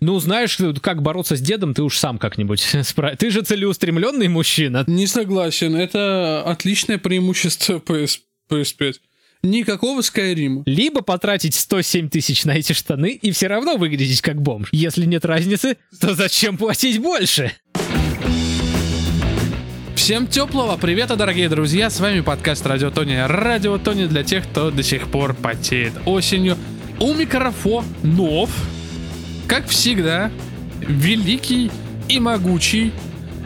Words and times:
Ну, 0.00 0.18
знаешь, 0.18 0.56
как 0.80 1.02
бороться 1.02 1.36
с 1.36 1.40
дедом, 1.42 1.74
ты 1.74 1.82
уж 1.82 1.98
сам 1.98 2.18
как-нибудь 2.18 2.60
справишься. 2.84 3.18
Ты 3.18 3.30
же 3.30 3.42
целеустремленный 3.42 4.28
мужчина. 4.28 4.84
Не 4.86 5.06
согласен, 5.06 5.76
это 5.76 6.42
отличное 6.46 6.96
преимущество 6.96 7.74
PS, 7.86 8.20
PS5. 8.50 8.94
Никакого 9.42 10.00
Скайрима. 10.02 10.62
Либо 10.66 11.02
потратить 11.02 11.54
107 11.54 12.08
тысяч 12.08 12.44
на 12.44 12.52
эти 12.52 12.72
штаны 12.72 13.12
и 13.12 13.30
все 13.30 13.46
равно 13.46 13.76
выглядеть 13.76 14.20
как 14.22 14.40
бомж. 14.40 14.68
Если 14.72 15.04
нет 15.04 15.24
разницы, 15.24 15.76
то 16.00 16.14
зачем 16.14 16.56
платить 16.56 16.98
больше? 16.98 17.52
Всем 19.94 20.26
теплого 20.26 20.76
привета, 20.78 21.16
дорогие 21.16 21.48
друзья! 21.48 21.90
С 21.90 22.00
вами 22.00 22.20
подкаст 22.20 22.66
Радио 22.66 22.90
Тони. 22.90 23.16
Радио 23.26 23.78
Тони 23.78 24.06
для 24.06 24.24
тех, 24.24 24.44
кто 24.44 24.70
до 24.70 24.82
сих 24.82 25.10
пор 25.10 25.34
потеет 25.34 25.92
осенью. 26.06 26.56
У 26.98 27.14
микрофонов, 27.14 28.50
как 29.50 29.66
всегда, 29.66 30.30
великий 30.80 31.72
и 32.08 32.20
могучий, 32.20 32.92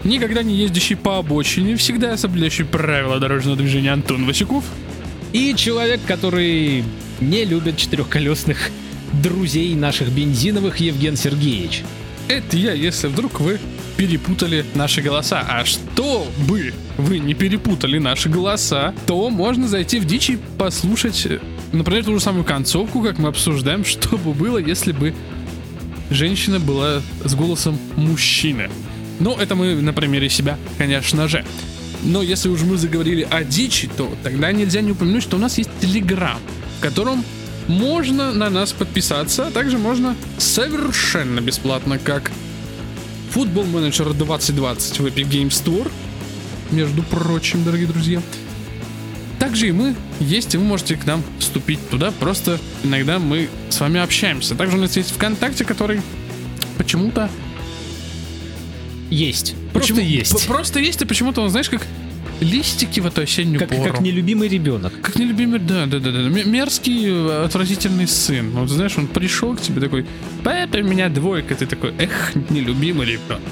никогда 0.04 0.42
не 0.42 0.54
ездящий 0.54 0.96
по 0.96 1.16
обочине, 1.16 1.76
всегда 1.76 2.18
соблюдающий 2.18 2.66
правила 2.66 3.18
дорожного 3.18 3.56
движения 3.56 3.90
Антон 3.90 4.26
Васюков. 4.26 4.64
И 5.32 5.54
человек, 5.56 6.00
который 6.06 6.84
не 7.20 7.46
любит 7.46 7.78
четырехколесных 7.78 8.70
друзей 9.14 9.74
наших 9.74 10.10
бензиновых 10.10 10.76
Евген 10.76 11.16
Сергеевич. 11.16 11.84
Это 12.28 12.58
я, 12.58 12.74
если 12.74 13.06
вдруг 13.06 13.40
вы 13.40 13.58
перепутали 13.96 14.66
наши 14.74 15.00
голоса. 15.00 15.42
А 15.48 15.64
чтобы 15.64 16.74
вы 16.98 17.18
не 17.18 17.32
перепутали 17.32 17.98
наши 17.98 18.28
голоса, 18.28 18.92
то 19.06 19.30
можно 19.30 19.68
зайти 19.68 20.00
в 20.00 20.04
дичь 20.04 20.28
и 20.28 20.38
послушать, 20.58 21.26
например, 21.72 22.04
ту 22.04 22.12
же 22.12 22.20
самую 22.20 22.44
концовку, 22.44 23.00
как 23.02 23.16
мы 23.16 23.30
обсуждаем, 23.30 23.84
что 23.86 24.18
бы 24.18 24.34
было, 24.34 24.58
если 24.58 24.92
бы 24.92 25.14
женщина 26.14 26.60
была 26.60 27.02
с 27.24 27.34
голосом 27.34 27.78
мужчины. 27.96 28.70
Ну, 29.20 29.36
это 29.36 29.54
мы 29.54 29.74
на 29.74 29.92
примере 29.92 30.28
себя, 30.28 30.58
конечно 30.78 31.28
же. 31.28 31.44
Но 32.02 32.22
если 32.22 32.48
уж 32.48 32.62
мы 32.62 32.76
заговорили 32.76 33.26
о 33.30 33.44
дичи, 33.44 33.88
то 33.96 34.12
тогда 34.22 34.52
нельзя 34.52 34.80
не 34.80 34.92
упомянуть, 34.92 35.22
что 35.22 35.36
у 35.36 35.40
нас 35.40 35.58
есть 35.58 35.70
Телеграм, 35.80 36.38
в 36.78 36.82
котором 36.82 37.24
можно 37.66 38.32
на 38.32 38.50
нас 38.50 38.72
подписаться, 38.72 39.46
а 39.46 39.50
также 39.50 39.78
можно 39.78 40.14
совершенно 40.38 41.40
бесплатно, 41.40 41.98
как 41.98 42.30
Football 43.34 43.72
Manager 43.72 44.14
2020 44.14 45.00
в 45.00 45.06
Epic 45.06 45.28
Game 45.28 45.48
Store, 45.48 45.90
между 46.70 47.02
прочим, 47.02 47.64
дорогие 47.64 47.86
друзья. 47.86 48.22
Также 49.38 49.68
и 49.68 49.72
мы 49.72 49.94
есть, 50.20 50.54
и 50.54 50.58
вы 50.58 50.64
можете 50.64 50.96
к 50.96 51.06
нам 51.06 51.22
вступить 51.38 51.78
туда, 51.90 52.12
просто 52.12 52.58
иногда 52.82 53.18
мы 53.18 53.48
с 53.68 53.80
вами 53.80 54.00
общаемся. 54.00 54.54
Также 54.54 54.76
у 54.76 54.80
нас 54.80 54.96
есть 54.96 55.10
ВКонтакте, 55.12 55.64
который 55.64 56.00
почему-то 56.78 57.28
есть. 59.10 59.54
Просто 59.72 59.94
Почему? 59.94 60.08
есть. 60.08 60.46
Просто 60.46 60.80
есть, 60.80 61.02
и 61.02 61.04
почему-то 61.04 61.42
он, 61.42 61.50
знаешь, 61.50 61.68
как 61.68 61.82
листики 62.40 63.00
в 63.00 63.06
эту 63.06 63.22
осеннюю 63.22 63.60
Как, 63.60 63.68
пору. 63.70 63.82
как 63.84 64.00
нелюбимый 64.00 64.48
ребенок. 64.48 64.92
Как 65.00 65.16
нелюбимый, 65.16 65.58
да, 65.58 65.86
да, 65.86 65.98
да, 65.98 66.10
да. 66.10 66.20
Мерзкий, 66.28 67.06
э, 67.06 67.44
отвратительный 67.44 68.06
сын. 68.06 68.50
Вот 68.50 68.68
знаешь, 68.70 68.96
он 68.96 69.06
пришел 69.06 69.54
к 69.56 69.60
тебе 69.60 69.80
такой, 69.80 70.06
папа, 70.42 70.76
у 70.78 70.82
меня 70.82 71.08
двойка. 71.08 71.54
Ты 71.54 71.66
такой, 71.66 71.92
эх, 71.98 72.32
нелюбимый 72.50 73.06
ребенок. 73.06 73.42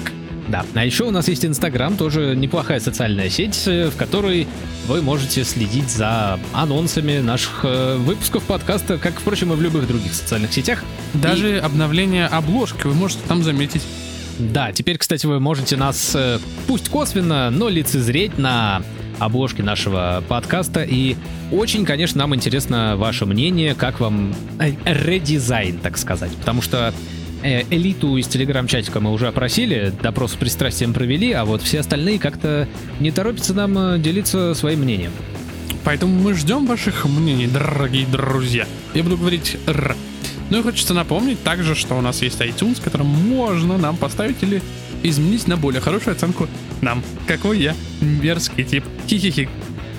Да, 0.49 0.65
а 0.73 0.85
еще 0.85 1.05
у 1.05 1.11
нас 1.11 1.27
есть 1.27 1.45
Инстаграм, 1.45 1.95
тоже 1.95 2.35
неплохая 2.35 2.79
социальная 2.79 3.29
сеть, 3.29 3.63
э, 3.65 3.89
в 3.89 3.95
которой 3.95 4.47
вы 4.87 5.01
можете 5.01 5.43
следить 5.43 5.89
за 5.89 6.39
анонсами 6.51 7.19
наших 7.19 7.61
э, 7.63 7.95
выпусков 7.97 8.43
подкаста, 8.43 8.97
как, 8.97 9.13
впрочем, 9.19 9.53
и 9.53 9.55
в 9.55 9.61
любых 9.61 9.87
других 9.87 10.13
социальных 10.13 10.51
сетях. 10.51 10.83
Даже 11.13 11.59
обновление 11.59 12.27
обложки 12.27 12.87
вы 12.87 12.93
можете 12.93 13.21
там 13.27 13.43
заметить. 13.43 13.83
Да, 14.37 14.71
теперь, 14.71 14.97
кстати, 14.97 15.25
вы 15.25 15.39
можете 15.39 15.77
нас, 15.77 16.13
э, 16.15 16.39
пусть 16.67 16.89
косвенно, 16.89 17.49
но 17.49 17.69
лицезреть 17.69 18.37
на 18.37 18.81
обложке 19.19 19.63
нашего 19.63 20.23
подкаста. 20.27 20.83
И 20.83 21.15
очень, 21.51 21.85
конечно, 21.85 22.19
нам 22.19 22.35
интересно 22.35 22.95
ваше 22.97 23.25
мнение, 23.25 23.75
как 23.75 23.99
вам 23.99 24.35
редизайн, 24.85 25.77
так 25.77 25.97
сказать. 25.97 26.31
Потому 26.35 26.61
что 26.61 26.93
э, 27.43 27.63
элиту 27.69 28.17
из 28.17 28.27
телеграм-чатика 28.27 28.99
мы 28.99 29.11
уже 29.11 29.27
опросили, 29.27 29.93
допрос 30.01 30.33
с 30.33 30.35
пристрастием 30.35 30.93
провели, 30.93 31.31
а 31.31 31.45
вот 31.45 31.61
все 31.61 31.79
остальные 31.79 32.19
как-то 32.19 32.67
не 32.99 33.11
торопятся 33.11 33.53
нам 33.53 33.77
э, 33.77 33.99
делиться 33.99 34.53
своим 34.55 34.79
мнением. 34.79 35.11
Поэтому 35.83 36.13
мы 36.19 36.33
ждем 36.33 36.65
ваших 36.65 37.05
мнений, 37.05 37.47
дорогие 37.47 38.05
друзья. 38.05 38.65
Я 38.93 39.03
буду 39.03 39.17
говорить 39.17 39.57
«р». 39.67 39.95
Ну 40.49 40.59
и 40.59 40.63
хочется 40.63 40.93
напомнить 40.93 41.41
также, 41.43 41.75
что 41.75 41.95
у 41.95 42.01
нас 42.01 42.21
есть 42.21 42.39
iTunes, 42.39 42.79
в 42.79 42.83
котором 42.83 43.07
можно 43.07 43.77
нам 43.77 43.97
поставить 43.97 44.41
или 44.41 44.61
изменить 45.03 45.47
на 45.47 45.57
более 45.57 45.81
хорошую 45.81 46.15
оценку 46.15 46.47
нам. 46.81 47.03
Какой 47.27 47.59
я 47.59 47.75
мерзкий 48.01 48.63
тип. 48.63 48.83
Хи-хи-хи. 49.07 49.49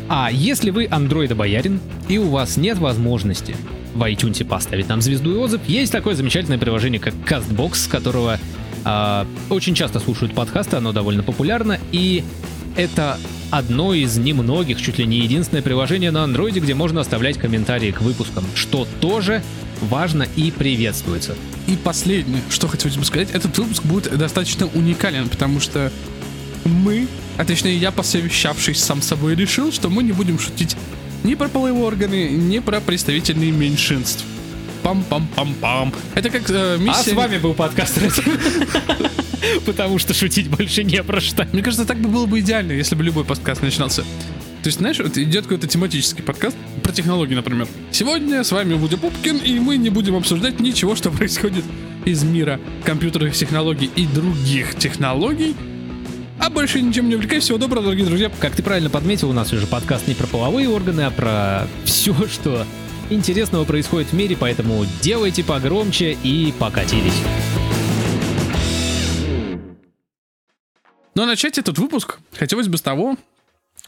А 0.08 0.30
если 0.30 0.70
вы 0.70 0.86
андроида-боярин 0.90 1.80
и 2.08 2.18
у 2.18 2.28
вас 2.28 2.56
нет 2.56 2.78
возможности 2.78 3.56
в 3.94 4.02
iTunes 4.02 4.44
поставить 4.44 4.88
нам 4.88 5.00
звезду 5.00 5.34
и 5.34 5.36
отзыв, 5.36 5.60
есть 5.66 5.92
такое 5.92 6.14
замечательное 6.14 6.58
приложение, 6.58 7.00
как 7.00 7.14
CastBox, 7.14 7.74
с 7.74 7.86
которого 7.86 8.38
а, 8.84 9.26
очень 9.50 9.74
часто 9.74 10.00
слушают 10.00 10.34
подкасты, 10.34 10.76
оно 10.76 10.92
довольно 10.92 11.22
популярно, 11.22 11.78
и 11.92 12.24
это 12.76 13.18
одно 13.50 13.94
из 13.94 14.16
немногих, 14.16 14.80
чуть 14.80 14.98
ли 14.98 15.06
не 15.06 15.18
единственное 15.18 15.62
приложение 15.62 16.10
на 16.10 16.24
андроиде, 16.24 16.60
где 16.60 16.74
можно 16.74 17.00
оставлять 17.00 17.38
комментарии 17.38 17.92
к 17.92 18.00
выпускам, 18.00 18.44
что 18.54 18.86
тоже 19.00 19.42
важно 19.80 20.26
и 20.36 20.50
приветствуется. 20.50 21.36
И 21.66 21.76
последнее, 21.76 22.42
что 22.50 22.68
хотел 22.68 22.90
тебе 22.90 23.04
сказать, 23.04 23.30
этот 23.32 23.56
выпуск 23.56 23.84
будет 23.84 24.16
достаточно 24.16 24.66
уникален, 24.66 25.28
потому 25.28 25.60
что 25.60 25.92
мы, 26.64 27.06
а 27.36 27.44
точнее 27.44 27.76
я, 27.76 27.90
посовещавшись 27.90 28.82
сам 28.82 29.02
собой, 29.02 29.34
решил, 29.34 29.72
что 29.72 29.88
мы 29.88 30.02
не 30.02 30.12
будем 30.12 30.38
шутить 30.38 30.76
ни 31.24 31.34
про 31.34 31.48
половые 31.48 31.74
органы, 31.82 32.28
ни 32.28 32.58
про 32.60 32.80
представительные 32.80 33.50
меньшинств. 33.50 34.24
Пам-пам-пам-пам. 34.82 35.94
Это 36.14 36.28
как 36.28 36.42
э, 36.50 36.76
миссия... 36.78 36.90
А 36.90 37.02
с 37.02 37.12
вами 37.12 37.38
был 37.38 37.54
подкаст 37.54 37.98
Потому 39.66 39.98
что 39.98 40.12
шутить 40.12 40.48
больше 40.48 40.84
не 40.84 41.02
про 41.02 41.20
что. 41.20 41.48
Мне 41.52 41.62
кажется, 41.62 41.86
так 41.86 41.98
бы 41.98 42.10
было 42.10 42.26
бы 42.26 42.40
идеально, 42.40 42.72
если 42.72 42.94
бы 42.94 43.02
любой 43.02 43.24
подкаст 43.24 43.62
начинался. 43.62 44.02
То 44.02 44.68
есть, 44.68 44.78
знаешь, 44.78 44.98
вот 44.98 45.16
идет 45.16 45.44
какой-то 45.44 45.66
тематический 45.66 46.22
подкаст 46.22 46.56
про 46.82 46.92
технологии, 46.92 47.34
например. 47.34 47.66
Сегодня 47.90 48.44
с 48.44 48.52
вами 48.52 48.74
Вудя 48.74 48.98
Пупкин, 48.98 49.38
и 49.38 49.58
мы 49.58 49.78
не 49.78 49.88
будем 49.88 50.16
обсуждать 50.16 50.60
ничего, 50.60 50.94
что 50.96 51.10
происходит 51.10 51.64
из 52.04 52.22
мира 52.22 52.60
компьютерных 52.84 53.34
технологий 53.34 53.90
и 53.96 54.06
других 54.06 54.74
технологий. 54.76 55.56
А 56.44 56.50
больше 56.50 56.82
ничем 56.82 57.08
не 57.08 57.14
увлекаюсь. 57.14 57.44
Всего 57.44 57.56
доброго, 57.56 57.84
дорогие 57.84 58.04
друзья. 58.04 58.30
Как 58.38 58.54
ты 58.54 58.62
правильно 58.62 58.90
подметил, 58.90 59.30
у 59.30 59.32
нас 59.32 59.50
уже 59.54 59.66
подкаст 59.66 60.06
не 60.06 60.12
про 60.14 60.26
половые 60.26 60.68
органы, 60.68 61.00
а 61.00 61.10
про 61.10 61.66
все, 61.86 62.12
что 62.28 62.66
интересного 63.08 63.64
происходит 63.64 64.10
в 64.10 64.12
мире, 64.12 64.36
поэтому 64.38 64.84
делайте 65.00 65.42
погромче 65.42 66.18
и 66.22 66.52
покатились. 66.58 67.18
Но 71.14 71.24
начать 71.24 71.56
этот 71.56 71.78
выпуск 71.78 72.18
хотелось 72.34 72.68
бы 72.68 72.76
с 72.76 72.82
того, 72.82 73.16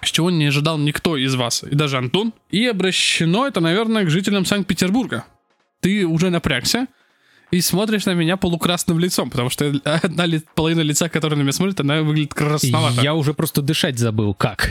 с 0.00 0.08
чего 0.08 0.30
не 0.30 0.46
ожидал 0.46 0.78
никто 0.78 1.18
из 1.18 1.34
вас, 1.34 1.62
и 1.62 1.74
даже 1.74 1.98
Антон. 1.98 2.32
И 2.48 2.64
обращено 2.64 3.46
это, 3.46 3.60
наверное, 3.60 4.06
к 4.06 4.10
жителям 4.10 4.46
Санкт-Петербурга. 4.46 5.26
Ты 5.80 6.06
уже 6.06 6.30
напрягся 6.30 6.86
и 7.50 7.60
смотришь 7.60 8.06
на 8.06 8.14
меня 8.14 8.36
полукрасным 8.36 8.98
лицом, 8.98 9.30
потому 9.30 9.50
что 9.50 9.72
одна 9.84 10.26
ли, 10.26 10.42
половина 10.54 10.80
лица, 10.80 11.08
которая 11.08 11.38
на 11.38 11.42
меня 11.42 11.52
смотрит, 11.52 11.80
она 11.80 12.02
выглядит 12.02 12.34
красновато. 12.34 13.00
Я 13.02 13.14
уже 13.14 13.34
просто 13.34 13.62
дышать 13.62 13.98
забыл. 13.98 14.34
Как? 14.34 14.70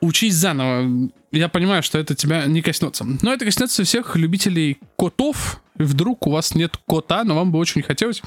Учись 0.00 0.34
заново. 0.34 1.10
Я 1.32 1.48
понимаю, 1.48 1.82
что 1.82 1.98
это 1.98 2.14
тебя 2.14 2.46
не 2.46 2.62
коснется. 2.62 3.04
Но 3.22 3.32
это 3.32 3.44
коснется 3.44 3.84
всех 3.84 4.16
любителей 4.16 4.78
котов. 4.96 5.60
Вдруг 5.74 6.26
у 6.26 6.30
вас 6.30 6.54
нет 6.54 6.76
кота, 6.86 7.24
но 7.24 7.34
вам 7.34 7.52
бы 7.52 7.58
очень 7.58 7.82
хотелось. 7.82 8.22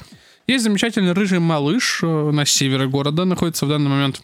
Есть 0.46 0.64
замечательный 0.64 1.12
рыжий 1.12 1.38
малыш 1.38 2.00
э, 2.02 2.30
на 2.30 2.44
севере 2.44 2.88
города, 2.88 3.24
находится 3.24 3.64
в 3.64 3.68
данный 3.68 3.90
момент 3.90 4.22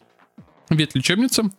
ветлечебница 0.69 1.51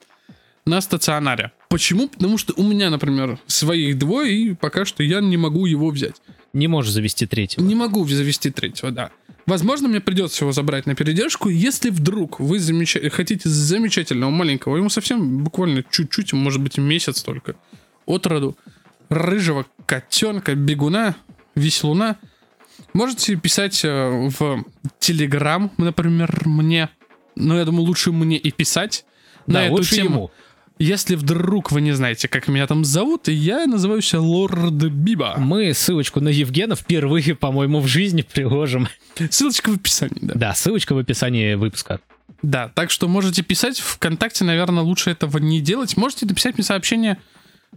на 0.65 0.81
стационаре. 0.81 1.51
Почему? 1.69 2.07
Потому 2.07 2.37
что 2.37 2.53
у 2.55 2.63
меня, 2.63 2.89
например, 2.89 3.39
своих 3.47 3.97
двое, 3.97 4.33
и 4.33 4.53
пока 4.53 4.85
что 4.85 5.03
я 5.03 5.21
не 5.21 5.37
могу 5.37 5.65
его 5.65 5.89
взять. 5.89 6.15
Не 6.53 6.67
можешь 6.67 6.91
завести 6.91 7.25
третьего. 7.25 7.63
Не 7.63 7.75
могу 7.75 8.07
завести 8.07 8.49
третьего, 8.49 8.91
да. 8.91 9.11
Возможно, 9.45 9.87
мне 9.87 9.99
придется 9.99 10.43
его 10.43 10.51
забрать 10.51 10.85
на 10.85 10.95
передержку, 10.95 11.49
если 11.49 11.89
вдруг 11.89 12.39
вы 12.39 12.59
замеча... 12.59 12.99
хотите 13.09 13.49
замечательного 13.49 14.29
маленького, 14.29 14.77
ему 14.77 14.89
совсем 14.89 15.43
буквально 15.43 15.83
чуть-чуть, 15.89 16.33
может 16.33 16.61
быть, 16.61 16.77
месяц 16.77 17.23
только, 17.23 17.55
от 18.05 18.27
роду, 18.27 18.57
рыжего 19.09 19.65
котенка, 19.87 20.53
бегуна, 20.53 21.15
веселуна, 21.55 22.17
можете 22.93 23.35
писать 23.35 23.81
э, 23.83 24.29
в 24.29 24.63
Телеграм, 24.99 25.71
например, 25.77 26.43
мне. 26.45 26.89
Но 27.35 27.57
я 27.57 27.65
думаю, 27.65 27.83
лучше 27.83 28.11
мне 28.11 28.37
и 28.37 28.51
писать 28.51 29.05
Да, 29.47 29.53
на 29.53 29.65
эту 29.65 29.75
лучше 29.75 29.95
тему. 29.95 30.09
ему. 30.09 30.31
Если 30.79 31.15
вдруг 31.15 31.73
вы 31.73 31.81
не 31.81 31.91
знаете, 31.91 32.29
как 32.29 32.47
меня 32.47 32.65
там 32.65 32.85
зовут, 32.85 33.27
я 33.27 33.67
называюсь 33.67 34.13
Лорд 34.13 34.71
Биба. 34.71 35.35
Мы 35.37 35.73
ссылочку 35.73 36.21
на 36.21 36.29
Евгена 36.29 36.75
впервые, 36.75 37.35
по-моему, 37.35 37.81
в 37.81 37.87
жизни 37.87 38.21
приложим. 38.21 38.87
Ссылочка 39.29 39.71
в 39.71 39.75
описании, 39.75 40.19
да. 40.21 40.33
Да, 40.35 40.53
ссылочка 40.53 40.93
в 40.93 40.97
описании 40.97 41.55
выпуска. 41.55 41.99
Да, 42.41 42.69
так 42.69 42.91
что 42.91 43.09
можете 43.09 43.43
писать 43.43 43.79
ВКонтакте, 43.79 44.45
наверное, 44.45 44.81
лучше 44.81 45.09
этого 45.09 45.37
не 45.39 45.59
делать. 45.59 45.97
Можете 45.97 46.25
написать 46.25 46.57
мне 46.57 46.63
сообщение, 46.63 47.17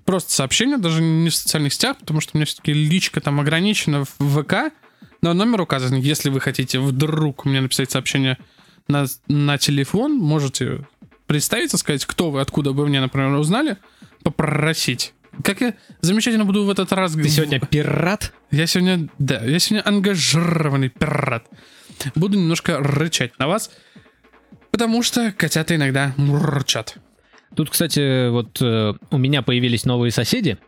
просто 0.04 0.32
сообщение, 0.32 0.78
даже 0.78 1.02
не 1.02 1.31
в 1.31 1.34
социальных 1.34 1.72
сетях, 1.72 1.99
потому 1.99 2.20
что 2.20 2.31
у 2.34 2.38
меня 2.38 2.46
все-таки 2.46 2.72
личка 2.72 3.20
там 3.20 3.40
ограничена 3.40 4.04
в 4.04 4.43
ВК, 4.43 4.72
но 5.22 5.34
номер 5.34 5.62
указан. 5.62 5.99
Если 5.99 6.31
вы 6.31 6.40
хотите 6.40 6.78
вдруг 6.78 7.46
мне 7.46 7.60
написать 7.60 7.90
сообщение 7.90 8.38
на, 8.87 9.06
на 9.26 9.58
телефон, 9.58 10.19
можете 10.19 10.87
представиться, 11.32 11.79
сказать, 11.79 12.05
кто 12.05 12.31
вы, 12.31 12.43
откуда 12.43 12.73
вы 12.73 12.87
мне, 12.87 13.00
например, 13.00 13.32
узнали, 13.32 13.79
попросить. 14.23 15.14
Как 15.43 15.62
я 15.62 15.75
замечательно 16.02 16.44
буду 16.44 16.64
в 16.64 16.70
этот 16.70 16.93
раз... 16.93 17.14
Ты 17.14 17.26
сегодня 17.31 17.58
пират? 17.58 18.34
Я 18.50 18.67
сегодня, 18.67 19.08
да, 19.19 19.43
я 19.43 19.58
сегодня 19.58 19.88
ангажированный 19.88 20.90
пират. 20.90 21.46
Буду 22.14 22.37
немножко 22.37 22.79
рычать 22.81 23.38
на 23.38 23.46
вас, 23.46 23.70
потому 24.70 25.02
что 25.02 25.32
котята 25.32 25.75
иногда 25.75 26.12
мурчат. 26.19 26.96
Тут, 27.56 27.70
кстати, 27.70 28.28
вот 28.28 28.61
э, 28.61 28.93
у 29.11 29.17
меня 29.17 29.40
появились 29.40 29.87
новые 29.87 30.11
соседи, 30.11 30.58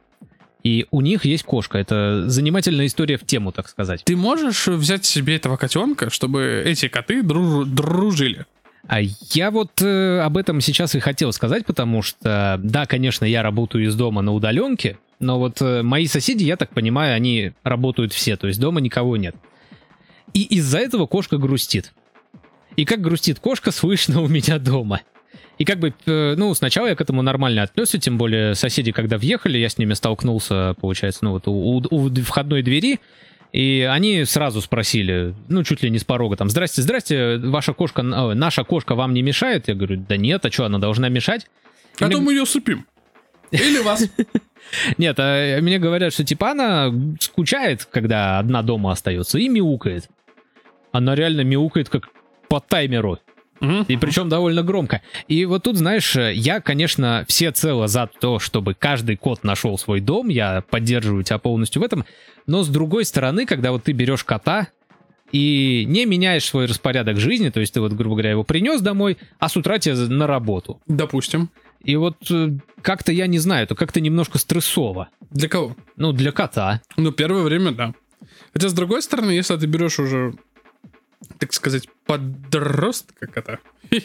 и 0.62 0.86
у 0.90 1.02
них 1.02 1.26
есть 1.26 1.44
кошка. 1.44 1.76
Это 1.76 2.24
занимательная 2.30 2.86
история 2.86 3.18
в 3.18 3.26
тему, 3.26 3.52
так 3.52 3.68
сказать. 3.68 4.02
Ты 4.04 4.16
можешь 4.16 4.66
взять 4.66 5.04
себе 5.04 5.36
этого 5.36 5.58
котенка, 5.58 6.08
чтобы 6.08 6.62
эти 6.64 6.88
коты 6.88 7.20
друж- 7.20 7.66
дружили? 7.66 8.46
А 8.86 9.00
я 9.00 9.50
вот 9.50 9.80
э, 9.80 10.20
об 10.20 10.36
этом 10.36 10.60
сейчас 10.60 10.94
и 10.94 11.00
хотел 11.00 11.32
сказать, 11.32 11.64
потому 11.64 12.02
что, 12.02 12.60
да, 12.62 12.84
конечно, 12.86 13.24
я 13.24 13.42
работаю 13.42 13.84
из 13.86 13.94
дома 13.94 14.20
на 14.20 14.32
удаленке, 14.32 14.98
но 15.20 15.38
вот 15.38 15.62
э, 15.62 15.82
мои 15.82 16.06
соседи, 16.06 16.44
я 16.44 16.56
так 16.56 16.70
понимаю, 16.70 17.14
они 17.14 17.52
работают 17.62 18.12
все, 18.12 18.36
то 18.36 18.46
есть 18.46 18.60
дома 18.60 18.80
никого 18.80 19.16
нет. 19.16 19.34
И 20.34 20.42
из-за 20.42 20.78
этого 20.78 21.06
кошка 21.06 21.38
грустит. 21.38 21.92
И 22.76 22.84
как 22.84 23.00
грустит 23.00 23.38
кошка, 23.38 23.70
слышно 23.70 24.20
у 24.20 24.28
меня 24.28 24.58
дома. 24.58 25.00
И 25.56 25.64
как 25.64 25.78
бы, 25.78 25.94
э, 26.06 26.34
ну, 26.36 26.52
сначала 26.54 26.88
я 26.88 26.96
к 26.96 27.00
этому 27.00 27.22
нормально 27.22 27.62
отнесся, 27.62 27.98
тем 27.98 28.18
более 28.18 28.54
соседи, 28.54 28.92
когда 28.92 29.16
въехали, 29.16 29.56
я 29.56 29.68
с 29.70 29.78
ними 29.78 29.94
столкнулся, 29.94 30.74
получается, 30.80 31.20
ну 31.24 31.30
вот 31.30 31.46
у, 31.48 31.52
у- 31.52 31.86
у 31.90 32.10
входной 32.22 32.62
двери, 32.62 33.00
и 33.54 33.88
они 33.88 34.24
сразу 34.24 34.60
спросили, 34.60 35.32
ну, 35.46 35.62
чуть 35.62 35.80
ли 35.84 35.88
не 35.88 36.00
с 36.00 36.04
порога, 36.04 36.34
там, 36.36 36.50
здрасте, 36.50 36.82
здрасте, 36.82 37.36
ваша 37.36 37.72
кошка, 37.72 38.02
э, 38.02 38.34
наша 38.34 38.64
кошка 38.64 38.96
вам 38.96 39.14
не 39.14 39.22
мешает? 39.22 39.68
Я 39.68 39.76
говорю, 39.76 40.04
да 40.08 40.16
нет, 40.16 40.44
а 40.44 40.50
что, 40.50 40.64
она 40.64 40.80
должна 40.80 41.08
мешать? 41.08 41.46
А 42.00 42.06
Мне- 42.06 42.16
то 42.16 42.20
мы 42.20 42.32
ее 42.32 42.46
супим. 42.46 42.84
Или 43.52 43.78
вас. 43.78 44.08
Нет, 44.98 45.14
а 45.20 45.60
мне 45.60 45.78
говорят, 45.78 46.12
что 46.12 46.24
типа 46.24 46.50
она 46.50 46.92
скучает, 47.20 47.84
когда 47.84 48.40
одна 48.40 48.62
дома 48.62 48.90
остается, 48.90 49.38
и 49.38 49.48
мяукает. 49.48 50.08
Она 50.90 51.14
реально 51.14 51.42
мяукает 51.42 51.88
как 51.88 52.08
по 52.48 52.58
таймеру. 52.58 53.20
Мгм. 53.64 53.84
И 53.88 53.96
причем 53.96 54.28
довольно 54.28 54.62
громко. 54.62 55.00
И 55.28 55.44
вот 55.44 55.62
тут, 55.64 55.76
знаешь, 55.76 56.16
я, 56.16 56.60
конечно, 56.60 57.24
всецело 57.28 57.88
за 57.88 58.08
то, 58.20 58.38
чтобы 58.38 58.74
каждый 58.74 59.16
кот 59.16 59.44
нашел 59.44 59.78
свой 59.78 60.00
дом, 60.00 60.28
я 60.28 60.62
поддерживаю 60.68 61.24
тебя 61.24 61.38
полностью 61.38 61.82
в 61.82 61.84
этом, 61.84 62.04
но 62.46 62.62
с 62.62 62.68
другой 62.68 63.04
стороны, 63.04 63.46
когда 63.46 63.72
вот 63.72 63.84
ты 63.84 63.92
берешь 63.92 64.24
кота 64.24 64.68
и 65.32 65.84
не 65.88 66.06
меняешь 66.06 66.44
свой 66.44 66.66
распорядок 66.66 67.18
жизни, 67.18 67.48
то 67.48 67.60
есть 67.60 67.74
ты 67.74 67.80
вот, 67.80 67.92
грубо 67.92 68.16
говоря, 68.16 68.30
его 68.30 68.44
принес 68.44 68.80
домой, 68.80 69.16
а 69.38 69.48
с 69.48 69.56
утра 69.56 69.78
тебе 69.78 69.94
на 69.94 70.26
работу. 70.26 70.80
Допустим. 70.86 71.50
И 71.82 71.96
вот 71.96 72.16
э, 72.30 72.50
как-то 72.82 73.12
я 73.12 73.26
не 73.26 73.38
знаю, 73.38 73.64
это 73.64 73.74
как-то 73.74 74.00
немножко 74.00 74.38
стрессово. 74.38 75.08
Для 75.30 75.48
кого? 75.48 75.76
Ну, 75.96 76.12
для 76.12 76.32
кота. 76.32 76.80
Ну, 76.96 77.12
первое 77.12 77.42
время, 77.42 77.72
да. 77.72 77.94
Хотя, 78.52 78.68
с 78.68 78.72
другой 78.72 79.02
стороны, 79.02 79.32
если 79.32 79.56
ты 79.56 79.66
берешь 79.66 79.98
уже, 79.98 80.34
так 81.38 81.52
сказать, 81.52 81.88
подростка 82.06 83.26
кота. 83.26 83.58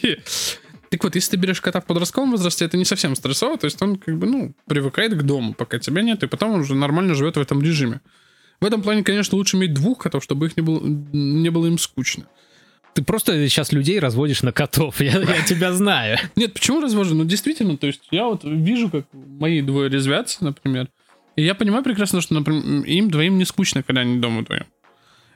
Так 0.90 1.04
вот, 1.04 1.14
если 1.14 1.30
ты 1.30 1.36
берешь 1.36 1.60
кота 1.60 1.80
в 1.80 1.86
подростковом 1.86 2.32
возрасте, 2.32 2.64
это 2.64 2.76
не 2.76 2.84
совсем 2.84 3.14
стрессово, 3.14 3.56
то 3.56 3.66
есть 3.66 3.80
он 3.80 3.94
как 3.94 4.18
бы, 4.18 4.26
ну, 4.26 4.54
привыкает 4.66 5.14
к 5.14 5.22
дому, 5.22 5.54
пока 5.54 5.78
тебя 5.78 6.02
нет, 6.02 6.24
и 6.24 6.26
потом 6.26 6.50
он 6.50 6.60
уже 6.62 6.74
нормально 6.74 7.14
живет 7.14 7.36
в 7.36 7.40
этом 7.40 7.62
режиме. 7.62 8.00
В 8.60 8.64
этом 8.64 8.82
плане, 8.82 9.04
конечно, 9.04 9.38
лучше 9.38 9.56
иметь 9.56 9.72
двух 9.72 9.98
котов, 9.98 10.24
чтобы 10.24 10.46
их 10.46 10.56
не 10.56 10.62
было, 10.64 10.80
не 10.84 11.48
было 11.48 11.66
им 11.66 11.78
скучно. 11.78 12.26
Ты 12.92 13.04
просто 13.04 13.48
сейчас 13.48 13.70
людей 13.70 14.00
разводишь 14.00 14.42
на 14.42 14.50
котов, 14.50 15.00
я, 15.00 15.12
я 15.20 15.42
тебя 15.46 15.72
знаю. 15.72 16.18
Нет, 16.34 16.54
почему 16.54 16.80
развожу? 16.80 17.14
Ну, 17.14 17.24
действительно, 17.24 17.76
то 17.76 17.86
есть 17.86 18.08
я 18.10 18.26
вот 18.26 18.42
вижу, 18.42 18.90
как 18.90 19.06
мои 19.12 19.62
двое 19.62 19.88
резвятся, 19.88 20.44
например, 20.44 20.88
и 21.36 21.44
я 21.44 21.54
понимаю 21.54 21.84
прекрасно, 21.84 22.20
что, 22.20 22.34
например, 22.34 22.84
им 22.84 23.10
двоим 23.10 23.38
не 23.38 23.44
скучно, 23.44 23.82
когда 23.82 24.00
они 24.00 24.18
дома 24.18 24.40
вдвоем. 24.40 24.66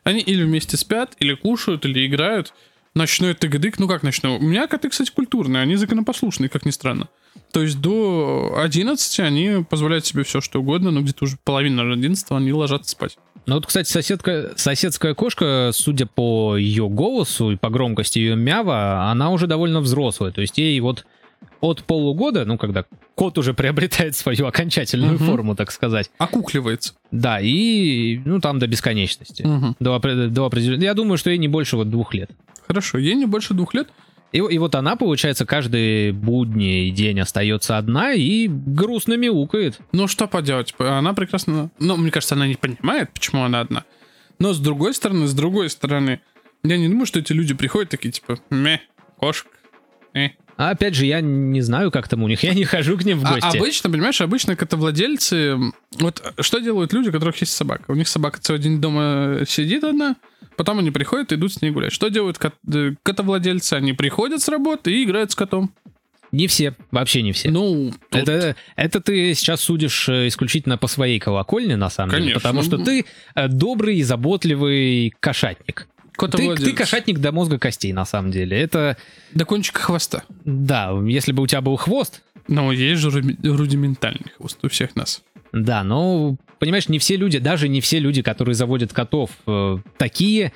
Они 0.05 0.21
или 0.21 0.45
вместе 0.45 0.77
спят, 0.77 1.17
или 1.19 1.35
кушают, 1.35 1.85
или 1.85 2.06
играют. 2.06 2.53
Ночной 2.95 3.35
тыгдык, 3.35 3.79
ну 3.81 3.89
как 3.89 4.05
ночной? 4.05 4.37
У 4.37 4.43
меня 4.43 4.69
коты, 4.69 4.89
кстати, 4.89 5.11
культурные, 5.11 5.62
они 5.62 5.75
законопослушные, 5.75 6.49
как 6.49 6.65
ни 6.65 6.71
странно. 6.71 7.09
То 7.51 7.62
есть 7.62 7.81
до 7.81 8.55
11 8.56 9.21
они 9.21 9.65
позволяют 9.69 10.06
себе 10.06 10.23
все, 10.23 10.41
что 10.41 10.61
угодно, 10.61 10.93
но 10.93 11.01
где-то 11.01 11.25
уже 11.25 11.37
половина 11.43 11.83
11 11.93 12.27
они 12.31 12.53
ложатся 12.53 12.93
спать. 12.93 13.19
Ну 13.47 13.56
вот, 13.56 13.67
кстати, 13.67 13.89
соседка, 13.91 14.53
соседская 14.56 15.15
кошка, 15.15 15.71
судя 15.73 16.06
по 16.06 16.56
ее 16.56 16.89
голосу 16.89 17.51
и 17.51 17.56
по 17.56 17.69
громкости 17.69 18.19
ее 18.19 18.37
мява, 18.37 19.11
она 19.11 19.31
уже 19.31 19.47
довольно 19.47 19.81
взрослая. 19.81 20.31
То 20.31 20.41
есть 20.41 20.56
ей 20.56 20.79
вот 20.81 21.05
от 21.61 21.83
полугода, 21.85 22.45
ну 22.45 22.59
когда 22.59 22.85
кот 23.14 23.38
уже 23.38 23.55
приобретает 23.55 24.16
свою 24.16 24.46
окончательную 24.46 25.14
Мгм. 25.14 25.26
форму, 25.26 25.55
так 25.56 25.70
сказать. 25.72 26.11
Окукливается. 26.19 26.94
Да, 27.11 27.40
и 27.40 28.19
ну 28.25 28.40
там 28.40 28.58
до 28.58 28.66
бесконечности. 28.66 29.43
Мгм. 29.43 29.76
До, 29.81 29.99
до 29.99 30.44
определен- 30.46 30.82
Я 30.82 30.94
думаю, 30.94 31.16
что 31.19 31.31
ей 31.31 31.38
не 31.38 31.49
больше 31.49 31.76
вот 31.76 31.90
двух 31.90 32.14
лет. 32.14 32.31
Хорошо, 32.66 32.99
ей 32.99 33.14
не 33.14 33.26
больше 33.26 33.55
двух 33.55 33.75
лет. 33.75 33.88
И, 34.32 34.38
и 34.38 34.58
вот 34.58 34.75
она, 34.75 34.96
получается, 34.96 35.46
каждый 35.46 36.11
будний 36.11 36.90
день 36.90 37.20
остается 37.20 37.78
одна 37.78 38.14
и 38.14 38.49
грустно 38.49 39.17
мяукает. 39.17 39.78
Ну, 39.93 40.08
что 40.08 40.26
поделать? 40.26 40.75
Она 40.78 41.14
прекрасно... 41.14 41.70
Ну, 41.78 41.96
мне 41.96 42.10
кажется, 42.10 42.34
она 42.34 42.49
не 42.49 42.56
понимает, 42.56 43.12
почему 43.12 43.44
она 43.44 43.60
одна. 43.60 43.84
Но 44.40 44.52
с 44.52 44.58
другой 44.58 44.93
стороны, 44.94 45.28
с 45.28 45.34
другой 45.34 45.70
стороны, 45.70 46.20
я 46.64 46.76
не 46.78 46.88
думаю, 46.88 47.06
что 47.06 47.20
эти 47.20 47.32
люди 47.32 47.55
приходят 47.55 47.90
такие, 47.90 48.10
типа, 48.10 48.40
ме, 48.50 48.81
кошка, 49.19 49.50
э. 50.14 50.31
А 50.56 50.71
опять 50.71 50.95
же, 50.95 51.05
я 51.06 51.21
не 51.21 51.61
знаю, 51.62 51.91
как 51.91 52.09
там 52.09 52.23
у 52.23 52.29
них, 52.29 52.43
я 52.45 52.55
не 52.55 52.65
хожу 52.65 52.97
к 52.97 53.05
ним 53.05 53.19
в 53.21 53.27
А 53.27 53.35
гости. 53.35 53.56
обычно, 53.56 53.91
понимаешь, 53.91 54.21
обычно 54.21 54.55
котовладельцы... 54.56 55.56
Вот 55.99 56.23
что 56.41 56.59
делают 56.61 56.93
люди, 56.93 57.09
у 57.09 57.12
которых 57.12 57.37
есть 57.41 57.53
собака? 57.53 57.85
У 57.89 57.95
них 57.95 58.06
собака 58.09 58.41
целый 58.41 58.61
день 58.61 58.81
дома 58.81 59.41
сидит 59.49 59.83
одна, 59.85 60.17
потом 60.56 60.79
они 60.79 60.91
приходят 60.91 61.33
и 61.33 61.35
идут 61.35 61.53
с 61.55 61.62
ней 61.62 61.71
гулять. 61.71 61.93
Что 61.93 62.09
делают 62.09 62.39
кот- 62.39 62.55
э, 62.73 62.93
котовладельцы? 63.03 63.75
Они 63.75 63.93
приходят 63.93 64.41
с 64.43 64.49
работы 64.49 64.93
и 64.93 65.05
играют 65.05 65.32
с 65.32 65.34
котом. 65.34 65.73
Не 66.32 66.49
все, 66.49 66.75
вообще 66.91 67.23
не 67.23 67.31
все. 67.32 67.51
Ну, 67.51 67.93
тут- 68.11 68.23
Это, 68.29 68.56
это 68.75 69.01
ты 69.01 69.34
сейчас 69.34 69.61
судишь 69.61 70.08
э, 70.08 70.27
исключительно 70.27 70.77
по 70.77 70.89
своей 70.89 71.20
колокольне, 71.20 71.77
на 71.77 71.91
самом 71.91 72.11
деле. 72.11 72.23
Конечно. 72.23 72.41
Потому 72.41 72.63
что 72.63 72.79
ты 72.79 73.05
э, 73.37 73.49
добрый 73.49 73.96
и 73.99 74.03
заботливый 74.03 75.13
кошатник. 75.20 75.87
Ты, 76.17 76.55
ты 76.56 76.73
кошатник 76.73 77.19
до 77.19 77.33
мозга 77.33 77.59
костей, 77.59 77.93
на 77.93 78.05
самом 78.05 78.31
деле. 78.31 78.59
Это, 78.61 78.97
До 79.33 79.44
кончика 79.44 79.81
хвоста. 79.81 80.23
да, 80.44 80.93
если 81.06 81.33
бы 81.33 81.43
у 81.43 81.47
тебя 81.47 81.61
был 81.61 81.77
хвост, 81.77 82.23
Но 82.49 82.71
есть 82.73 83.01
же 83.01 83.11
руди- 83.11 83.37
рудиментальный 83.47 84.31
хвост 84.37 84.59
у 84.65 84.69
всех 84.69 84.94
нас. 84.97 85.23
да, 85.53 85.83
но, 85.85 86.37
понимаешь, 86.59 86.89
не 86.89 86.99
все 86.99 87.17
люди, 87.17 87.39
даже 87.39 87.69
не 87.69 87.81
все 87.81 87.99
люди, 87.99 88.23
которые 88.23 88.55
заводят 88.55 88.93
котов, 88.93 89.31
э, 89.47 89.79
такие 89.99 90.53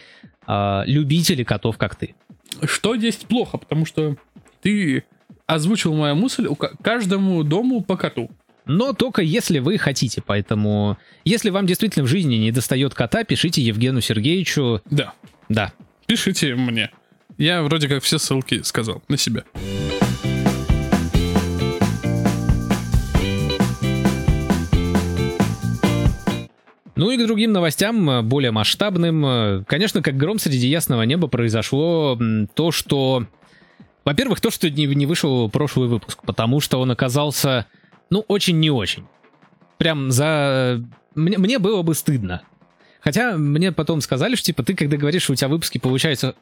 э, 0.46 0.82
любители 0.86 1.44
котов, 1.44 1.76
как 1.76 1.96
ты. 1.96 2.14
Что 2.64 2.94
есть 2.94 3.26
плохо, 3.26 3.58
потому 3.58 3.84
что 3.86 4.16
ты 4.62 5.04
озвучил 5.46 5.94
мою 5.94 6.14
мысль, 6.14 6.46
у 6.46 6.54
ка- 6.54 6.72
каждому 6.82 7.42
дому 7.42 7.82
по 7.82 7.96
коту. 7.96 8.30
Но 8.64 8.92
только 8.92 9.22
если 9.22 9.60
вы 9.60 9.78
хотите, 9.78 10.22
поэтому... 10.24 10.98
Если 11.24 11.48
вам 11.50 11.66
действительно 11.66 12.04
в 12.04 12.08
жизни 12.08 12.34
не 12.36 12.52
достает 12.52 12.92
кота, 12.94 13.24
пишите 13.24 13.62
Евгену 13.62 14.00
Сергеевичу. 14.02 14.82
Да, 14.90 15.14
Да, 15.48 15.72
пишите 16.06 16.54
мне. 16.54 16.90
Я 17.36 17.62
вроде 17.62 17.88
как 17.88 18.02
все 18.02 18.18
ссылки 18.18 18.62
сказал 18.62 19.02
на 19.08 19.16
себя. 19.16 19.44
Ну 26.98 27.12
и 27.12 27.16
к 27.16 27.24
другим 27.24 27.52
новостям, 27.52 28.10
э, 28.10 28.22
более 28.22 28.50
масштабным. 28.50 29.24
Э, 29.24 29.64
Конечно, 29.68 30.02
как 30.02 30.16
гром 30.16 30.40
среди 30.40 30.66
ясного 30.66 31.02
неба 31.02 31.28
произошло 31.28 32.18
то, 32.54 32.72
что... 32.72 33.24
Во-первых, 34.04 34.40
то, 34.40 34.50
что 34.50 34.68
не 34.68 35.06
вышел 35.06 35.48
прошлый 35.48 35.88
выпуск, 35.88 36.18
потому 36.26 36.58
что 36.60 36.80
он 36.80 36.90
оказался, 36.90 37.66
ну, 38.10 38.24
очень 38.26 38.58
не 38.58 38.70
очень. 38.72 39.04
Прям 39.76 40.10
за... 40.10 40.82
Мне, 41.14 41.38
мне 41.38 41.60
было 41.60 41.82
бы 41.82 41.94
стыдно. 41.94 42.42
Хотя 43.00 43.36
мне 43.36 43.72
потом 43.72 44.00
сказали, 44.00 44.34
что, 44.34 44.46
типа, 44.46 44.62
ты, 44.62 44.74
когда 44.74 44.96
говоришь, 44.96 45.22
что 45.22 45.32
у 45.32 45.36
тебя 45.36 45.48
выпуски 45.48 45.78
получаются 45.78 46.34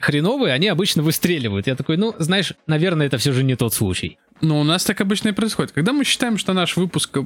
хреновые, 0.00 0.52
они 0.54 0.68
обычно 0.68 1.02
выстреливают. 1.02 1.66
Я 1.66 1.76
такой, 1.76 1.96
ну, 1.96 2.14
знаешь, 2.18 2.54
наверное, 2.66 3.06
это 3.06 3.18
все 3.18 3.32
же 3.32 3.44
не 3.44 3.54
тот 3.56 3.74
случай. 3.74 4.18
Но 4.40 4.60
у 4.60 4.64
нас 4.64 4.84
так 4.84 5.00
обычно 5.00 5.28
и 5.28 5.32
происходит. 5.32 5.72
Когда 5.72 5.92
мы 5.92 6.04
считаем, 6.04 6.38
что 6.38 6.52
наш 6.52 6.76
выпуск 6.76 7.18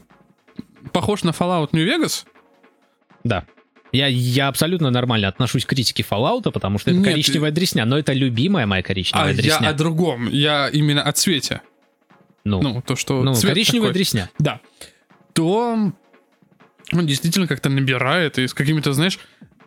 похож 0.93 1.23
на 1.23 1.31
Fallout 1.31 1.71
New 1.73 1.87
Vegas, 1.87 2.25
Да. 3.25 3.45
Я, 3.93 4.09
я 4.09 4.49
абсолютно 4.49 4.91
нормально 4.91 5.29
отношусь 5.29 5.65
к 5.65 5.69
критике 5.71 6.05
Fallout, 6.09 6.51
потому 6.51 6.79
что 6.79 6.91
это 6.91 6.99
Нет, 6.99 7.09
коричневая 7.09 7.51
дресня, 7.53 7.85
но 7.87 7.97
это 7.97 8.13
любимая 8.13 8.67
моя 8.67 8.83
коричневая 8.83 9.29
а 9.29 9.31
я 9.31 9.35
дресня. 9.37 9.69
о 9.69 9.73
другом. 9.73 10.29
Я 10.29 10.69
именно 10.69 11.03
о 11.03 11.13
цвете. 11.13 11.63
Ну, 12.45 12.61
Ну, 12.61 12.83
то, 12.83 12.97
что 12.97 13.23
ну, 13.23 13.33
коричневая 13.35 13.89
такой. 13.89 13.95
дресня. 13.95 14.31
Да. 14.39 14.61
То 15.33 15.93
он 16.93 17.07
действительно 17.07 17.47
как-то 17.47 17.69
набирает 17.69 18.39
и 18.39 18.47
с 18.47 18.55
какими-то, 18.55 18.93
знаешь, 18.93 19.19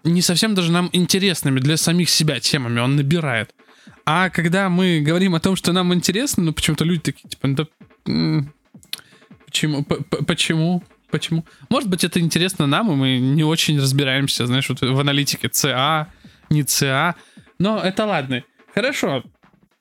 не 0.03 0.21
совсем 0.21 0.55
даже 0.55 0.71
нам 0.71 0.89
интересными 0.93 1.59
для 1.59 1.77
самих 1.77 2.09
себя 2.09 2.39
темами 2.39 2.79
он 2.79 2.95
набирает. 2.95 3.53
А 4.05 4.29
когда 4.29 4.69
мы 4.69 5.01
говорим 5.01 5.35
о 5.35 5.39
том, 5.39 5.55
что 5.55 5.71
нам 5.71 5.93
интересно, 5.93 6.43
ну 6.43 6.53
почему-то 6.53 6.85
люди 6.85 7.01
такие, 7.01 7.29
типа, 7.29 7.47
ну 7.47 7.55
да, 7.55 7.67
почему, 9.45 9.83
почему, 10.25 10.83
почему? 11.11 11.45
Может 11.69 11.89
быть, 11.89 12.03
это 12.03 12.19
интересно 12.19 12.65
нам, 12.65 12.91
и 12.91 12.95
мы 12.95 13.19
не 13.19 13.43
очень 13.43 13.79
разбираемся, 13.79 14.47
знаешь, 14.47 14.69
вот 14.69 14.81
в 14.81 14.99
аналитике 14.99 15.49
ЦА, 15.49 16.07
не 16.49 16.63
ЦА. 16.63 17.15
Но 17.59 17.79
это 17.79 18.05
ладно. 18.05 18.43
Хорошо. 18.73 19.23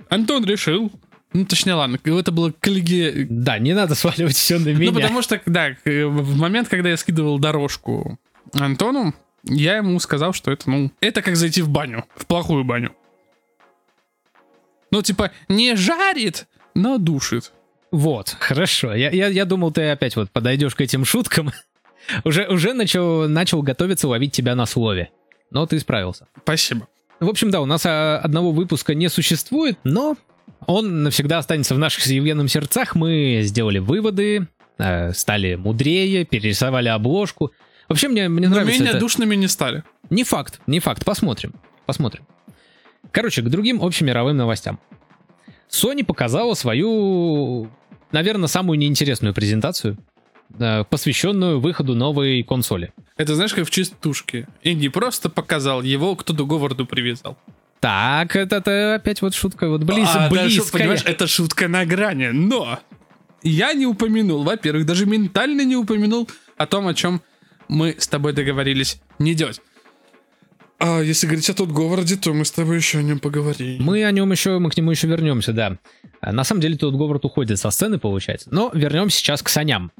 Антон 0.08 0.44
решил, 0.44 0.90
ну 1.32 1.44
точнее, 1.44 1.74
ладно, 1.74 1.98
это 2.02 2.32
было 2.32 2.52
коллеги... 2.58 3.26
Да, 3.28 3.58
не 3.58 3.74
надо 3.74 3.94
сваливать 3.94 4.36
все 4.36 4.58
на 4.58 4.68
меня. 4.68 4.90
Ну, 4.90 5.00
потому 5.00 5.22
что, 5.22 5.40
да, 5.46 5.74
к- 5.74 5.84
в 5.84 6.36
момент, 6.36 6.68
когда 6.68 6.88
я 6.88 6.96
скидывал 6.96 7.38
дорожку 7.38 8.18
Антону, 8.54 9.14
я 9.44 9.76
ему 9.76 9.98
сказал, 10.00 10.32
что 10.32 10.50
это, 10.50 10.68
ну, 10.70 10.90
это 11.00 11.22
как 11.22 11.36
зайти 11.36 11.62
в 11.62 11.68
баню, 11.68 12.04
в 12.16 12.26
плохую 12.26 12.64
баню. 12.64 12.94
Ну, 14.90 15.02
типа, 15.02 15.32
не 15.48 15.76
жарит, 15.76 16.46
но 16.74 16.98
душит. 16.98 17.52
Вот, 17.90 18.36
хорошо. 18.38 18.94
Я, 18.94 19.10
я, 19.10 19.28
я 19.28 19.44
думал, 19.44 19.70
ты 19.70 19.88
опять 19.90 20.16
вот 20.16 20.30
подойдешь 20.30 20.74
к 20.74 20.80
этим 20.80 21.04
шуткам. 21.04 21.52
уже 22.24 22.46
уже 22.46 22.72
начал, 22.72 23.28
начал 23.28 23.62
готовиться 23.62 24.08
ловить 24.08 24.32
тебя 24.32 24.54
на 24.54 24.66
слове. 24.66 25.10
Но 25.50 25.66
ты 25.66 25.78
справился. 25.78 26.26
Спасибо. 26.42 26.88
В 27.20 27.28
общем, 27.28 27.50
да, 27.50 27.60
у 27.60 27.66
нас 27.66 27.84
а, 27.84 28.18
одного 28.18 28.52
выпуска 28.52 28.94
не 28.94 29.08
существует, 29.08 29.78
но 29.84 30.16
он 30.66 31.02
навсегда 31.02 31.38
останется 31.38 31.74
в 31.74 31.78
наших 31.78 32.04
съевенных 32.04 32.50
сердцах. 32.50 32.94
Мы 32.94 33.40
сделали 33.42 33.78
выводы, 33.78 34.48
э, 34.78 35.12
стали 35.12 35.54
мудрее, 35.54 36.24
перерисовали 36.24 36.88
обложку. 36.88 37.52
Вообще, 37.88 38.08
мне, 38.08 38.28
мне 38.28 38.48
Но 38.48 38.54
нравится 38.54 38.74
менее 38.78 38.90
это. 38.90 39.00
душными 39.00 39.34
не 39.34 39.48
стали. 39.48 39.82
Не 40.10 40.24
факт, 40.24 40.60
не 40.66 40.80
факт. 40.80 41.04
Посмотрим. 41.04 41.54
Посмотрим. 41.86 42.26
Короче, 43.12 43.42
к 43.42 43.48
другим 43.48 43.82
общемировым 43.82 44.36
новостям. 44.36 44.78
Sony 45.70 46.04
показала 46.04 46.54
свою, 46.54 47.70
наверное, 48.12 48.48
самую 48.48 48.78
неинтересную 48.78 49.34
презентацию, 49.34 49.96
э, 50.58 50.84
посвященную 50.84 51.60
выходу 51.60 51.94
новой 51.94 52.42
консоли. 52.42 52.92
Это 53.16 53.34
знаешь, 53.34 53.54
как 53.54 53.66
в 53.66 53.70
чистушке. 53.70 54.46
И 54.62 54.74
не 54.74 54.88
просто 54.88 55.28
показал, 55.28 55.82
его 55.82 56.14
кто-то 56.16 56.44
Говарду 56.44 56.86
привязал. 56.86 57.36
Так, 57.80 58.34
это, 58.34 58.56
это 58.56 58.94
опять 58.96 59.22
вот 59.22 59.34
шутка, 59.34 59.68
вот 59.68 59.84
близ, 59.84 60.08
А, 60.12 60.28
да, 60.28 60.30
близкая. 60.30 60.80
понимаешь, 60.80 61.02
это 61.04 61.26
шутка 61.26 61.68
на 61.68 61.84
грани, 61.86 62.28
но 62.28 62.80
я 63.42 63.72
не 63.72 63.86
упомянул, 63.86 64.42
во-первых, 64.42 64.84
даже 64.84 65.06
ментально 65.06 65.62
не 65.64 65.76
упомянул 65.76 66.28
о 66.56 66.66
том, 66.66 66.88
о 66.88 66.94
чем 66.94 67.22
мы 67.68 67.94
с 67.98 68.08
тобой 68.08 68.32
договорились 68.32 69.00
не 69.18 69.34
делать. 69.34 69.60
А 70.80 71.00
если 71.00 71.26
говорить 71.26 71.48
о 71.50 71.54
тот 71.54 71.70
Говарде, 71.70 72.16
то 72.16 72.32
мы 72.32 72.44
с 72.44 72.50
тобой 72.52 72.76
еще 72.76 72.98
о 72.98 73.02
нем 73.02 73.18
поговорим. 73.18 73.82
Мы 73.82 74.04
о 74.04 74.10
нем 74.12 74.30
еще, 74.30 74.58
мы 74.58 74.70
к 74.70 74.76
нему 74.76 74.92
еще 74.92 75.06
вернемся, 75.08 75.52
да. 75.52 75.76
А, 76.20 76.32
На 76.32 76.44
самом 76.44 76.60
деле 76.60 76.76
тут 76.76 76.94
Говард 76.94 77.24
уходит 77.24 77.58
со 77.58 77.70
сцены, 77.70 77.98
получается. 77.98 78.48
Но 78.52 78.70
вернемся 78.72 79.18
сейчас 79.18 79.42
к 79.42 79.48
Соням. 79.48 79.90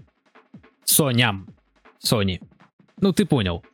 Соням. 0.85 1.49
Сони. 1.99 2.41
Ну, 3.01 3.13
ты 3.13 3.25
понял. 3.27 3.65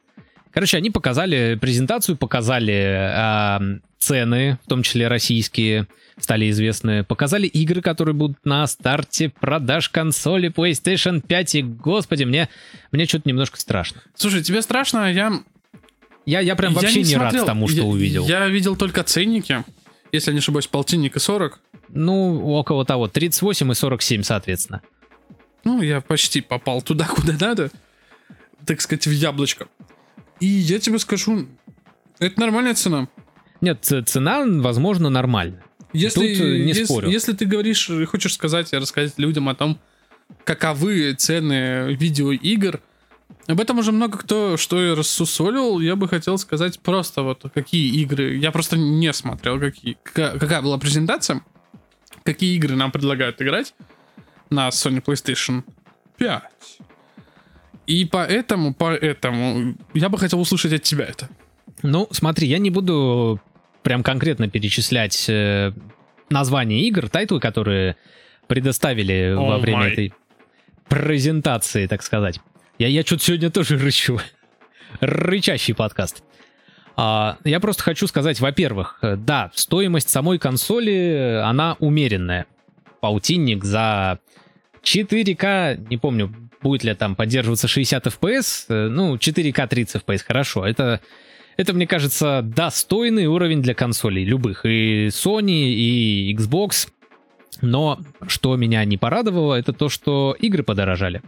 Короче, 0.54 0.76
они 0.76 0.90
показали 0.90 1.58
презентацию, 1.60 2.16
показали 2.16 2.96
а, 2.96 3.60
цены, 3.98 4.58
в 4.64 4.68
том 4.68 4.84
числе 4.84 5.08
российские, 5.08 5.88
стали 6.20 6.48
известны. 6.50 7.02
Показали 7.02 7.48
игры, 7.48 7.80
которые 7.82 8.14
будут 8.14 8.38
на 8.44 8.64
старте 8.68 9.30
продаж 9.40 9.88
консоли 9.88 10.50
PlayStation 10.50 11.20
5. 11.20 11.54
И, 11.56 11.62
господи, 11.62 12.22
мне, 12.22 12.48
мне 12.92 13.04
что-то 13.06 13.28
немножко 13.28 13.58
страшно. 13.58 14.00
Слушай, 14.14 14.42
тебе 14.42 14.62
страшно, 14.62 15.12
я... 15.12 15.32
Я, 16.24 16.40
я 16.40 16.54
прям 16.56 16.72
я 16.72 16.80
вообще 16.80 17.02
не, 17.02 17.16
рад 17.16 17.32
смотрел. 17.32 17.46
тому, 17.46 17.68
что 17.68 17.78
Я- 17.78 17.84
увидел. 17.84 18.26
Я 18.26 18.46
видел 18.48 18.76
только 18.76 19.02
ценники, 19.02 19.64
если 20.12 20.30
я 20.30 20.34
не 20.34 20.38
ошибаюсь, 20.38 20.68
полтинник 20.68 21.16
и 21.16 21.18
40. 21.18 21.60
Ну, 21.88 22.46
около 22.54 22.84
того, 22.86 23.08
38 23.08 23.72
и 23.72 23.74
47, 23.74 24.22
соответственно. 24.22 24.80
Ну, 25.64 25.82
я 25.82 26.00
почти 26.00 26.40
попал 26.40 26.80
туда, 26.80 27.06
куда 27.08 27.34
надо. 27.38 27.70
Так 28.64 28.80
сказать, 28.80 29.06
в 29.06 29.10
яблочко. 29.10 29.66
И 30.40 30.46
я 30.46 30.78
тебе 30.78 30.98
скажу, 30.98 31.46
это 32.18 32.40
нормальная 32.40 32.74
цена. 32.74 33.08
Нет, 33.60 33.84
цена, 33.84 34.44
возможно, 34.46 35.10
нормальная. 35.10 35.64
Если, 35.92 36.34
Тут, 36.34 36.44
э, 36.44 36.58
не 36.58 36.68
если, 36.68 36.84
спорю. 36.84 37.08
если 37.08 37.32
ты 37.32 37.46
говоришь, 37.46 37.88
и 37.88 38.04
хочешь 38.04 38.34
сказать, 38.34 38.72
и 38.72 38.76
рассказать 38.76 39.14
людям 39.16 39.48
о 39.48 39.54
том, 39.54 39.78
каковы 40.44 41.14
цены 41.14 41.94
видеоигр, 41.94 42.80
об 43.46 43.60
этом 43.60 43.78
уже 43.78 43.92
много 43.92 44.18
кто 44.18 44.56
что 44.56 44.82
и 44.84 44.94
рассусолил. 44.94 45.78
Я 45.80 45.96
бы 45.96 46.08
хотел 46.08 46.38
сказать 46.38 46.80
просто 46.80 47.22
вот 47.22 47.44
какие 47.54 47.94
игры. 48.02 48.36
Я 48.36 48.50
просто 48.50 48.76
не 48.76 49.12
смотрел, 49.12 49.60
какие, 49.60 49.96
какая, 50.02 50.38
какая 50.38 50.62
была 50.62 50.78
презентация, 50.78 51.42
какие 52.24 52.56
игры 52.56 52.74
нам 52.74 52.90
предлагают 52.90 53.40
играть 53.40 53.74
на 54.50 54.68
Sony 54.68 55.02
PlayStation 55.02 55.62
5. 56.16 56.42
И 57.86 58.04
поэтому, 58.06 58.74
поэтому 58.74 59.74
я 59.92 60.08
бы 60.08 60.18
хотел 60.18 60.40
услышать 60.40 60.72
от 60.72 60.82
тебя 60.82 61.04
это. 61.04 61.28
Ну, 61.82 62.08
смотри, 62.10 62.48
я 62.48 62.58
не 62.58 62.70
буду 62.70 63.40
прям 63.82 64.02
конкретно 64.02 64.48
перечислять 64.48 65.26
э, 65.28 65.72
названия 66.30 66.80
игр, 66.82 67.08
тайтлы, 67.08 67.40
которые 67.40 67.96
предоставили 68.46 69.34
во 69.34 69.56
О 69.56 69.58
время 69.58 69.78
май. 69.78 69.92
этой 69.92 70.14
презентации, 70.88 71.86
так 71.86 72.02
сказать. 72.02 72.40
Я, 72.78 72.88
я 72.88 73.02
что-то 73.02 73.24
сегодня 73.24 73.50
тоже 73.50 73.76
рычу. 73.76 74.18
Рычащий 75.00 75.74
подкаст. 75.74 76.22
А, 76.96 77.38
я 77.44 77.60
просто 77.60 77.82
хочу 77.82 78.06
сказать, 78.06 78.40
во-первых, 78.40 78.98
да, 79.02 79.50
стоимость 79.54 80.08
самой 80.08 80.38
консоли, 80.38 81.40
она 81.44 81.76
умеренная. 81.80 82.46
Полтинник 83.00 83.64
за 83.64 84.20
4К, 84.82 85.86
не 85.88 85.96
помню, 85.96 86.32
будет 86.64 86.82
ли 86.82 86.94
там 86.94 87.14
поддерживаться 87.14 87.68
60 87.68 88.06
FPS, 88.06 88.64
э, 88.68 88.88
ну, 88.88 89.14
4К 89.16 89.68
30 89.68 90.02
FPS, 90.02 90.24
хорошо. 90.26 90.66
Это, 90.66 91.00
это, 91.56 91.74
мне 91.74 91.86
кажется, 91.86 92.40
достойный 92.42 93.26
уровень 93.26 93.62
для 93.62 93.74
консолей 93.74 94.24
любых, 94.24 94.64
и 94.64 95.08
Sony, 95.08 95.68
и 95.74 96.34
Xbox. 96.34 96.88
Но 97.60 98.00
что 98.26 98.56
меня 98.56 98.84
не 98.84 98.96
порадовало, 98.96 99.54
это 99.54 99.72
то, 99.72 99.88
что 99.88 100.34
игры 100.40 100.64
подорожали. 100.64 101.22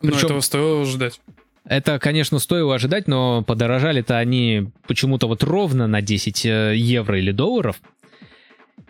Но 0.00 0.12
Причем- 0.12 0.26
этого 0.26 0.40
стоило 0.40 0.84
ждать. 0.86 1.20
Это, 1.64 1.98
конечно, 1.98 2.38
стоило 2.38 2.74
ожидать, 2.74 3.06
но 3.06 3.42
подорожали-то 3.42 4.18
они 4.18 4.70
почему-то 4.88 5.28
вот 5.28 5.44
ровно 5.44 5.86
на 5.86 6.00
10 6.00 6.46
э, 6.46 6.74
евро 6.76 7.18
или 7.18 7.32
долларов. 7.32 7.80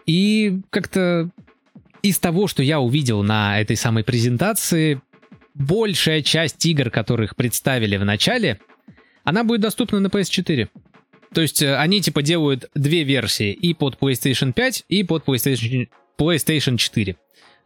И 0.07 0.61
как-то 0.71 1.31
из 2.03 2.19
того, 2.19 2.47
что 2.47 2.63
я 2.63 2.81
увидел 2.81 3.23
на 3.23 3.61
этой 3.61 3.77
самой 3.77 4.05
презентации, 4.05 5.01
большая 5.55 6.23
часть 6.23 6.65
игр, 6.67 6.91
которых 6.91 7.37
представили 7.37 7.97
в 7.97 8.05
начале, 8.05 8.61
она 9.25 9.45
будет 9.45 9.61
доступна 9.61 10.01
на 10.01 10.09
PS4. 10.09 10.69
То 11.35 11.41
есть 11.41 11.63
э, 11.63 11.77
они 11.77 12.01
типа 12.01 12.23
делают 12.23 12.71
две 12.75 13.05
версии 13.05 13.53
и 13.53 13.75
под 13.75 13.97
PlayStation 13.99 14.53
5, 14.53 14.85
и 14.89 15.05
под 15.05 15.25
PlayStation, 15.25 15.89
PlayStation 16.19 16.77
4. 16.77 17.17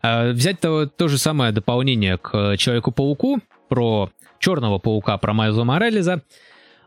А, 0.02 0.32
Взять 0.32 0.60
то, 0.60 0.86
то 0.86 1.08
же 1.08 1.18
самое 1.18 1.52
дополнение 1.52 2.18
к 2.18 2.56
Человеку-пауку 2.56 3.40
про 3.68 4.10
Черного 4.38 4.78
паука, 4.78 5.16
про 5.18 5.32
Майлза 5.32 5.64
Морализа. 5.64 6.22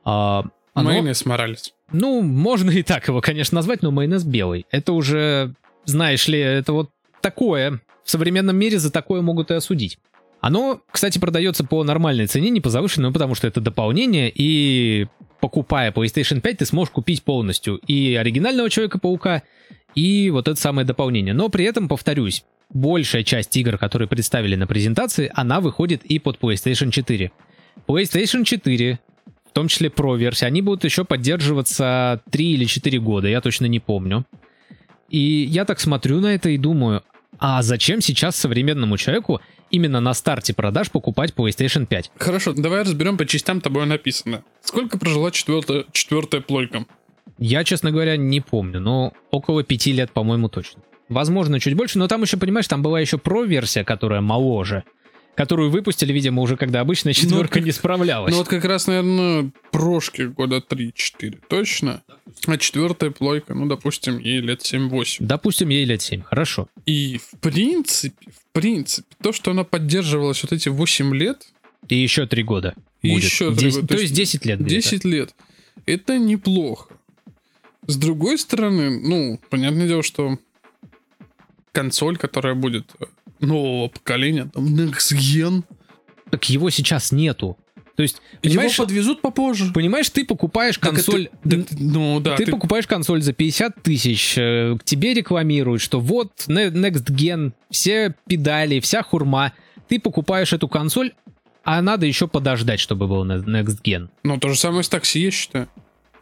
А, 0.06 0.46
Майонез 0.76 1.26
Моралес. 1.26 1.74
ну, 1.92 2.22
можно 2.22 2.72
и 2.72 2.84
так 2.84 3.08
его, 3.08 3.20
конечно, 3.22 3.56
назвать, 3.56 3.82
но 3.82 3.92
майонез 3.92 4.24
белый. 4.24 4.66
Это 4.72 4.94
уже, 4.94 5.54
знаешь 5.86 6.28
ли, 6.28 6.40
это 6.40 6.72
вот 6.72 6.92
такое. 7.22 7.82
В 8.04 8.10
современном 8.10 8.56
мире 8.56 8.80
за 8.80 8.92
такое 8.92 9.22
могут 9.22 9.52
и 9.52 9.56
осудить. 9.56 10.00
Оно, 10.42 10.82
кстати, 10.92 11.20
продается 11.20 11.64
по 11.64 11.84
нормальной 11.84 12.28
цене, 12.28 12.50
не 12.50 12.62
по 12.62 12.70
завышенной, 12.70 13.12
потому 13.12 13.36
что 13.36 13.48
это 13.48 13.60
дополнение, 13.62 14.32
и 14.34 15.08
покупая 15.42 15.92
PlayStation 15.92 16.42
5, 16.42 16.58
ты 16.60 16.66
сможешь 16.66 16.92
купить 16.92 17.24
полностью 17.24 17.76
и 17.88 18.16
оригинального 18.16 18.70
Человека-паука, 18.70 19.44
и 19.96 20.30
вот 20.30 20.48
это 20.48 20.60
самое 20.60 20.86
дополнение. 20.88 21.34
Но 21.34 21.50
при 21.50 21.66
этом, 21.66 21.88
повторюсь, 21.88 22.46
большая 22.70 23.24
часть 23.24 23.56
игр, 23.58 23.78
которые 23.78 24.08
представили 24.08 24.56
на 24.56 24.68
презентации, 24.68 25.32
она 25.34 25.60
выходит 25.60 26.04
и 26.06 26.20
под 26.20 26.40
PlayStation 26.40 26.92
4. 26.92 27.32
PlayStation 27.88 28.44
4 28.44 29.00
в 29.50 29.52
том 29.52 29.68
числе 29.68 29.90
про 29.90 30.16
версии, 30.16 30.46
они 30.46 30.62
будут 30.62 30.84
еще 30.84 31.04
поддерживаться 31.04 32.22
3 32.30 32.52
или 32.52 32.66
4 32.66 33.00
года, 33.00 33.28
я 33.28 33.42
точно 33.42 33.66
не 33.66 33.80
помню. 33.80 34.26
И 35.10 35.20
я 35.20 35.66
так 35.66 35.80
смотрю 35.80 36.20
на 36.20 36.28
это 36.28 36.50
и 36.50 36.58
думаю, 36.58 37.04
А 37.40 37.62
зачем 37.64 38.02
сейчас 38.02 38.36
современному 38.36 38.98
человеку 38.98 39.42
именно 39.72 40.00
на 40.00 40.14
старте 40.14 40.54
продаж 40.54 40.92
покупать 40.92 41.34
PlayStation 41.36 41.86
5? 41.86 42.12
Хорошо, 42.18 42.54
давай 42.54 42.82
разберем 42.82 43.18
по 43.18 43.26
частям 43.26 43.62
тобой 43.62 43.86
написано. 43.86 44.44
Сколько 44.62 44.98
прожила 44.98 45.32
четвертая, 45.32 45.86
четвертая 45.92 46.42
плойка? 46.42 46.86
Я, 47.38 47.64
честно 47.64 47.92
говоря, 47.92 48.18
не 48.18 48.42
помню, 48.42 48.80
но 48.80 49.14
около 49.32 49.64
пяти 49.64 49.94
лет, 49.94 50.12
по-моему, 50.12 50.50
точно. 50.50 50.82
Возможно, 51.08 51.60
чуть 51.60 51.74
больше, 51.74 51.98
но 51.98 52.08
там 52.08 52.22
еще, 52.22 52.38
понимаешь, 52.38 52.68
там 52.68 52.84
была 52.84 53.00
еще 53.00 53.18
про-версия, 53.18 53.84
которая 53.84 54.22
моложе, 54.22 54.84
которую 55.40 55.70
выпустили, 55.72 56.12
видимо, 56.12 56.42
уже 56.42 56.58
когда 56.58 56.82
обычная 56.82 57.14
четверка 57.14 57.54
как- 57.60 57.64
не 57.64 57.72
справлялась. 57.72 58.30
Ну 58.34 58.40
вот 58.40 58.50
как 58.50 58.66
раз, 58.66 58.88
наверное, 58.88 59.52
прошки 59.72 60.24
года 60.24 60.58
3-4, 60.58 61.40
точно? 61.48 62.04
А 62.46 62.58
четвертая 62.58 63.12
плойка, 63.12 63.54
ну, 63.54 63.66
допустим, 63.66 64.18
ей 64.20 64.42
лет 64.42 64.64
7-8. 64.64 65.16
Допустим, 65.22 65.70
ей 65.70 65.86
лет 65.86 66.02
7, 66.02 66.24
хорошо. 66.24 66.68
И 66.86 67.20
в 67.20 67.40
принципе, 67.40 68.14
в 68.30 68.52
принципе, 68.52 69.08
то, 69.24 69.32
что 69.32 69.52
она 69.52 69.64
поддерживалась 69.64 70.44
вот 70.44 70.52
эти 70.52 70.68
8 70.68 71.16
лет, 71.16 71.48
И 71.88 71.96
еще 71.96 72.28
три 72.28 72.44
года. 72.44 72.76
И 73.02 73.10
будет. 73.14 73.24
еще 73.24 73.56
три 73.56 73.68
10 73.68 73.76
года, 73.76 73.88
То 73.88 73.94
то 73.96 74.02
есть 74.02 74.18
есть 74.18 74.32
10 74.34 74.46
лет. 74.46 74.60
где-то. 74.60 74.76
10 74.90 75.06
лет, 75.06 75.36
это 75.86 76.18
неплохо. 76.18 76.94
С 77.88 77.96
другой 77.96 78.38
стороны, 78.38 79.00
ну, 79.00 79.40
понятное 79.50 79.88
дело, 79.88 80.04
что 80.04 80.38
консоль, 81.72 82.18
которая 82.18 82.56
будет 82.56 82.92
нового 83.40 83.88
поколения, 83.90 84.46
там, 84.54 84.66
Next 84.66 85.14
Gen, 85.16 85.64
Так 86.30 86.50
его 86.50 86.70
сейчас 86.70 87.12
нету. 87.12 87.58
То 87.96 88.04
есть, 88.04 88.22
его 88.44 88.64
подвезут 88.78 89.22
попозже. 89.22 89.74
понимаешь, 89.74 90.10
ты 90.10 90.24
покупаешь 90.24 90.78
Так 90.78 90.94
это- 90.94 91.04
консоль... 91.04 91.30
да 91.44 91.58
ты- 91.64 91.76
ну 91.78 92.20
да, 92.22 92.36
ты, 92.38 92.46
ты- 92.46 92.52
покупаешь 92.52 92.88
консоль 92.88 93.22
за 93.22 93.34
50 93.34 93.82
тысяч, 93.84 94.36
э, 94.38 94.78
к 94.80 94.84
тебе 94.86 95.14
рекламируют, 95.14 95.82
что 95.82 96.00
вот 96.00 96.32
Next 96.48 97.06
Gen, 97.10 97.52
все 97.70 98.16
педали, 98.28 98.80
вся 98.80 99.04
хурма. 99.04 99.52
Ты 99.90 100.00
покупаешь 100.00 100.54
эту 100.54 100.70
консоль, 100.70 101.12
а 101.66 101.82
надо 101.82 102.06
еще 102.06 102.28
подождать, 102.30 102.80
чтобы 102.80 103.08
был 103.08 103.26
Next 103.26 103.82
Gen. 103.84 104.08
Ну, 104.24 104.38
то 104.38 104.48
же 104.50 104.56
самое 104.56 104.84
с 104.84 104.90
такси, 104.90 105.20
я 105.20 105.32
считаю. 105.32 105.68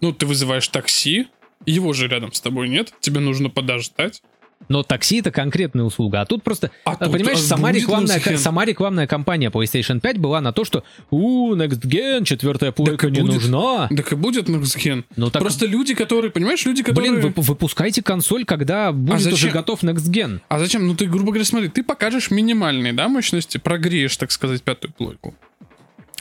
Ну, 0.01 0.13
ты 0.13 0.25
вызываешь 0.25 0.67
такси, 0.69 1.27
его 1.65 1.93
же 1.93 2.07
рядом 2.07 2.33
с 2.33 2.41
тобой 2.41 2.69
нет, 2.69 2.91
тебе 3.01 3.19
нужно 3.19 3.49
подождать. 3.49 4.23
Но 4.69 4.83
такси 4.83 5.19
это 5.19 5.31
конкретная 5.31 5.85
услуга, 5.85 6.19
а 6.21 6.25
тут 6.25 6.43
просто, 6.43 6.71
А 6.83 6.91
а, 6.91 6.95
тут, 6.97 7.13
понимаешь, 7.13 7.37
а, 7.37 7.41
сама 7.41 7.71
рекламная, 7.71 8.19
Gen? 8.19 8.37
сама 8.37 8.65
рекламная 8.65 9.07
кампания 9.07 9.49
PlayStation 9.49 10.01
5 10.01 10.17
была 10.17 10.41
на 10.41 10.51
то, 10.51 10.65
что 10.65 10.83
у 11.09 11.53
Next 11.55 11.81
Gen, 11.85 12.25
четвертая 12.25 12.73
плойка 12.73 13.09
не 13.09 13.21
будет. 13.21 13.35
нужна. 13.35 13.87
Так 13.87 14.11
и 14.11 14.15
будет 14.15 14.49
Next 14.49 14.77
Gen. 14.77 15.05
Ну 15.15 15.29
так, 15.29 15.41
Просто 15.41 15.65
люди, 15.67 15.93
которые, 15.93 16.31
понимаешь, 16.31 16.65
люди, 16.65 16.83
которые... 16.83 17.13
блин, 17.13 17.33
вы- 17.35 17.41
выпускайте 17.43 18.03
консоль, 18.03 18.43
когда 18.43 18.91
будет 18.91 19.21
уже 19.21 19.31
зачем? 19.31 19.51
готов 19.51 19.83
Next 19.83 20.09
Gen. 20.11 20.41
А 20.49 20.59
зачем? 20.59 20.85
Ну 20.85 20.95
ты, 20.95 21.05
грубо 21.05 21.27
говоря, 21.27 21.45
смотри, 21.45 21.69
ты 21.69 21.81
покажешь 21.83 22.29
минимальные, 22.29 22.91
да, 22.91 23.07
мощности, 23.07 23.57
прогреешь, 23.59 24.17
так 24.17 24.31
сказать, 24.31 24.63
пятую 24.63 24.91
плойку. 24.91 25.33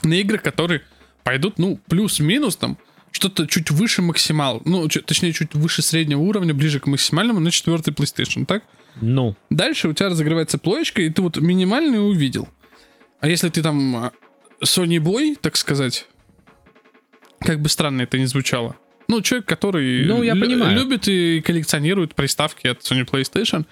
На 0.03 0.13
игры, 0.13 0.37
которые 0.37 0.83
пойдут, 1.23 1.57
ну, 1.59 1.79
плюс-минус 1.89 2.55
там, 2.55 2.77
что-то 3.11 3.47
чуть 3.47 3.71
выше 3.71 4.01
максимал, 4.01 4.61
ну, 4.65 4.87
точнее, 4.87 5.33
чуть 5.33 5.53
выше 5.55 5.81
среднего 5.81 6.19
уровня, 6.21 6.53
ближе 6.53 6.79
к 6.79 6.87
максимальному 6.87 7.39
на 7.39 7.51
четвертый 7.51 7.93
PlayStation, 7.93 8.45
так? 8.45 8.63
Ну, 9.01 9.35
Дальше 9.49 9.87
у 9.89 9.93
тебя 9.93 10.09
разогревается 10.09 10.57
плоечка, 10.57 11.01
и 11.01 11.09
ты 11.09 11.21
вот 11.21 11.37
минимальный 11.37 11.99
увидел. 12.05 12.47
А 13.19 13.27
если 13.27 13.49
ты 13.49 13.61
там 13.61 13.95
а, 13.95 14.11
Sony 14.63 14.97
Boy, 14.97 15.37
так 15.39 15.55
сказать, 15.55 16.07
как 17.39 17.61
бы 17.61 17.69
странно 17.69 18.01
это 18.03 18.17
ни 18.19 18.25
звучало. 18.25 18.75
Ну, 19.07 19.21
человек, 19.21 19.47
который 19.47 20.05
Ну, 20.05 20.21
я 20.23 20.33
лю- 20.33 20.41
понимаю. 20.41 20.75
любит 20.77 21.07
и 21.07 21.41
коллекционирует 21.41 22.13
приставки 22.15 22.67
от 22.67 22.79
Sony 22.81 23.05
PlayStation, 23.09 23.65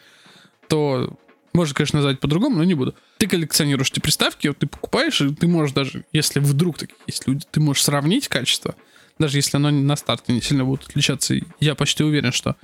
то 0.70 1.18
можно, 1.54 1.76
конечно, 1.76 1.98
назвать 2.00 2.20
по-другому, 2.20 2.58
но 2.58 2.64
не 2.64 2.74
буду. 2.74 2.96
Ты 3.18 3.28
коллекционируешь 3.28 3.90
эти 3.92 4.00
приставки, 4.00 4.48
вот 4.48 4.58
ты 4.60 4.68
покупаешь, 4.68 5.22
и 5.22 5.34
ты 5.34 5.48
можешь 5.48 5.74
даже, 5.74 6.06
если 6.14 6.40
вдруг 6.40 6.78
такие 6.78 6.96
есть 7.08 7.28
люди, 7.28 7.46
ты 7.50 7.60
можешь 7.60 7.84
сравнить 7.84 8.28
качество, 8.28 8.76
даже 9.20 9.38
если 9.38 9.58
оно 9.58 9.72
на 9.72 9.96
старте 9.96 10.34
не 10.34 10.42
сильно 10.42 10.66
будет 10.66 10.84
отличаться. 10.88 11.36
Я 11.60 11.76
почти 11.76 12.04
уверен, 12.04 12.32
что 12.32 12.56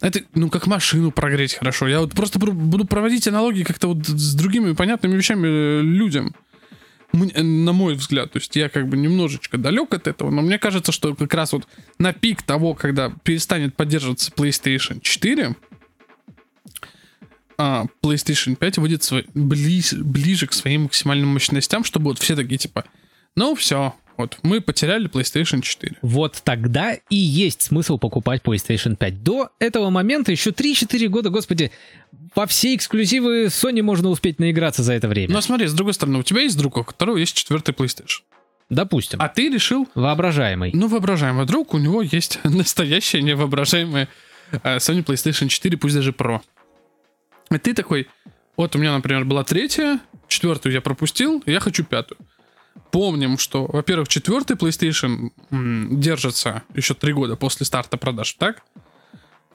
это, 0.00 0.20
ну, 0.34 0.50
как 0.50 0.66
машину 0.66 1.10
прогреть 1.10 1.54
хорошо. 1.54 1.88
Я 1.88 2.00
вот 2.00 2.12
просто 2.12 2.38
пр- 2.38 2.52
буду 2.52 2.84
проводить 2.84 3.26
аналогии 3.28 3.62
как-то 3.62 3.88
вот 3.88 4.06
с 4.06 4.34
другими 4.34 4.72
понятными 4.72 5.16
вещами 5.16 5.46
э, 5.46 5.80
людям. 5.82 6.34
Э, 7.12 7.42
на 7.42 7.72
мой 7.72 7.94
взгляд. 7.94 8.32
То 8.32 8.38
есть 8.38 8.54
я 8.56 8.68
как 8.68 8.88
бы 8.88 8.96
немножечко 8.96 9.56
далек 9.56 9.94
от 9.94 10.06
этого, 10.06 10.30
но 10.30 10.42
мне 10.42 10.58
кажется, 10.58 10.92
что 10.92 11.14
как 11.14 11.32
раз 11.32 11.52
вот 11.52 11.66
на 11.98 12.12
пик 12.12 12.42
того, 12.42 12.74
когда 12.74 13.10
перестанет 13.22 13.76
поддерживаться 13.76 14.30
PlayStation 14.32 15.00
4, 15.00 15.54
а 17.56 17.84
PlayStation 18.02 18.56
5 18.56 18.78
выйдет 18.78 19.02
свой- 19.04 19.26
близ- 19.34 19.94
ближе 19.94 20.46
к 20.48 20.52
своим 20.52 20.82
максимальным 20.82 21.28
мощностям, 21.28 21.84
чтобы 21.84 22.06
вот 22.06 22.18
все 22.18 22.34
такие 22.34 22.58
типа, 22.58 22.84
ну 23.36 23.54
все, 23.54 23.94
вот 24.16 24.38
мы 24.42 24.60
потеряли 24.60 25.08
PlayStation 25.08 25.60
4. 25.60 25.96
вот 26.02 26.40
тогда 26.44 26.94
и 27.10 27.16
есть 27.16 27.62
смысл 27.62 27.98
покупать 27.98 28.42
PlayStation 28.42 28.96
5. 28.96 29.22
До 29.22 29.50
этого 29.58 29.90
момента 29.90 30.30
еще 30.30 30.50
3-4 30.50 31.08
года, 31.08 31.30
господи, 31.30 31.72
во 32.34 32.46
все 32.46 32.74
эксклюзивы 32.74 33.46
Sony 33.46 33.82
можно 33.82 34.08
успеть 34.08 34.38
наиграться 34.38 34.82
за 34.82 34.92
это 34.94 35.08
время. 35.08 35.32
Но 35.32 35.40
смотри, 35.40 35.66
с 35.66 35.72
другой 35.72 35.94
стороны, 35.94 36.18
у 36.18 36.22
тебя 36.22 36.42
есть 36.42 36.56
друг, 36.58 36.76
у 36.76 36.84
которого 36.84 37.16
есть 37.16 37.36
четвертый 37.36 37.72
PlayStation. 37.74 38.22
Допустим. 38.70 39.20
А 39.20 39.28
ты 39.28 39.50
решил, 39.50 39.88
Воображаемый. 39.94 40.70
ну, 40.72 40.88
воображаемый 40.88 41.46
друг, 41.46 41.74
у 41.74 41.78
него 41.78 42.02
есть 42.02 42.38
настоящая 42.44 43.22
невоображаемая 43.22 44.08
э, 44.52 44.76
Sony 44.78 45.04
PlayStation 45.04 45.48
4, 45.48 45.76
пусть 45.76 45.94
даже 45.94 46.12
Pro. 46.12 46.40
И 47.50 47.58
ты 47.58 47.74
такой, 47.74 48.08
вот 48.56 48.74
у 48.74 48.78
меня, 48.78 48.92
например, 48.92 49.24
была 49.24 49.44
третья, 49.44 50.00
четвертую 50.28 50.72
я 50.72 50.80
пропустил, 50.80 51.42
я 51.46 51.60
хочу 51.60 51.84
пятую. 51.84 52.18
Помним, 52.90 53.38
что, 53.38 53.66
во-первых, 53.66 54.08
четвертый 54.08 54.56
PlayStation 54.56 55.30
м, 55.50 56.00
держится 56.00 56.62
еще 56.74 56.94
три 56.94 57.12
года 57.12 57.36
после 57.36 57.66
старта 57.66 57.96
продаж, 57.96 58.32
так? 58.34 58.62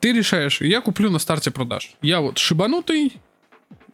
Ты 0.01 0.13
решаешь, 0.13 0.61
я 0.61 0.81
куплю 0.81 1.09
на 1.09 1.19
старте 1.19 1.51
продаж. 1.51 1.91
Я 2.01 2.21
вот 2.21 2.37
шибанутый, 2.37 3.13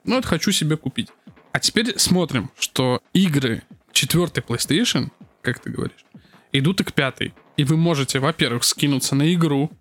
ну, 0.04 0.18
это 0.18 0.28
хочу 0.28 0.52
себе 0.52 0.78
купить. 0.78 1.10
А 1.52 1.60
теперь 1.60 1.98
смотрим, 1.98 2.50
что 2.60 3.02
игры 3.14 3.64
четвертой 3.92 4.44
PlayStation, 4.44 5.10
как 5.42 5.60
ты 5.60 5.70
говоришь, 5.70 6.06
идут 6.52 6.82
и 6.82 6.84
к 6.84 6.94
пятой. 6.94 7.34
И 7.58 7.64
вы 7.64 7.78
можете, 7.78 8.20
во-первых, 8.20 8.64
скинуться 8.64 9.16
на 9.16 9.34
игру, 9.34 9.72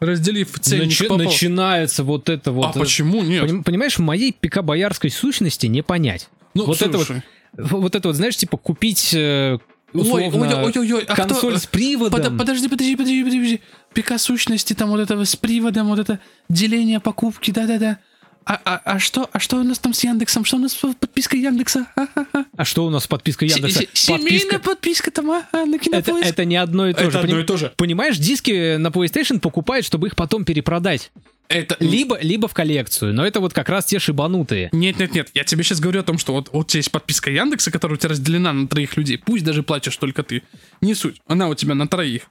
разделив 0.00 0.58
ценник 0.60 0.90
Начи- 1.00 1.08
по 1.08 1.16
начинается 1.16 2.04
вот 2.04 2.28
это 2.28 2.52
вот. 2.52 2.66
А 2.66 2.78
э, 2.78 2.80
почему 2.80 3.22
нет? 3.22 3.44
поним- 3.44 3.64
Понимаешь, 3.64 3.96
в 3.98 4.02
моей 4.02 4.32
пика-боярской 4.32 5.10
сущности 5.10 5.66
не 5.66 5.82
понять. 5.82 6.28
Ну, 6.54 6.66
вот 6.66 6.80
это 6.82 6.98
вот, 6.98 7.06
слушай. 7.06 7.22
Вот 7.56 7.94
это 7.94 8.08
вот, 8.08 8.16
знаешь, 8.16 8.36
типа 8.36 8.56
купить 8.56 9.12
э, 9.14 9.58
условно 9.92 10.26
ой, 10.26 10.32
ой, 10.64 10.72
ой, 10.76 10.92
ой, 10.92 11.04
а 11.04 11.14
кто- 11.14 11.28
консоль 11.28 11.58
с 11.58 11.66
приводом. 11.66 12.20
Под- 12.22 12.38
подожди, 12.38 12.68
подожди, 12.68 12.96
подожди, 12.96 13.22
подожди, 13.22 13.38
подожди. 13.38 13.60
Пика 13.92 14.18
сущности, 14.18 14.72
там 14.74 14.90
вот 14.90 15.00
этого 15.00 15.24
с 15.24 15.36
приводом, 15.36 15.88
вот 15.88 15.98
это 15.98 16.18
деление 16.48 17.00
покупки, 17.00 17.50
да-да-да. 17.50 17.98
А, 18.46 18.60
а, 18.66 18.80
а 18.84 18.98
что, 18.98 19.30
а 19.32 19.38
что 19.38 19.56
у 19.56 19.62
нас 19.62 19.78
там 19.78 19.94
с 19.94 20.04
Яндексом? 20.04 20.44
Что 20.44 20.56
у 20.58 20.60
нас 20.60 20.72
с 20.74 20.94
подпиской 21.00 21.40
Яндекса? 21.40 21.86
А-ха-ха. 21.96 22.44
А 22.54 22.64
что 22.66 22.84
у 22.84 22.90
нас 22.90 23.04
с 23.04 23.06
подпиской 23.06 23.48
Яндекса? 23.48 23.80
Се- 23.80 23.88
се- 23.94 24.18
Семейная 24.18 24.58
подписка 24.58 25.10
там, 25.10 25.30
а, 25.30 25.44
а, 25.50 25.64
на 25.64 25.76
Это, 25.76 25.84
кинопоиск. 25.84 26.28
это 26.28 26.44
не 26.44 26.56
одно 26.56 26.88
и 26.88 26.92
то 26.92 27.00
Это 27.04 27.10
же. 27.12 27.18
одно 27.20 27.38
и 27.40 27.44
то 27.44 27.56
же. 27.56 27.72
Понимаешь, 27.76 28.18
диски 28.18 28.76
на 28.76 28.88
PlayStation 28.88 29.38
покупают, 29.40 29.86
чтобы 29.86 30.08
их 30.08 30.14
потом 30.16 30.44
перепродать. 30.44 31.10
Это- 31.48 31.76
Либо, 31.80 32.18
либо 32.20 32.48
в 32.48 32.54
коллекцию. 32.54 33.14
Но 33.14 33.26
это 33.26 33.40
вот 33.40 33.52
как 33.52 33.68
раз 33.68 33.84
те 33.86 33.98
шибанутые. 33.98 34.70
Нет, 34.72 34.98
нет, 34.98 35.14
нет. 35.14 35.30
Я 35.34 35.44
тебе 35.44 35.62
сейчас 35.62 35.80
говорю 35.80 36.00
о 36.00 36.02
том, 36.02 36.18
что 36.18 36.32
вот, 36.32 36.48
вот 36.52 36.66
у 36.66 36.68
тебя 36.68 36.78
есть 36.78 36.90
подписка 36.90 37.30
Яндекса, 37.30 37.70
которая 37.70 37.96
у 37.96 37.98
тебя 37.98 38.10
разделена 38.10 38.52
на 38.52 38.66
троих 38.66 38.96
людей. 38.96 39.18
Пусть 39.18 39.44
даже 39.44 39.62
платишь 39.62 39.96
только 39.96 40.22
ты. 40.22 40.42
Не 40.80 40.94
суть. 40.94 41.20
Она 41.26 41.48
у 41.48 41.54
тебя 41.54 41.74
на 41.74 41.86
троих. 41.86 42.22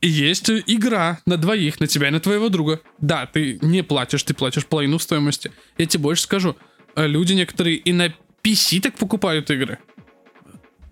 И 0.00 0.08
есть 0.08 0.48
э, 0.48 0.62
игра 0.66 1.20
на 1.26 1.36
двоих, 1.36 1.78
на 1.78 1.86
тебя 1.86 2.08
и 2.08 2.10
на 2.10 2.18
твоего 2.20 2.48
друга. 2.48 2.80
Да, 2.98 3.26
ты 3.26 3.58
не 3.62 3.82
платишь, 3.82 4.22
ты 4.24 4.34
платишь 4.34 4.66
половину 4.66 4.98
стоимости. 4.98 5.52
Я 5.78 5.86
тебе 5.86 6.02
больше 6.02 6.24
скажу. 6.24 6.56
э, 6.96 7.06
Люди 7.06 7.34
некоторые 7.34 7.76
и 7.76 7.92
на 7.92 8.12
PC 8.42 8.80
так 8.80 8.96
покупают 8.96 9.50
игры. 9.50 9.78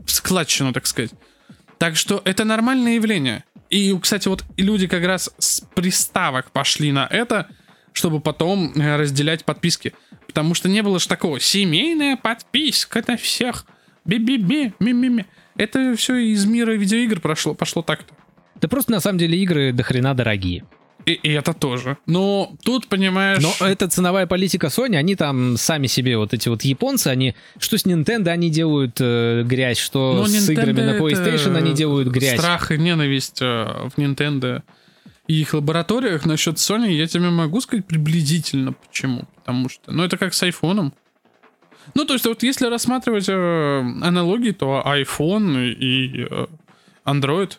В 0.04 0.10
складчину, 0.10 0.72
так 0.72 0.86
сказать. 0.86 1.10
Так 1.78 1.96
что 1.96 2.20
это 2.24 2.44
нормальное 2.44 2.94
явление. 2.94 3.44
И, 3.70 3.96
кстати, 4.00 4.28
вот 4.28 4.44
люди 4.56 4.86
как 4.86 5.04
раз 5.04 5.30
с 5.38 5.60
приставок 5.74 6.50
пошли 6.50 6.92
на 6.92 7.06
это, 7.06 7.48
чтобы 7.92 8.20
потом 8.20 8.72
э, 8.74 8.96
разделять 8.96 9.44
подписки. 9.44 9.94
Потому 10.26 10.54
что 10.54 10.68
не 10.68 10.82
было 10.82 10.98
же 10.98 11.08
такого 11.08 11.40
семейная 11.40 12.16
подписка 12.16 13.02
на 13.06 13.16
всех. 13.16 13.64
Би-би-би, 14.04 14.74
ми-ми-ми. 14.80 15.26
Это 15.56 15.94
все 15.96 16.16
из 16.16 16.46
мира 16.46 16.72
видеоигр 16.72 17.20
прошло, 17.20 17.54
пошло 17.54 17.82
так-то. 17.82 18.14
Да 18.60 18.68
просто 18.68 18.92
на 18.92 19.00
самом 19.00 19.18
деле 19.18 19.38
игры 19.38 19.72
до 19.72 19.82
хрена 19.82 20.14
дорогие. 20.14 20.64
И, 21.06 21.12
и 21.12 21.30
это 21.30 21.54
тоже. 21.54 21.96
Но 22.06 22.56
тут, 22.62 22.86
понимаешь... 22.88 23.42
Но 23.42 23.66
это 23.66 23.88
ценовая 23.88 24.26
политика 24.26 24.68
Sony, 24.68 24.96
они 24.96 25.16
там 25.16 25.56
сами 25.56 25.86
себе, 25.86 26.16
вот 26.16 26.34
эти 26.34 26.48
вот 26.48 26.62
японцы, 26.62 27.08
они, 27.08 27.34
что 27.58 27.78
с 27.78 27.86
Nintendo 27.86 28.28
они 28.28 28.50
делают 28.50 28.96
э, 29.00 29.42
грязь, 29.44 29.78
что 29.78 30.14
Ну, 30.14 30.26
с 30.26 30.34
Nintendo 30.34 30.52
играми 30.52 30.80
на 30.82 30.98
PlayStation 30.98 31.56
они 31.56 31.72
делают 31.72 32.08
грязь. 32.08 32.38
Страх 32.38 32.70
и 32.70 32.78
ненависть 32.78 33.40
э, 33.40 33.44
в 33.44 33.98
Nintendo 33.98 34.62
и 35.26 35.42
их 35.42 35.54
лабораториях 35.54 36.26
насчет 36.26 36.56
Sony 36.56 36.90
я 36.92 37.06
тебе 37.06 37.30
могу 37.30 37.60
сказать 37.60 37.86
приблизительно 37.86 38.72
почему. 38.72 39.28
Потому 39.36 39.68
что, 39.68 39.92
ну 39.92 40.02
это 40.02 40.18
как 40.18 40.34
с 40.34 40.42
айфоном. 40.42 40.92
Ну, 41.94 42.04
то 42.04 42.14
есть, 42.14 42.26
вот 42.26 42.42
если 42.42 42.66
рассматривать 42.66 43.28
э, 43.28 43.78
аналогии, 44.02 44.52
то 44.52 44.82
iPhone 44.84 45.70
и 45.72 46.26
э, 46.28 46.46
Android, 47.04 47.52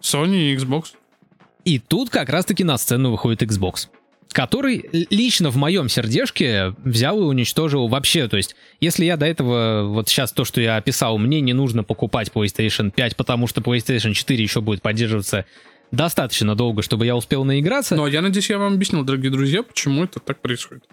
Sony 0.00 0.52
и 0.52 0.56
Xbox. 0.56 0.94
И 1.64 1.78
тут 1.78 2.10
как 2.10 2.28
раз-таки 2.28 2.64
на 2.64 2.78
сцену 2.78 3.10
выходит 3.10 3.42
Xbox 3.42 3.88
который 4.32 4.88
лично 5.10 5.50
в 5.50 5.56
моем 5.56 5.88
сердежке 5.88 6.74
взял 6.78 7.20
и 7.20 7.24
уничтожил 7.24 7.88
вообще. 7.88 8.28
То 8.28 8.36
есть, 8.36 8.56
если 8.80 9.04
я 9.04 9.16
до 9.16 9.26
этого, 9.26 9.84
вот 9.84 10.08
сейчас 10.08 10.32
то, 10.32 10.44
что 10.44 10.60
я 10.60 10.76
описал, 10.76 11.18
мне 11.18 11.40
не 11.40 11.52
нужно 11.52 11.84
покупать 11.84 12.30
PlayStation 12.34 12.90
5, 12.90 13.16
потому 13.16 13.46
что 13.46 13.60
PlayStation 13.60 14.12
4 14.12 14.42
еще 14.42 14.60
будет 14.60 14.82
поддерживаться 14.82 15.44
достаточно 15.90 16.54
долго, 16.54 16.82
чтобы 16.82 17.06
я 17.06 17.14
успел 17.14 17.44
наиграться. 17.44 17.94
Но 17.94 18.06
я 18.06 18.22
надеюсь, 18.22 18.48
я 18.50 18.58
вам 18.58 18.74
объяснил, 18.74 19.04
дорогие 19.04 19.30
друзья, 19.30 19.62
почему 19.62 20.04
это 20.04 20.18
так 20.18 20.40
происходит. 20.40 20.84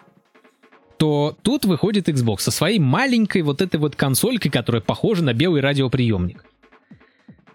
То 0.97 1.37
тут 1.41 1.63
выходит 1.63 2.09
Xbox 2.09 2.39
со 2.39 2.51
своей 2.51 2.79
маленькой 2.79 3.43
вот 3.43 3.61
этой 3.61 3.77
вот 3.77 3.95
консолькой, 3.95 4.51
которая 4.51 4.81
похожа 4.81 5.23
на 5.23 5.33
белый 5.33 5.61
радиоприемник. 5.61 6.43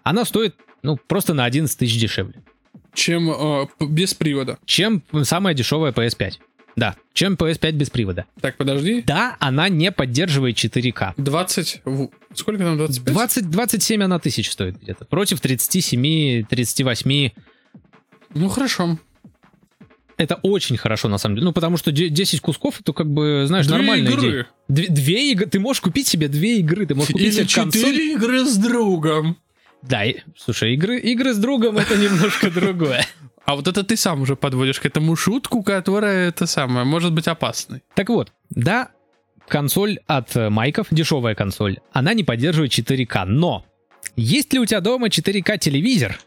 Она 0.01 0.25
стоит, 0.25 0.55
ну, 0.81 0.97
просто 0.97 1.35
на 1.35 1.45
11 1.45 1.77
тысяч 1.77 1.99
дешевле 1.99 2.41
чем 2.93 3.29
э, 3.29 3.67
без 3.81 4.13
привода. 4.13 4.57
Чем 4.65 5.03
самая 5.23 5.53
дешевая 5.53 5.91
PS5. 5.91 6.33
Да, 6.75 6.95
чем 7.13 7.35
PS5 7.35 7.71
без 7.71 7.89
привода. 7.89 8.25
Так, 8.41 8.57
подожди. 8.57 9.01
Да, 9.05 9.37
она 9.39 9.69
не 9.69 9.91
поддерживает 9.91 10.57
4К. 10.57 11.13
20... 11.17 11.81
Сколько 12.33 12.63
там, 12.63 12.77
25? 12.77 13.13
20, 13.13 13.49
27 13.49 14.03
она 14.03 14.19
тысяч 14.19 14.51
стоит 14.51 14.81
где-то. 14.81 15.05
Против 15.05 15.39
37, 15.39 16.45
38. 16.45 17.29
Ну, 18.33 18.49
хорошо. 18.49 18.99
Это 20.17 20.35
очень 20.43 20.77
хорошо, 20.77 21.07
на 21.09 21.17
самом 21.17 21.35
деле. 21.35 21.45
Ну, 21.45 21.53
потому 21.53 21.77
что 21.77 21.91
10 21.91 22.41
кусков, 22.41 22.79
это 22.81 22.93
как 22.93 23.09
бы, 23.09 23.45
знаешь, 23.47 23.67
две 23.67 23.75
нормальная 23.77 24.11
игры. 24.11 24.29
идея. 24.29 24.47
Две, 24.67 24.87
две 24.87 25.31
игры. 25.31 25.45
Ты 25.47 25.59
можешь 25.59 25.81
купить 25.81 26.07
себе 26.07 26.27
две 26.27 26.59
игры. 26.59 26.85
Ты 26.85 26.95
можешь 26.95 27.11
купить 27.11 27.27
Или 27.27 27.43
себе 27.43 27.63
консоль. 27.63 27.81
четыре 27.81 28.13
игры 28.13 28.45
с 28.45 28.57
другом. 28.57 29.37
Да, 29.87 30.03
слушай, 30.37 30.73
игры, 30.73 30.99
игры 30.99 31.33
с 31.33 31.37
другом 31.37 31.77
это 31.77 31.95
немножко 31.97 32.49
другое. 32.49 33.05
А 33.45 33.55
вот 33.55 33.67
это 33.67 33.83
ты 33.83 33.95
сам 33.95 34.21
уже 34.21 34.35
подводишь 34.35 34.79
к 34.79 34.85
этому 34.85 35.15
шутку, 35.15 35.61
которая 35.61 36.29
это 36.29 36.47
самое, 36.47 36.85
может 36.85 37.13
быть 37.13 37.27
опасной. 37.27 37.83
Так 37.93 38.09
вот, 38.09 38.31
да, 38.49 38.89
консоль 39.47 39.99
от 40.07 40.35
Майков, 40.35 40.87
дешевая 40.89 41.35
консоль, 41.35 41.79
она 41.93 42.13
не 42.13 42.23
поддерживает 42.23 42.71
4К, 42.71 43.25
но 43.25 43.65
есть 44.15 44.53
ли 44.53 44.59
у 44.59 44.65
тебя 44.65 44.81
дома 44.81 45.07
4К 45.07 45.59
телевизор? 45.59 46.19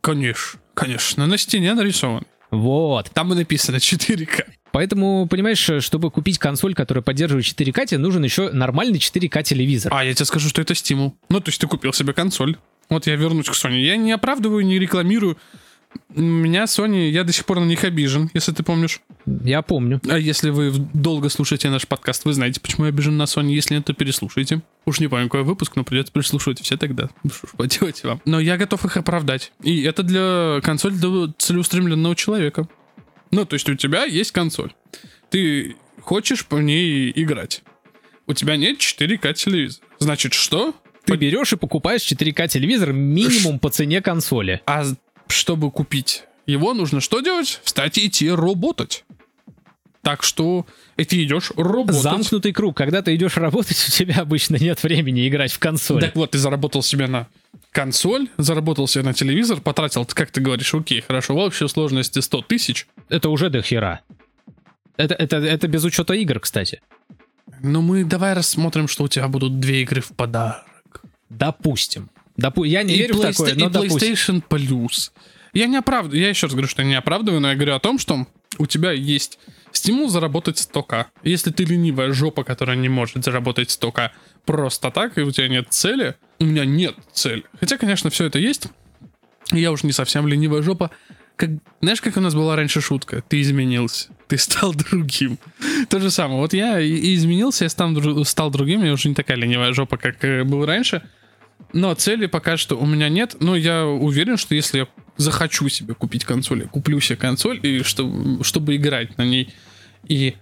Конечно, 0.00 0.60
конечно, 0.74 1.26
на 1.26 1.38
стене 1.38 1.74
нарисован. 1.74 2.24
Вот. 2.50 3.10
Там 3.10 3.32
и 3.32 3.36
написано 3.36 3.76
4К. 3.76 4.44
Поэтому, 4.72 5.26
понимаешь, 5.26 5.70
чтобы 5.84 6.10
купить 6.10 6.38
консоль, 6.38 6.74
которая 6.74 7.02
поддерживает 7.02 7.44
4К, 7.44 7.86
тебе 7.86 7.98
нужен 7.98 8.22
еще 8.22 8.50
нормальный 8.50 8.98
4К 8.98 9.42
телевизор. 9.42 9.92
А, 9.92 10.04
я 10.04 10.14
тебе 10.14 10.26
скажу, 10.26 10.48
что 10.48 10.62
это 10.62 10.74
стимул. 10.74 11.16
Ну, 11.28 11.40
то 11.40 11.48
есть 11.48 11.60
ты 11.60 11.66
купил 11.66 11.92
себе 11.92 12.12
консоль, 12.12 12.56
вот 12.90 13.06
я 13.06 13.16
вернусь 13.16 13.46
к 13.46 13.52
Sony. 13.52 13.80
Я 13.80 13.96
не 13.96 14.12
оправдываю, 14.12 14.64
не 14.64 14.78
рекламирую. 14.78 15.38
Меня 16.14 16.64
Sony, 16.64 17.08
я 17.08 17.24
до 17.24 17.32
сих 17.32 17.44
пор 17.44 17.60
на 17.60 17.64
них 17.64 17.82
обижен, 17.84 18.30
если 18.34 18.52
ты 18.52 18.62
помнишь. 18.62 19.00
Я 19.26 19.62
помню. 19.62 20.00
А 20.08 20.18
если 20.18 20.50
вы 20.50 20.70
долго 20.70 21.28
слушаете 21.28 21.68
наш 21.70 21.86
подкаст, 21.86 22.24
вы 22.24 22.32
знаете, 22.32 22.60
почему 22.60 22.84
я 22.84 22.90
обижен 22.90 23.16
на 23.16 23.24
Sony. 23.24 23.52
Если 23.52 23.74
нет, 23.74 23.86
то 23.86 23.92
переслушайте. 23.92 24.62
Уж 24.86 25.00
не 25.00 25.08
помню, 25.08 25.26
какой 25.26 25.42
выпуск, 25.42 25.76
но 25.76 25.84
придется 25.84 26.12
переслушивать 26.12 26.60
все 26.60 26.76
тогда. 26.76 27.08
Что 27.32 27.46
ж 27.46 27.50
поделать 27.56 28.04
вам. 28.04 28.20
Но 28.24 28.38
я 28.38 28.56
готов 28.56 28.84
их 28.84 28.96
оправдать. 28.96 29.52
И 29.62 29.82
это 29.82 30.02
для 30.02 30.60
консоль 30.62 30.92
для 30.92 31.32
целеустремленного 31.38 32.14
человека. 32.14 32.68
Ну, 33.30 33.44
то 33.44 33.54
есть 33.54 33.68
у 33.68 33.74
тебя 33.74 34.04
есть 34.04 34.32
консоль. 34.32 34.72
Ты 35.30 35.76
хочешь 36.00 36.44
по 36.46 36.56
ней 36.56 37.12
играть. 37.14 37.62
У 38.26 38.32
тебя 38.32 38.56
нет 38.56 38.78
4К 38.78 39.34
телевизора. 39.34 39.86
Значит, 39.98 40.34
что? 40.34 40.74
Ты 41.04 41.16
берешь 41.16 41.52
и 41.52 41.56
покупаешь 41.56 42.02
4К 42.02 42.48
телевизор 42.48 42.92
минимум 42.92 43.58
по 43.58 43.70
цене 43.70 44.00
консоли. 44.00 44.60
А 44.66 44.84
чтобы 45.28 45.70
купить 45.70 46.24
его, 46.46 46.74
нужно 46.74 47.00
что 47.00 47.20
делать? 47.20 47.60
Встать 47.62 47.98
и 47.98 48.06
идти 48.06 48.30
работать. 48.30 49.04
Так 50.02 50.22
что 50.22 50.66
и 50.96 51.04
ты 51.04 51.22
идешь 51.22 51.52
работать. 51.56 52.02
Замкнутый 52.02 52.52
круг. 52.52 52.76
Когда 52.76 53.02
ты 53.02 53.14
идешь 53.14 53.36
работать, 53.36 53.84
у 53.88 53.90
тебя 53.90 54.16
обычно 54.18 54.56
нет 54.56 54.82
времени 54.82 55.28
играть 55.28 55.52
в 55.52 55.58
консоль. 55.58 56.00
Так 56.00 56.16
вот, 56.16 56.30
ты 56.30 56.38
заработал 56.38 56.82
себе 56.82 57.06
на 57.06 57.28
консоль, 57.70 58.28
заработал 58.38 58.88
себе 58.88 59.04
на 59.04 59.12
телевизор, 59.12 59.60
потратил, 59.60 60.04
как 60.06 60.30
ты 60.30 60.40
говоришь, 60.40 60.74
окей, 60.74 61.02
хорошо, 61.02 61.34
в 61.34 61.38
общей 61.38 61.68
сложности 61.68 62.20
100 62.20 62.42
тысяч. 62.42 62.86
Это 63.08 63.28
уже 63.28 63.50
до 63.50 63.62
хера. 63.62 64.00
Это, 64.96 65.14
это, 65.14 65.36
это 65.36 65.68
без 65.68 65.84
учета 65.84 66.14
игр, 66.14 66.40
кстати. 66.40 66.80
Ну 67.62 67.82
мы 67.82 68.04
давай 68.04 68.32
рассмотрим, 68.32 68.88
что 68.88 69.04
у 69.04 69.08
тебя 69.08 69.28
будут 69.28 69.60
две 69.60 69.82
игры 69.82 70.00
в 70.00 70.08
подарок. 70.08 70.64
Допустим. 71.30 72.10
Допу... 72.36 72.64
Я 72.64 72.82
не 72.82 72.94
и 72.94 72.98
верю 72.98 73.14
Playsta- 73.14 73.32
в 73.32 73.36
такое, 73.36 73.54
но 73.54 73.66
и 73.66 73.88
PlayStation 73.88 74.42
допустим. 74.48 74.84
Plus. 74.84 75.10
Я 75.52 75.66
не 75.66 75.76
оправдываю, 75.76 76.20
я 76.20 76.28
еще 76.28 76.46
раз 76.46 76.52
говорю, 76.52 76.68
что 76.68 76.82
я 76.82 76.88
не 76.88 76.94
оправдываю, 76.94 77.40
но 77.40 77.48
я 77.48 77.54
говорю 77.54 77.74
о 77.74 77.80
том, 77.80 77.98
что 77.98 78.26
у 78.58 78.66
тебя 78.66 78.92
есть 78.92 79.38
стимул 79.72 80.08
заработать 80.08 80.56
100к. 80.56 81.06
Если 81.22 81.50
ты 81.50 81.64
ленивая 81.64 82.12
жопа, 82.12 82.44
которая 82.44 82.76
не 82.76 82.88
может 82.88 83.24
заработать 83.24 83.68
100к 83.68 84.10
просто 84.44 84.90
так, 84.90 85.18
и 85.18 85.22
у 85.22 85.30
тебя 85.30 85.48
нет 85.48 85.66
цели, 85.70 86.16
у 86.38 86.44
меня 86.44 86.64
нет 86.64 86.94
цели. 87.12 87.44
Хотя, 87.58 87.78
конечно, 87.78 88.10
все 88.10 88.26
это 88.26 88.38
есть. 88.38 88.66
Я 89.52 89.72
уже 89.72 89.86
не 89.86 89.92
совсем 89.92 90.26
ленивая 90.28 90.62
жопа. 90.62 90.90
Как, 91.36 91.50
знаешь, 91.80 92.00
как 92.00 92.16
у 92.16 92.20
нас 92.20 92.34
была 92.34 92.54
раньше 92.54 92.80
шутка? 92.80 93.22
Ты 93.26 93.40
изменился. 93.40 94.08
Ты 94.28 94.36
стал 94.38 94.74
другим. 94.90 95.38
То 95.88 95.98
же 95.98 96.10
самое. 96.10 96.40
Вот 96.40 96.52
я 96.52 96.80
и 96.80 97.14
изменился, 97.14 97.64
я 97.64 97.70
стал, 97.70 97.90
стал 98.24 98.50
другим. 98.50 98.84
Я 98.84 98.92
уже 98.92 99.08
не 99.08 99.14
такая 99.14 99.36
ленивая 99.36 99.72
жопа, 99.72 99.96
как 99.96 100.22
э, 100.24 100.44
был 100.44 100.66
раньше. 100.66 101.02
Но 101.72 101.94
цели 101.94 102.26
пока 102.26 102.56
что 102.56 102.76
у 102.76 102.86
меня 102.86 103.08
нет. 103.08 103.36
Но 103.40 103.56
я 103.56 103.86
уверен, 103.86 104.36
что 104.36 104.54
если 104.54 104.78
я 104.78 104.88
захочу 105.16 105.68
себе 105.68 105.94
купить 105.94 106.24
консоль, 106.24 106.62
я 106.62 106.66
куплю 106.66 107.00
себе 107.00 107.16
консоль, 107.16 107.60
и 107.62 107.82
чтобы, 107.82 108.42
чтобы 108.44 108.76
играть 108.76 109.16
на 109.18 109.24
ней 109.24 109.52
и 110.08 110.36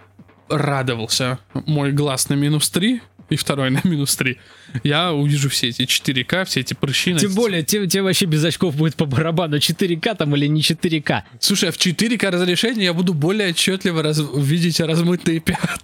радовался 0.49 1.39
мой 1.53 1.91
глаз 1.91 2.29
на 2.29 2.33
минус 2.33 2.69
3, 2.69 3.01
и 3.29 3.35
второй 3.35 3.69
на 3.71 3.81
минус 3.83 4.15
3. 4.15 4.37
Я 4.83 5.13
увижу 5.13 5.49
все 5.49 5.69
эти 5.69 5.83
4К, 5.83 6.45
все 6.45 6.61
эти 6.61 6.73
прыщи. 6.73 7.15
Тем 7.15 7.33
более, 7.33 7.63
тебе, 7.63 7.87
тебе 7.87 8.03
вообще 8.03 8.25
без 8.25 8.43
очков 8.43 8.75
будет 8.75 8.95
по 8.95 9.05
барабану 9.05 9.57
4К 9.57 10.15
там 10.15 10.35
или 10.35 10.47
не 10.47 10.61
4К. 10.61 11.23
Слушай, 11.39 11.69
а 11.69 11.71
в 11.71 11.77
4К 11.77 12.29
разрешении 12.29 12.83
я 12.83 12.93
буду 12.93 13.13
более 13.13 13.49
отчетливо 13.49 14.03
раз... 14.03 14.21
видеть 14.35 14.79
размытые 14.79 15.39
пятна 15.39 15.77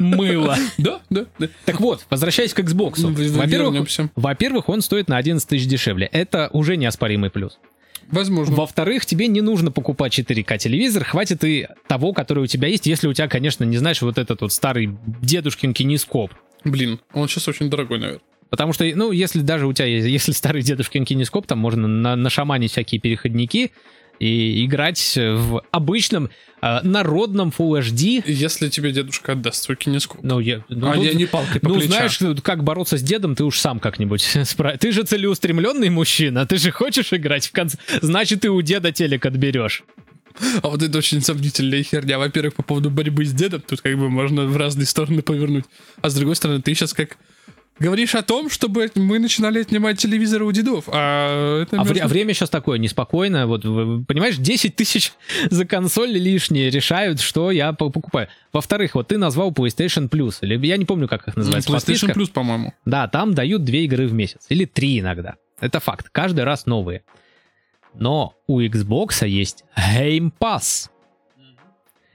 мыло. 0.00 0.56
Да, 0.78 1.00
да, 1.10 1.26
да. 1.38 1.48
Так 1.64 1.80
вот, 1.80 2.04
возвращаясь 2.10 2.54
к 2.54 2.60
Xbox. 2.60 2.94
Ну, 2.98 3.10
во-первых, 3.10 3.88
во-первых, 4.16 4.68
он 4.68 4.82
стоит 4.82 5.08
на 5.08 5.16
11 5.16 5.48
тысяч 5.48 5.66
дешевле. 5.66 6.08
Это 6.12 6.48
уже 6.52 6.76
неоспоримый 6.76 7.30
плюс. 7.30 7.58
Возможно. 8.10 8.54
Во-вторых, 8.54 9.06
тебе 9.06 9.28
не 9.28 9.40
нужно 9.40 9.70
покупать 9.70 10.18
4К 10.18 10.58
телевизор, 10.58 11.04
хватит 11.04 11.42
и 11.44 11.68
того, 11.86 12.12
который 12.12 12.44
у 12.44 12.46
тебя 12.46 12.68
есть, 12.68 12.86
если 12.86 13.08
у 13.08 13.12
тебя, 13.12 13.28
конечно, 13.28 13.64
не 13.64 13.76
знаешь, 13.76 14.02
вот 14.02 14.18
этот 14.18 14.42
вот 14.42 14.52
старый 14.52 14.96
дедушкин 15.22 15.72
кинескоп. 15.72 16.32
Блин, 16.64 17.00
он 17.12 17.28
сейчас 17.28 17.48
очень 17.48 17.70
дорогой, 17.70 17.98
наверное. 17.98 18.22
Потому 18.50 18.72
что, 18.72 18.84
ну, 18.94 19.10
если 19.10 19.40
даже 19.40 19.66
у 19.66 19.72
тебя, 19.72 19.86
если 19.86 20.32
старый 20.32 20.62
дедушкин 20.62 21.04
кинескоп, 21.04 21.46
там 21.46 21.58
можно 21.58 21.88
на, 21.88 22.14
нашаманить 22.14 22.70
всякие 22.70 23.00
переходники, 23.00 23.72
и 24.18 24.64
играть 24.64 25.16
в 25.16 25.62
обычном 25.70 26.30
э, 26.62 26.80
народном 26.82 27.52
Full 27.56 27.80
HD. 27.80 28.22
Если 28.26 28.68
тебе 28.68 28.92
дедушка 28.92 29.32
отдаст 29.32 29.62
свой 29.64 29.76
кинескоп. 29.76 30.22
Ну, 30.22 30.40
я, 30.40 30.64
ну, 30.68 30.90
а 30.90 30.94
тут, 30.94 31.04
я 31.04 31.14
не 31.14 31.26
палкой 31.26 31.60
по 31.60 31.68
Ну, 31.68 31.74
плечам. 31.74 31.92
знаешь, 31.92 32.18
как 32.42 32.64
бороться 32.64 32.96
с 32.98 33.02
дедом, 33.02 33.34
ты 33.34 33.44
уж 33.44 33.58
сам 33.58 33.80
как-нибудь 33.80 34.22
справишься. 34.44 34.80
Ты 34.80 34.92
же 34.92 35.02
целеустремленный 35.02 35.90
мужчина, 35.90 36.46
ты 36.46 36.56
же 36.58 36.70
хочешь 36.70 37.12
играть 37.12 37.46
в 37.48 37.52
конце. 37.52 37.78
Значит, 38.02 38.40
ты 38.40 38.50
у 38.50 38.60
деда 38.62 38.92
телек 38.92 39.26
отберешь. 39.26 39.82
А 40.62 40.68
вот 40.68 40.82
это 40.82 40.98
очень 40.98 41.20
сомнительная 41.20 41.82
херня. 41.84 42.18
Во-первых, 42.18 42.54
по 42.54 42.62
поводу 42.64 42.90
борьбы 42.90 43.24
с 43.24 43.32
дедом, 43.32 43.60
тут 43.60 43.80
как 43.80 43.96
бы 43.96 44.10
можно 44.10 44.46
в 44.46 44.56
разные 44.56 44.86
стороны 44.86 45.22
повернуть. 45.22 45.64
А 46.02 46.10
с 46.10 46.14
другой 46.14 46.34
стороны, 46.34 46.60
ты 46.60 46.74
сейчас 46.74 46.92
как 46.92 47.18
говоришь 47.78 48.14
о 48.14 48.22
том, 48.22 48.50
чтобы 48.50 48.90
мы 48.94 49.18
начинали 49.18 49.60
отнимать 49.60 49.98
телевизоры 49.98 50.44
у 50.44 50.52
дедов. 50.52 50.84
А, 50.88 51.62
это 51.62 51.80
а, 51.80 51.84
между... 51.84 52.04
а 52.04 52.08
время 52.08 52.34
сейчас 52.34 52.50
такое 52.50 52.78
неспокойное. 52.78 53.46
Вот, 53.46 53.62
понимаешь, 53.62 54.36
10 54.36 54.76
тысяч 54.76 55.12
за 55.50 55.64
консоль 55.64 56.10
лишние 56.10 56.70
решают, 56.70 57.20
что 57.20 57.50
я 57.50 57.72
покупаю. 57.72 58.28
Во-вторых, 58.52 58.94
вот 58.94 59.08
ты 59.08 59.18
назвал 59.18 59.50
PlayStation 59.50 60.08
Plus, 60.08 60.38
или 60.42 60.64
я 60.66 60.76
не 60.76 60.84
помню, 60.84 61.08
как 61.08 61.28
их 61.28 61.36
называется. 61.36 61.70
PlayStation 61.70 62.08
подписка. 62.08 62.12
Plus, 62.12 62.32
по-моему. 62.32 62.72
Да, 62.84 63.08
там 63.08 63.34
дают 63.34 63.64
две 63.64 63.84
игры 63.84 64.06
в 64.06 64.12
месяц, 64.12 64.46
или 64.48 64.64
три 64.64 65.00
иногда. 65.00 65.36
Это 65.60 65.80
факт, 65.80 66.08
каждый 66.10 66.44
раз 66.44 66.66
новые. 66.66 67.02
Но 67.94 68.34
у 68.46 68.60
Xbox 68.60 69.26
есть 69.26 69.64
Game 69.76 70.32
Pass. 70.38 70.90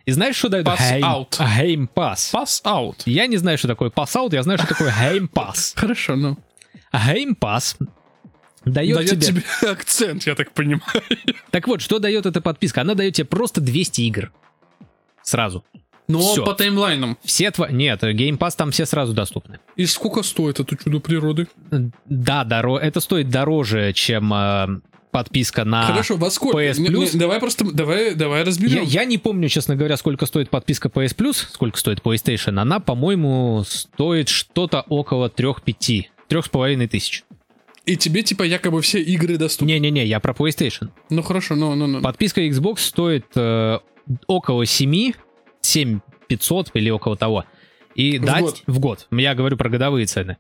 И 0.09 0.11
знаешь, 0.11 0.37
что 0.37 0.49
дает 0.49 0.65
pass 0.65 0.99
out. 1.01 1.29
game 1.37 1.87
Pass? 1.93 2.33
Pass 2.33 2.63
out. 2.63 2.95
Я 3.05 3.27
не 3.27 3.37
знаю, 3.37 3.59
что 3.59 3.67
такое 3.67 3.91
Pass 3.91 4.15
out, 4.15 4.33
я 4.33 4.41
знаю, 4.41 4.57
что 4.57 4.67
такое 4.67 4.89
Game 4.91 5.29
Pass. 5.29 5.73
Хорошо, 5.75 6.15
ну. 6.15 6.35
Game 6.91 7.37
Pass 7.39 7.75
дает, 8.65 8.95
Дает 8.95 9.21
тебе... 9.21 9.41
тебе 9.41 9.43
акцент, 9.69 10.23
я 10.23 10.33
так 10.33 10.51
понимаю. 10.53 11.03
Так 11.51 11.67
вот, 11.67 11.81
что 11.81 11.99
дает 11.99 12.25
эта 12.25 12.41
подписка? 12.41 12.81
Она 12.81 12.95
дает 12.95 13.13
тебе 13.13 13.25
просто 13.25 13.61
200 13.61 14.01
игр. 14.01 14.31
Сразу. 15.21 15.63
Но 16.07 16.19
Всё. 16.21 16.43
по 16.43 16.55
таймлайнам. 16.55 17.19
Все 17.23 17.51
тва... 17.51 17.69
Нет, 17.69 18.01
Game 18.01 18.39
Pass 18.39 18.55
там 18.57 18.71
все 18.71 18.87
сразу 18.87 19.13
доступны. 19.13 19.59
И 19.75 19.85
сколько 19.85 20.23
стоит 20.23 20.59
это 20.59 20.75
чудо 20.75 20.99
природы? 20.99 21.47
Да, 22.05 22.43
доро... 22.45 22.79
это 22.79 22.99
стоит 22.99 23.29
дороже, 23.29 23.93
чем 23.93 24.33
э, 24.33 24.81
подписка 25.11 25.65
на... 25.65 25.83
Хорошо, 25.83 26.17
во 26.17 26.29
сколько? 26.29 26.59
PS 26.59 26.79
Не- 26.79 26.89
не, 26.89 26.95
Plus? 26.95 27.17
давай 27.17 27.39
просто, 27.39 27.65
давай, 27.71 28.15
давай 28.15 28.39
Я, 28.39 28.45
разберем. 28.45 28.83
я 28.83 29.05
не 29.05 29.17
помню, 29.17 29.49
честно 29.49 29.75
говоря, 29.75 29.97
сколько 29.97 30.25
стоит 30.25 30.49
подписка 30.49 30.89
PS 30.89 31.15
Plus, 31.15 31.45
сколько 31.51 31.77
стоит 31.79 31.99
PlayStation. 31.99 32.59
Она, 32.59 32.79
по-моему, 32.79 33.63
стоит 33.67 34.29
что-то 34.29 34.81
около 34.89 35.29
3-5. 35.29 36.05
3,5 36.29 36.87
тысяч. 36.87 37.23
И 37.85 37.95
тебе 37.97 38.21
типа 38.21 38.43
якобы 38.43 38.81
все 38.81 39.01
игры 39.01 39.37
доступны. 39.37 39.71
Не-не-не, 39.71 40.05
я 40.05 40.19
про 40.19 40.33
PlayStation. 40.33 40.89
Ну 41.09 41.23
хорошо, 41.23 41.55
ну, 41.55 41.73
ну, 41.75 41.87
ну. 41.87 42.01
Подписка 42.01 42.41
Xbox 42.41 42.79
стоит 42.79 43.25
э, 43.35 43.79
около 44.27 44.65
7, 44.65 45.13
7 45.61 45.99
500 46.27 46.71
или 46.75 46.89
около 46.91 47.17
того. 47.17 47.45
И 47.95 48.19
В 48.19 48.25
да, 48.25 48.39
год. 48.41 48.61
в 48.67 48.79
год. 48.79 49.07
Я 49.11 49.33
говорю 49.33 49.57
про 49.57 49.69
годовые 49.69 50.05
цены. 50.05 50.37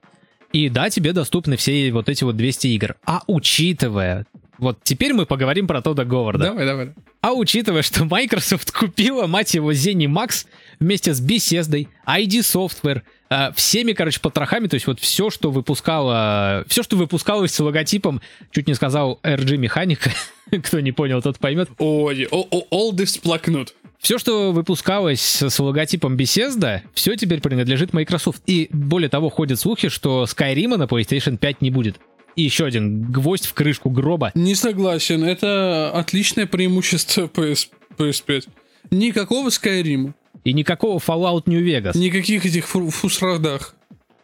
И 0.53 0.69
да, 0.69 0.89
тебе 0.89 1.11
доступны 1.13 1.57
все 1.57 1.91
вот 1.91 2.07
эти 2.09 2.23
вот 2.23 2.37
200 2.37 2.67
игр. 2.67 2.95
А 3.05 3.21
учитывая... 3.27 4.25
Вот 4.59 4.79
теперь 4.83 5.13
мы 5.13 5.25
поговорим 5.25 5.67
про 5.67 5.81
Тодда 5.81 6.05
Говарда. 6.05 6.45
Давай, 6.45 6.65
давай. 6.65 6.93
А 7.21 7.33
учитывая, 7.33 7.81
что 7.81 8.05
Microsoft 8.05 8.71
купила, 8.77 9.25
мать 9.27 9.53
его, 9.53 9.71
ZeniMax 9.71 10.45
вместе 10.79 11.13
с 11.13 11.21
Bethesda, 11.21 11.87
ID 12.05 12.39
Software, 12.39 13.01
э, 13.29 13.51
всеми, 13.55 13.93
короче, 13.93 14.19
потрохами, 14.19 14.67
то 14.67 14.75
есть 14.75 14.87
вот 14.87 14.99
все, 14.99 15.29
что 15.29 15.51
выпускало, 15.51 16.65
все, 16.67 16.83
что 16.83 16.97
выпускалось 16.97 17.53
с 17.53 17.59
логотипом, 17.59 18.21
чуть 18.51 18.67
не 18.67 18.73
сказал 18.73 19.19
RG 19.23 19.57
Механика, 19.57 20.11
кто 20.63 20.79
не 20.79 20.91
понял, 20.91 21.21
тот 21.21 21.39
поймет. 21.39 21.69
Ой, 21.77 22.27
о, 22.29 22.45
о, 22.49 22.65
all 22.71 22.91
this 22.95 23.19
плакнут. 23.21 23.73
Все, 23.99 24.17
что 24.17 24.53
выпускалось 24.53 25.19
с 25.19 25.49
с 25.49 25.59
логотипом 25.59 26.15
Bethesda, 26.15 26.81
все 26.93 27.15
теперь 27.15 27.41
принадлежит 27.41 27.91
Microsoft. 27.91 28.41
И 28.45 28.69
более 28.71 29.09
того, 29.09 29.29
ходят 29.29 29.59
слухи, 29.59 29.89
что 29.89 30.23
Skyrim 30.23 30.77
на 30.77 30.83
PlayStation 30.83 31.37
5 31.37 31.61
не 31.61 31.69
будет. 31.69 31.99
И 32.39 32.43
еще 32.43 32.63
один 32.65 33.11
гвоздь 33.11 33.45
в 33.45 33.53
крышку 33.53 33.89
гроба. 33.89 34.31
Не 34.33 34.55
согласен, 34.55 35.25
это 35.25 35.91
отличное 35.93 36.45
преимущество 36.45 37.23
PS, 37.27 37.67
PS5. 37.97 38.47
Никакого 38.91 39.49
Скайрима, 39.49 40.13
И 40.45 40.53
никакого 40.53 40.99
Fallout 40.99 41.43
New 41.47 41.61
Vegas. 41.61 41.97
никаких 41.97 42.45
этих 42.45 42.65
фу- 42.65 42.89
фусрадах. 42.89 43.75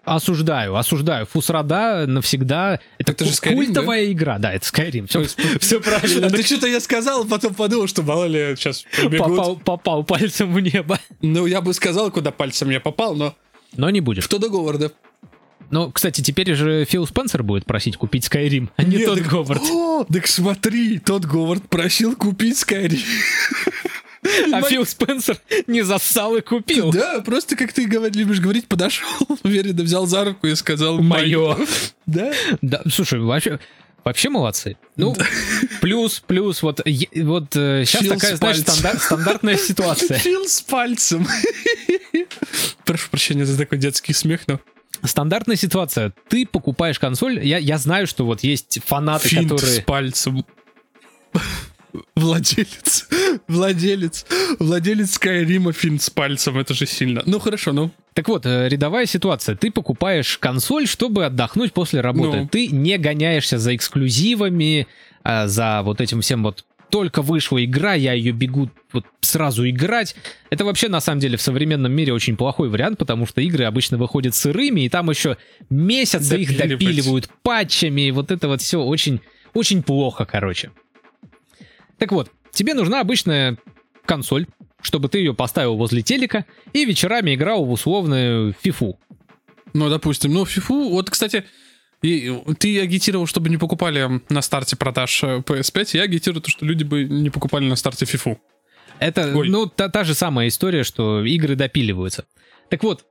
Осуждаю, 0.06 0.76
осуждаю. 0.78 1.26
Фусрада 1.26 2.06
навсегда. 2.08 2.80
Это, 3.00 3.12
Это 3.12 3.26
же 3.26 3.32
Skyrim, 3.32 3.56
культовая 3.56 4.10
игра, 4.12 4.38
да, 4.38 4.54
это 4.54 4.66
Skyrim. 4.66 5.08
Все, 5.08 5.26
все 5.60 5.78
А 5.80 5.82
правильно. 5.82 6.30
ты 6.30 6.42
что-то 6.44 6.68
я 6.68 6.80
сказал, 6.80 7.26
потом 7.26 7.54
подумал, 7.54 7.88
что 7.88 8.02
мало 8.04 8.26
ли 8.26 8.56
сейчас 8.56 8.86
Попал, 9.18 9.58
попал 9.58 10.04
пальцем 10.06 10.54
в 10.54 10.60
небо. 10.62 11.00
Ну, 11.22 11.48
я 11.48 11.60
бы 11.60 11.74
сказал, 11.74 12.12
куда 12.12 12.32
пальцем 12.32 12.70
я 12.70 12.80
попал, 12.80 13.16
но 13.16 13.36
Но 13.76 13.90
не 13.90 14.00
будешь. 14.00 14.24
что 14.24 14.38
до 14.38 14.48
Говарда. 14.50 14.92
Ну, 15.72 15.92
кстати, 15.92 16.22
теперь 16.22 16.54
же 16.56 16.86
Фил 16.86 17.06
Спенсер 17.08 17.44
будет 17.44 17.66
просить 17.66 17.98
купить 17.98 18.26
Skyrim, 18.28 18.70
а 18.76 18.84
не 18.84 18.98
Нет, 18.98 19.06
тот 19.08 19.20
так- 19.20 19.28
Говард. 19.28 19.62
О, 19.72 20.04
так 20.12 20.28
смотри, 20.28 21.00
тот 21.00 21.26
Говард 21.26 21.68
просил 21.70 22.16
купить 22.16 22.58
Скайрим. 22.58 23.00
А 24.52 24.64
Фил 24.64 24.88
Спенсер 24.88 25.38
не 25.68 25.84
зассал 25.84 26.36
и 26.36 26.42
купил. 26.42 26.92
Да, 26.92 27.22
просто 27.22 27.56
как 27.56 27.72
ты 27.74 27.86
говор- 27.86 28.10
любишь 28.16 28.40
говорить, 28.40 28.68
подошел, 28.68 29.08
уверенно 29.44 29.84
взял 29.84 30.08
за 30.08 30.26
руку 30.26 30.48
и 30.48 30.56
сказал 30.56 31.00
Мое. 31.00 31.56
Да? 32.08 32.34
Да, 32.62 32.82
слушай, 32.92 33.20
вообще, 33.20 33.60
вообще 34.04 34.30
молодцы. 34.30 34.78
Ну, 34.96 35.16
плюс, 35.80 36.24
плюс, 36.26 36.64
вот, 36.64 36.82
вот 36.86 37.48
сейчас 37.54 38.02
Фил 38.02 38.14
такая, 38.16 38.36
знаешь, 38.38 38.58
стандар- 38.58 38.98
стандартная 39.00 39.58
ситуация. 39.58 40.18
Фил 40.18 40.48
с 40.48 40.60
пальцем. 40.62 41.28
Прошу 42.84 43.10
прощения 43.12 43.46
за 43.46 43.58
такой 43.58 43.78
детский 43.78 44.14
смех, 44.14 44.42
но... 44.48 44.60
Стандартная 45.04 45.56
ситуация. 45.56 46.14
Ты 46.28 46.46
покупаешь 46.46 47.00
консоль. 47.00 47.46
Я, 47.46 47.58
я 47.58 47.78
знаю, 47.78 48.08
что 48.08 48.26
вот 48.26 48.44
есть 48.44 48.80
фанаты, 48.86 49.30
Финт 49.30 49.52
которые... 49.52 49.76
с 49.76 49.80
пальцем. 49.82 50.46
Владелец, 52.16 53.08
владелец, 53.48 54.26
владелец 54.60 55.14
Скайрима 55.14 55.72
финт 55.72 56.02
с 56.02 56.10
пальцем, 56.10 56.58
это 56.58 56.74
же 56.74 56.86
сильно. 56.86 57.24
Ну 57.26 57.40
хорошо, 57.40 57.72
ну. 57.72 57.92
Так 58.14 58.28
вот, 58.28 58.46
э, 58.46 58.68
рядовая 58.70 59.06
ситуация. 59.06 59.56
Ты 59.56 59.72
покупаешь 59.72 60.38
консоль, 60.38 60.88
чтобы 60.88 61.26
отдохнуть 61.26 61.74
после 61.74 62.02
работы. 62.02 62.42
Ну. 62.42 62.48
Ты 62.48 62.68
не 62.68 62.98
гоняешься 62.98 63.58
за 63.58 63.76
эксклюзивами, 63.76 64.88
а, 65.24 65.48
за 65.48 65.82
вот 65.84 66.02
этим 66.02 66.22
всем 66.22 66.44
вот 66.44 66.66
только 66.90 67.22
вышла 67.22 67.64
игра, 67.64 67.94
я 67.94 68.14
ее 68.14 68.32
бегу 68.32 68.70
вот 68.94 69.06
сразу 69.22 69.68
играть. 69.70 70.16
Это 70.50 70.66
вообще 70.66 70.88
на 70.88 71.02
самом 71.02 71.20
деле 71.20 71.38
в 71.38 71.42
современном 71.42 71.92
мире 71.92 72.14
очень 72.14 72.38
плохой 72.38 72.70
вариант, 72.70 72.98
потому 72.98 73.26
что 73.26 73.42
игры 73.42 73.66
обычно 73.66 73.98
выходят 73.98 74.36
сырыми, 74.36 74.82
и 74.82 74.90
там 74.90 75.10
еще 75.10 75.38
месяцы 75.70 76.40
их 76.40 76.58
допиливают 76.58 77.30
патчами, 77.44 78.08
и 78.08 78.12
вот 78.12 78.32
это 78.32 78.48
вот 78.48 78.62
все 78.62 78.82
очень, 78.82 79.22
очень 79.54 79.84
плохо, 79.84 80.26
короче. 80.26 80.72
Так 81.98 82.12
вот, 82.12 82.32
тебе 82.52 82.74
нужна 82.74 83.02
обычная 83.02 83.58
консоль, 84.06 84.48
чтобы 84.82 85.10
ты 85.10 85.20
ее 85.20 85.34
поставил 85.34 85.76
возле 85.76 86.02
телека 86.02 86.46
и 86.74 86.86
вечерами 86.86 87.36
играл 87.36 87.66
в 87.66 87.72
условную 87.72 88.56
фифу. 88.62 89.00
Ну, 89.74 89.90
допустим, 89.90 90.34
ну, 90.34 90.46
фифу, 90.46 90.90
вот, 90.90 91.10
кстати, 91.10 91.46
и 92.08 92.54
ты 92.56 92.80
агитировал, 92.82 93.26
чтобы 93.28 93.50
не 93.50 93.58
покупали 93.58 94.22
на 94.30 94.42
старте 94.42 94.76
продаж 94.76 95.24
э, 95.24 95.38
PS5, 95.46 95.90
я 95.98 96.04
агитирую 96.04 96.42
то, 96.42 96.50
что 96.50 96.66
люди 96.66 96.84
бы 96.84 97.04
не 97.06 97.30
покупали 97.30 97.66
на 97.66 97.76
старте 97.76 98.06
фифу. 98.06 98.38
Это, 99.00 99.32
Ой. 99.36 99.50
ну, 99.50 99.66
та, 99.68 99.90
та 99.90 100.04
же 100.04 100.14
самая 100.14 100.48
история, 100.48 100.84
что 100.84 101.24
игры 101.24 101.56
допиливаются. 101.56 102.26
Так 102.70 102.84
вот, 102.84 103.04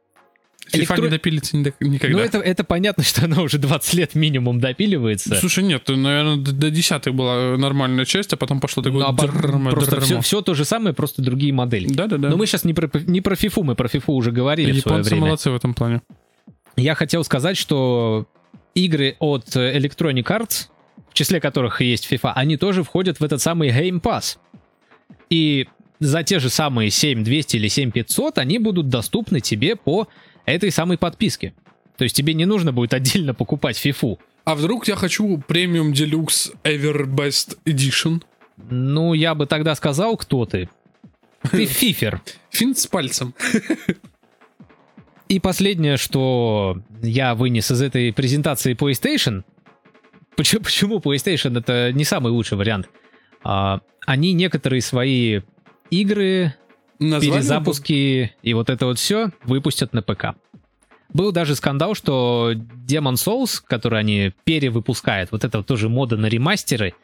Фифа 0.66 0.94
Электро- 0.94 1.02
не 1.02 1.09
допилится 1.11 1.57
ни- 1.59 1.72
никогда. 1.80 2.16
ну 2.16 2.22
это, 2.24 2.38
это 2.38 2.64
понятно, 2.64 3.04
что 3.04 3.26
она 3.26 3.42
уже 3.42 3.59
20 3.59 3.94
лет 3.94 4.14
минимум 4.14 4.61
допиливается. 4.61 5.35
Слушай, 5.37 5.62
нет, 5.64 5.87
наверное, 5.88 6.37
до, 6.37 6.52
до 6.52 6.70
10 6.70 7.09
была 7.11 7.59
нормальная 7.59 8.07
часть, 8.07 8.33
а 8.33 8.38
потом 8.38 8.61
пошло 8.61 8.83
такое 8.83 9.00
Ну, 9.02 9.07
а 9.09 9.12
драма, 9.12 9.70
просто 9.72 10.00
драма. 10.00 10.22
все, 10.22 10.40
то 10.40 10.54
же 10.54 10.64
самое, 10.64 10.94
просто 10.94 11.20
другие 11.20 11.52
модели. 11.52 11.87
Да-да-да. 11.88 12.30
Но 12.30 12.38
мы 12.38 12.46
сейчас 12.46 12.64
не 12.64 12.72
про, 12.72 12.88
не 13.00 13.20
про 13.20 13.37
фифу, 13.37 13.62
мы 13.62 13.74
про 13.74 13.88
фифу 13.88 14.14
уже 14.14 14.33
говорили 14.33 14.72
в 14.72 14.80
свое 14.80 14.94
Японцы 14.96 15.11
время. 15.11 15.26
молодцы 15.26 15.50
в 15.50 15.54
этом 15.54 15.74
плане. 15.74 16.00
Я 16.76 16.94
хотел 16.94 17.24
сказать, 17.24 17.59
что 17.59 18.26
игры 18.74 19.16
от 19.18 19.56
э, 19.56 19.76
Electronic 19.78 20.24
Arts, 20.24 20.68
в 21.08 21.14
числе 21.14 21.40
которых 21.40 21.80
и 21.80 21.87
есть 21.87 22.10
FIFA, 22.10 22.32
они 22.34 22.56
тоже 22.56 22.82
входят 22.82 23.20
в 23.20 23.24
этот 23.24 23.40
самый 23.40 23.70
Game 23.70 24.00
Pass. 24.00 24.38
И 25.30 25.68
за 26.00 26.22
те 26.22 26.38
же 26.38 26.50
самые 26.50 26.90
7200 26.90 27.56
или 27.56 27.68
7500 27.68 28.38
они 28.38 28.58
будут 28.58 28.88
доступны 28.88 29.40
тебе 29.40 29.76
по 29.76 30.08
этой 30.44 30.70
самой 30.70 30.98
подписке. 30.98 31.54
То 31.96 32.04
есть 32.04 32.16
тебе 32.16 32.34
не 32.34 32.44
нужно 32.44 32.72
будет 32.72 32.92
отдельно 32.92 33.34
покупать 33.34 33.80
FIFA. 33.84 34.18
А 34.44 34.54
вдруг 34.54 34.88
я 34.88 34.96
хочу 34.96 35.38
премиум 35.46 35.92
Deluxe 35.92 36.54
Ever 36.64 37.06
Best 37.06 37.56
Edition? 37.64 38.22
Ну, 38.70 39.14
я 39.14 39.34
бы 39.34 39.46
тогда 39.46 39.74
сказал, 39.74 40.16
кто 40.16 40.44
ты. 40.44 40.68
Ты 41.50 41.66
фифер. 41.66 42.20
Финт 42.50 42.78
с 42.78 42.87
пальцем. 42.87 43.34
И 45.34 45.40
последнее, 45.40 45.96
что 45.96 46.78
я 47.02 47.34
вынес 47.34 47.68
из 47.68 47.82
этой 47.82 48.12
презентации 48.12 48.76
PlayStation, 48.76 49.42
почему, 50.36 50.62
почему 50.62 50.98
PlayStation 50.98 51.58
это 51.58 51.92
не 51.92 52.04
самый 52.04 52.30
лучший 52.30 52.56
вариант? 52.56 52.88
А, 53.42 53.80
они 54.06 54.32
некоторые 54.32 54.80
свои 54.80 55.40
игры, 55.90 56.54
Название 57.00 57.40
перезапуски 57.40 58.32
и 58.44 58.54
вот 58.54 58.70
это 58.70 58.86
вот 58.86 59.00
все 59.00 59.30
выпустят 59.42 59.92
на 59.92 60.02
ПК. 60.02 60.36
Был 61.12 61.32
даже 61.32 61.56
скандал, 61.56 61.96
что 61.96 62.52
Demon 62.54 63.14
Souls, 63.14 63.60
который 63.66 63.98
они 63.98 64.32
перевыпускают, 64.44 65.32
вот 65.32 65.42
это 65.42 65.58
вот 65.58 65.66
тоже 65.66 65.88
мода 65.88 66.16
на 66.16 66.26
ремастеры, 66.26 66.94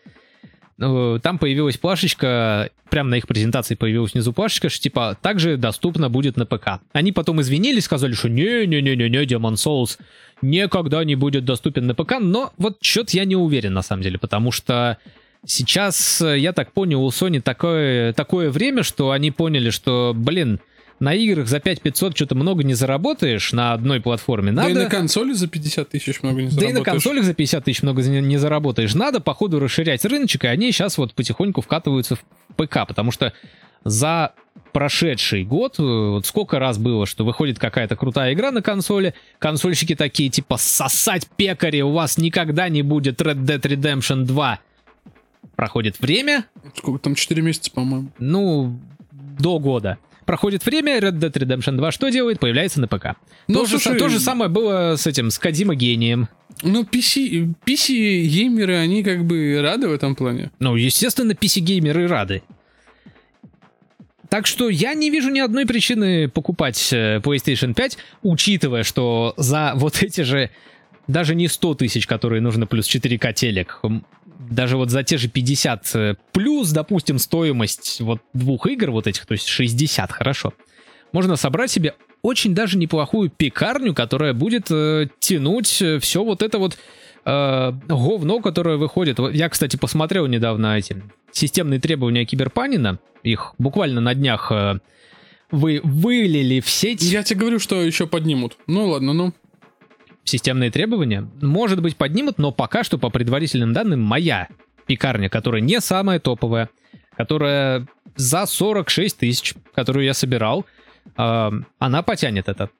там 0.80 1.38
появилась 1.38 1.76
плашечка, 1.76 2.70
прямо 2.88 3.10
на 3.10 3.14
их 3.16 3.26
презентации 3.26 3.74
появилась 3.74 4.14
внизу 4.14 4.32
плашечка, 4.32 4.70
что 4.70 4.82
типа 4.82 5.16
также 5.20 5.56
доступно 5.56 6.08
будет 6.08 6.36
на 6.36 6.46
ПК. 6.46 6.80
Они 6.92 7.12
потом 7.12 7.40
извинились, 7.42 7.84
сказали, 7.84 8.14
что 8.14 8.28
не-не-не-не-не, 8.28 9.24
Demon 9.24 9.54
Souls 9.54 9.98
никогда 10.42 11.04
не 11.04 11.16
будет 11.16 11.44
доступен 11.44 11.86
на 11.86 11.94
ПК, 11.94 12.14
но 12.18 12.52
вот 12.56 12.78
что-то 12.80 13.16
я 13.16 13.26
не 13.26 13.36
уверен 13.36 13.74
на 13.74 13.82
самом 13.82 14.02
деле, 14.02 14.18
потому 14.18 14.52
что 14.52 14.96
сейчас, 15.44 16.20
э, 16.22 16.38
я 16.38 16.52
так 16.52 16.72
понял, 16.72 17.04
у 17.04 17.10
Sony 17.10 17.40
такое, 17.40 18.12
такое 18.14 18.50
время, 18.50 18.82
что 18.82 19.10
они 19.10 19.30
поняли, 19.30 19.70
что, 19.70 20.12
блин, 20.16 20.60
на 21.00 21.14
играх 21.14 21.48
за 21.48 21.60
5500 21.60 22.14
что-то 22.14 22.34
много 22.34 22.62
не 22.62 22.74
заработаешь 22.74 23.52
на 23.52 23.72
одной 23.72 24.00
платформе. 24.00 24.52
Да 24.52 24.68
и 24.68 24.74
Надо... 24.74 24.84
на 24.84 24.90
консоли 24.90 25.32
за 25.32 25.48
50 25.48 25.88
тысяч 25.88 26.22
много 26.22 26.42
не 26.42 26.48
Да 26.48 26.52
и 26.52 26.54
на 26.54 26.60
заработаешь. 26.60 26.84
консолях 26.84 27.24
за 27.24 27.34
50 27.34 27.64
тысяч 27.64 27.82
много 27.82 28.02
не, 28.02 28.20
не 28.20 28.36
заработаешь. 28.36 28.94
Надо, 28.94 29.20
походу, 29.20 29.58
расширять 29.58 30.04
рыночек, 30.04 30.44
и 30.44 30.48
они 30.48 30.70
сейчас 30.72 30.98
вот 30.98 31.14
потихоньку 31.14 31.62
вкатываются 31.62 32.16
в 32.16 32.20
ПК, 32.56 32.86
потому 32.86 33.10
что 33.12 33.32
за 33.82 34.34
прошедший 34.72 35.44
год, 35.44 35.78
э, 35.78 35.82
вот 35.82 36.26
сколько 36.26 36.58
раз 36.58 36.76
было, 36.78 37.06
что 37.06 37.24
выходит 37.24 37.58
какая-то 37.58 37.96
крутая 37.96 38.34
игра 38.34 38.50
на 38.50 38.60
консоли, 38.62 39.14
консольщики 39.38 39.94
такие, 39.94 40.28
типа, 40.28 40.58
сосать 40.58 41.26
пекари, 41.36 41.80
у 41.80 41.92
вас 41.92 42.18
никогда 42.18 42.68
не 42.68 42.82
будет 42.82 43.20
Red 43.22 43.42
Dead 43.46 43.60
Redemption 43.60 44.24
2. 44.24 44.60
Проходит 45.56 45.98
время, 45.98 46.44
Сколько 46.76 47.00
там, 47.00 47.14
4 47.14 47.40
месяца, 47.42 47.70
по-моему. 47.70 48.10
ну, 48.18 48.78
до 49.10 49.58
года. 49.58 49.98
Проходит 50.30 50.64
время, 50.64 51.00
Red 51.00 51.18
Dead 51.18 51.32
Redemption 51.32 51.76
2 51.76 51.90
что 51.90 52.08
делает? 52.08 52.38
Появляется 52.38 52.80
на 52.80 52.86
ПК. 52.86 53.16
Ну, 53.48 53.54
то, 53.58 53.66
же, 53.66 53.80
слушай- 53.80 53.98
то 53.98 54.08
же 54.08 54.20
самое 54.20 54.48
было 54.48 54.94
с 54.94 55.04
этим, 55.08 55.28
с 55.28 55.40
Кодима 55.40 55.74
гением. 55.74 56.28
Ну, 56.62 56.84
PC, 56.84 57.52
PC-геймеры, 57.66 58.76
они 58.76 59.02
как 59.02 59.24
бы 59.24 59.60
рады 59.60 59.88
в 59.88 59.92
этом 59.92 60.14
плане. 60.14 60.52
Ну, 60.60 60.76
естественно, 60.76 61.32
PC-геймеры 61.32 62.06
рады. 62.06 62.44
Так 64.28 64.46
что 64.46 64.68
я 64.68 64.94
не 64.94 65.10
вижу 65.10 65.30
ни 65.30 65.40
одной 65.40 65.66
причины 65.66 66.28
покупать 66.28 66.92
э, 66.92 67.18
PlayStation 67.18 67.74
5, 67.74 67.98
учитывая, 68.22 68.84
что 68.84 69.34
за 69.36 69.72
вот 69.74 70.00
эти 70.00 70.20
же 70.20 70.50
даже 71.08 71.34
не 71.34 71.48
100 71.48 71.74
тысяч, 71.74 72.06
которые 72.06 72.40
нужно 72.40 72.68
плюс 72.68 72.86
4К 72.86 73.32
телек, 73.32 73.80
даже 74.50 74.76
вот 74.76 74.90
за 74.90 75.02
те 75.02 75.16
же 75.16 75.28
50 75.28 75.90
э, 75.94 76.14
плюс, 76.32 76.70
допустим, 76.72 77.18
стоимость 77.18 78.00
вот 78.00 78.20
двух 78.34 78.66
игр 78.66 78.90
вот 78.90 79.06
этих, 79.06 79.24
то 79.24 79.32
есть 79.32 79.46
60, 79.46 80.12
хорошо, 80.12 80.52
можно 81.12 81.36
собрать 81.36 81.70
себе 81.70 81.94
очень 82.22 82.54
даже 82.54 82.76
неплохую 82.76 83.30
пекарню, 83.30 83.94
которая 83.94 84.34
будет 84.34 84.70
э, 84.70 85.08
тянуть 85.20 85.82
все 86.00 86.24
вот 86.24 86.42
это 86.42 86.58
вот 86.58 86.76
э, 87.24 87.72
говно, 87.88 88.40
которое 88.40 88.76
выходит. 88.76 89.18
Я, 89.32 89.48
кстати, 89.48 89.76
посмотрел 89.76 90.26
недавно 90.26 90.76
эти 90.76 91.02
системные 91.32 91.80
требования 91.80 92.24
Киберпанина. 92.24 92.98
Их 93.22 93.54
буквально 93.58 94.00
на 94.00 94.14
днях 94.14 94.50
э, 94.50 94.78
вы 95.50 95.80
вылили 95.82 96.60
в 96.60 96.68
сеть. 96.68 97.02
Я 97.02 97.22
тебе 97.22 97.40
говорю, 97.40 97.58
что 97.58 97.82
еще 97.82 98.06
поднимут. 98.06 98.56
Ну 98.66 98.88
ладно, 98.88 99.12
ну. 99.12 99.32
Системные 100.24 100.70
требования, 100.70 101.28
может 101.40 101.80
быть, 101.82 101.96
поднимут, 101.96 102.38
но 102.38 102.52
пока 102.52 102.84
что, 102.84 102.98
по 102.98 103.10
предварительным 103.10 103.72
данным, 103.72 104.00
моя 104.00 104.48
пекарня, 104.86 105.28
которая 105.28 105.60
не 105.60 105.80
самая 105.80 106.20
топовая, 106.20 106.68
которая 107.16 107.86
за 108.16 108.46
46 108.46 109.18
тысяч, 109.18 109.54
которую 109.74 110.04
я 110.04 110.14
собирал, 110.14 110.66
э, 111.16 111.50
она 111.78 112.02
потянет 112.02 112.48
это. 112.48 112.70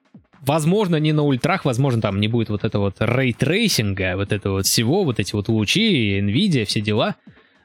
Возможно, 0.41 0.95
не 0.95 1.13
на 1.13 1.23
ультрах, 1.23 1.65
возможно, 1.65 2.01
там 2.01 2.19
не 2.19 2.27
будет 2.27 2.49
вот 2.49 2.63
этого 2.63 2.85
вот 2.85 2.95
ray 2.99 3.28
tracing 3.28 3.96
а, 3.96 4.15
вот 4.15 4.31
этого 4.31 4.53
вот 4.53 4.65
всего, 4.65 5.03
вот 5.03 5.19
эти 5.19 5.33
вот 5.33 5.49
лучи, 5.49 6.19
Nvidia, 6.19 6.65
все 6.65 6.81
дела. 6.81 7.15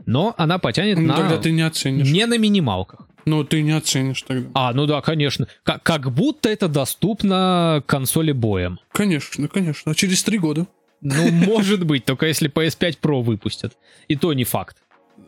Но 0.04 0.34
она 0.36 0.58
потянет 0.58 0.98
Ну, 0.98 1.06
на... 1.06 1.16
Тогда 1.16 1.38
ты 1.38 1.50
не 1.52 1.62
оценишь. 1.62 2.10
Не 2.10 2.26
на 2.26 2.38
минималках. 2.38 3.08
Ну, 3.24 3.42
ты 3.42 3.62
не 3.62 3.72
оценишь 3.72 4.22
тогда. 4.22 4.48
А, 4.54 4.72
ну 4.72 4.86
да, 4.86 5.00
конечно. 5.00 5.48
Как, 5.64 5.82
как 5.82 6.12
будто 6.12 6.48
это 6.48 6.68
доступно 6.68 7.82
консолебоям. 7.86 8.78
Конечно, 8.92 9.48
конечно. 9.48 9.92
А 9.92 9.94
через 9.94 10.22
три 10.22 10.38
года, 10.38 10.66
Ну, 11.00 11.30
может 11.32 11.84
быть, 11.84 12.04
только 12.04 12.26
если 12.26 12.48
PS5 12.50 12.98
Pro 13.00 13.22
выпустят. 13.22 13.76
И 14.06 14.14
то 14.16 14.32
не 14.32 14.44
факт. 14.44 14.76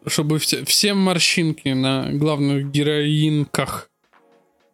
чтобы 0.06 0.38
все, 0.38 0.64
все 0.64 0.94
морщинки 0.94 1.70
на 1.70 2.10
главных 2.12 2.70
героинках 2.70 3.90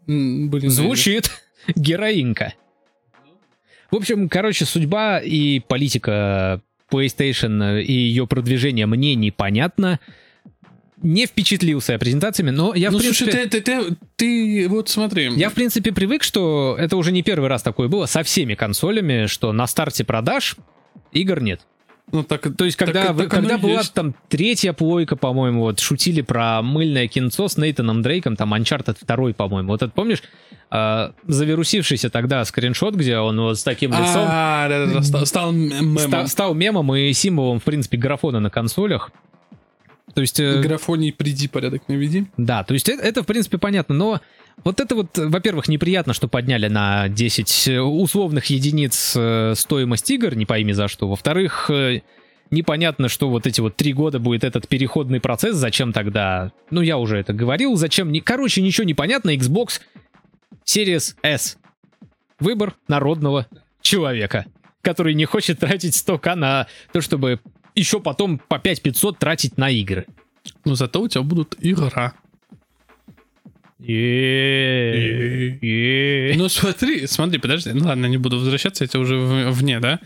были... 0.07 0.69
Звучит 0.69 1.31
героинка. 1.75 2.53
В 3.91 3.97
общем, 3.97 4.29
короче, 4.29 4.65
судьба 4.67 5.19
и 5.21 5.61
политика 5.61 6.61
PlayStation 6.91 7.83
и 7.83 7.93
ее 7.93 8.27
продвижение 8.27 8.87
мне 8.87 9.15
непонятно. 9.15 10.01
Не 11.03 11.27
впечатлился 11.27 11.93
я 11.93 11.99
презентациями, 11.99 12.51
но 12.51 12.75
я, 12.75 12.89
в 12.89 12.95
ну, 12.95 12.99
принципе... 13.01 13.33
слушай, 13.33 13.49
ты, 13.49 13.61
ты, 13.61 13.89
ты, 13.89 13.97
ты 14.17 14.69
вот 14.69 14.89
смотри. 14.89 15.31
Я, 15.37 15.51
в 15.51 15.55
принципе, 15.55 15.93
привык, 15.93 16.23
что 16.23 16.77
это 16.79 16.97
уже 16.97 17.13
не 17.13 17.23
первый 17.23 17.49
раз 17.49 17.63
такое 17.63 17.89
было 17.89 18.07
со 18.07 18.23
всеми 18.23 18.55
консолями, 18.55 19.27
что 19.27 19.53
на 19.53 19.67
старте 19.67 20.05
продаж 20.05 20.57
игр 21.13 21.41
нет. 21.41 21.61
Ну, 22.13 22.23
так, 22.23 22.55
То 22.57 22.65
есть, 22.65 22.77
когда, 22.77 23.07
так- 23.07 23.17
вы- 23.17 23.23
так 23.25 23.33
когда 23.33 23.59
была 23.59 23.79
есть. 23.79 23.93
там 23.93 24.15
третья 24.29 24.73
плойка, 24.73 25.17
по-моему, 25.17 25.63
вот 25.63 25.81
шутили 25.81 26.21
про 26.21 26.63
мыльное 26.63 27.09
кинцо 27.09 27.49
с 27.49 27.57
Нейтаном 27.57 28.03
Дрейком, 28.03 28.37
там 28.37 28.55
Uncharted 28.55 28.99
2, 29.07 29.33
по-моему. 29.33 29.69
Вот 29.69 29.83
это 29.83 29.93
помнишь? 29.93 30.23
А, 30.77 31.13
завирусившийся 31.29 32.11
тогда 32.11 32.45
скриншот, 32.45 32.97
где 32.97 33.19
он 33.19 33.41
вот 33.41 33.61
с 33.61 33.63
таким 33.63 33.93
лицом 33.93 34.25
А, 34.27 34.69
да, 34.69 34.87
да, 34.87 35.01
да, 35.09 35.25
стал, 35.25 35.53
мемом. 35.53 35.99
ста- 35.99 36.27
стал 36.27 36.53
мемом 36.55 36.93
и 36.97 37.13
символом, 37.13 37.61
в 37.61 37.63
принципе, 37.63 37.97
графона 37.97 38.41
на 38.41 38.51
консолях. 38.51 39.13
То 40.15 40.21
есть, 40.21 40.41
э, 40.41 40.61
Графоний 40.63 41.13
приди, 41.13 41.47
порядок 41.47 41.83
наведи. 41.87 42.27
да, 42.37 42.65
то 42.65 42.75
есть 42.75 42.89
это, 42.89 43.03
это, 43.05 43.23
в 43.23 43.27
принципе, 43.27 43.57
понятно, 43.59 43.95
но 43.95 44.21
вот 44.65 44.81
это 44.81 44.97
вот, 44.97 45.17
э, 45.17 45.29
во-первых, 45.29 45.69
неприятно, 45.69 46.13
что 46.13 46.27
подняли 46.27 46.67
на 46.67 47.09
10 47.09 47.69
условных 47.81 48.47
единиц 48.47 49.15
э, 49.17 49.53
стоимость 49.57 50.11
игр, 50.11 50.35
не 50.35 50.45
пойми 50.45 50.73
за 50.73 50.89
что. 50.89 51.09
Во-вторых, 51.09 51.71
э, 51.71 52.01
непонятно, 52.51 53.09
что 53.09 53.29
вот 53.31 53.47
эти 53.47 53.61
вот 53.61 53.77
три 53.77 53.93
года 53.93 54.19
будет 54.19 54.43
этот 54.43 54.67
переходный 54.67 55.21
процесс, 55.21 55.55
зачем 55.55 55.93
тогда, 55.93 56.51
ну 56.71 56.81
я 56.81 56.99
уже 56.99 57.17
это 57.19 57.33
говорил, 57.33 57.77
зачем, 57.77 58.11
не... 58.11 58.21
короче, 58.21 58.61
ничего 58.61 58.85
не 58.85 58.95
понятно, 58.95 59.31
Xbox 59.37 59.81
Series 60.65 61.15
S. 61.23 61.59
Выбор 62.41 62.75
народного 62.89 63.47
человека, 63.81 64.47
который 64.83 65.15
не 65.15 65.25
хочет 65.25 65.59
тратить 65.61 65.95
100к 65.95 66.35
на 66.35 66.67
то, 66.93 67.01
чтобы 67.01 67.41
еще 67.75 68.01
потом 68.01 68.39
по 68.39 68.59
5500 68.59 69.19
тратить 69.19 69.57
на 69.59 69.71
игры. 69.71 70.07
Но 70.65 70.75
зато 70.75 71.01
у 71.01 71.09
тебя 71.09 71.23
будут 71.23 71.57
игра. 71.61 72.15
Ну 76.37 76.49
смотри, 76.49 77.07
смотри, 77.07 77.39
подожди. 77.39 77.71
Ну 77.73 77.87
ладно, 77.87 78.07
не 78.07 78.17
буду 78.19 78.39
возвращаться, 78.39 78.85
это 78.85 78.99
уже 78.99 79.17
в- 79.17 79.51
вне, 79.53 79.81
да? 79.81 80.01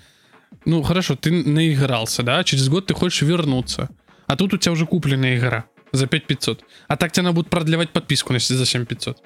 Ну 0.65 0.83
хорошо, 0.83 1.15
ты 1.17 1.31
наигрался, 1.31 2.23
да? 2.23 2.43
Через 2.45 2.69
год 2.69 2.87
ты 2.87 2.95
хочешь 2.95 3.23
вернуться. 3.23 3.89
А 4.27 4.37
тут 4.37 4.53
у 4.55 4.59
тебя 4.59 4.73
уже 4.73 4.87
купленная 4.87 5.37
игра 5.39 5.65
за 5.93 6.07
5500. 6.07 6.65
А 6.89 6.97
так 6.97 7.13
тебе 7.13 7.25
надо 7.25 7.35
будет 7.37 7.51
продлевать 7.51 7.91
подписку 7.91 8.33
на 8.33 8.39
за 8.39 8.67
7500. 8.67 9.23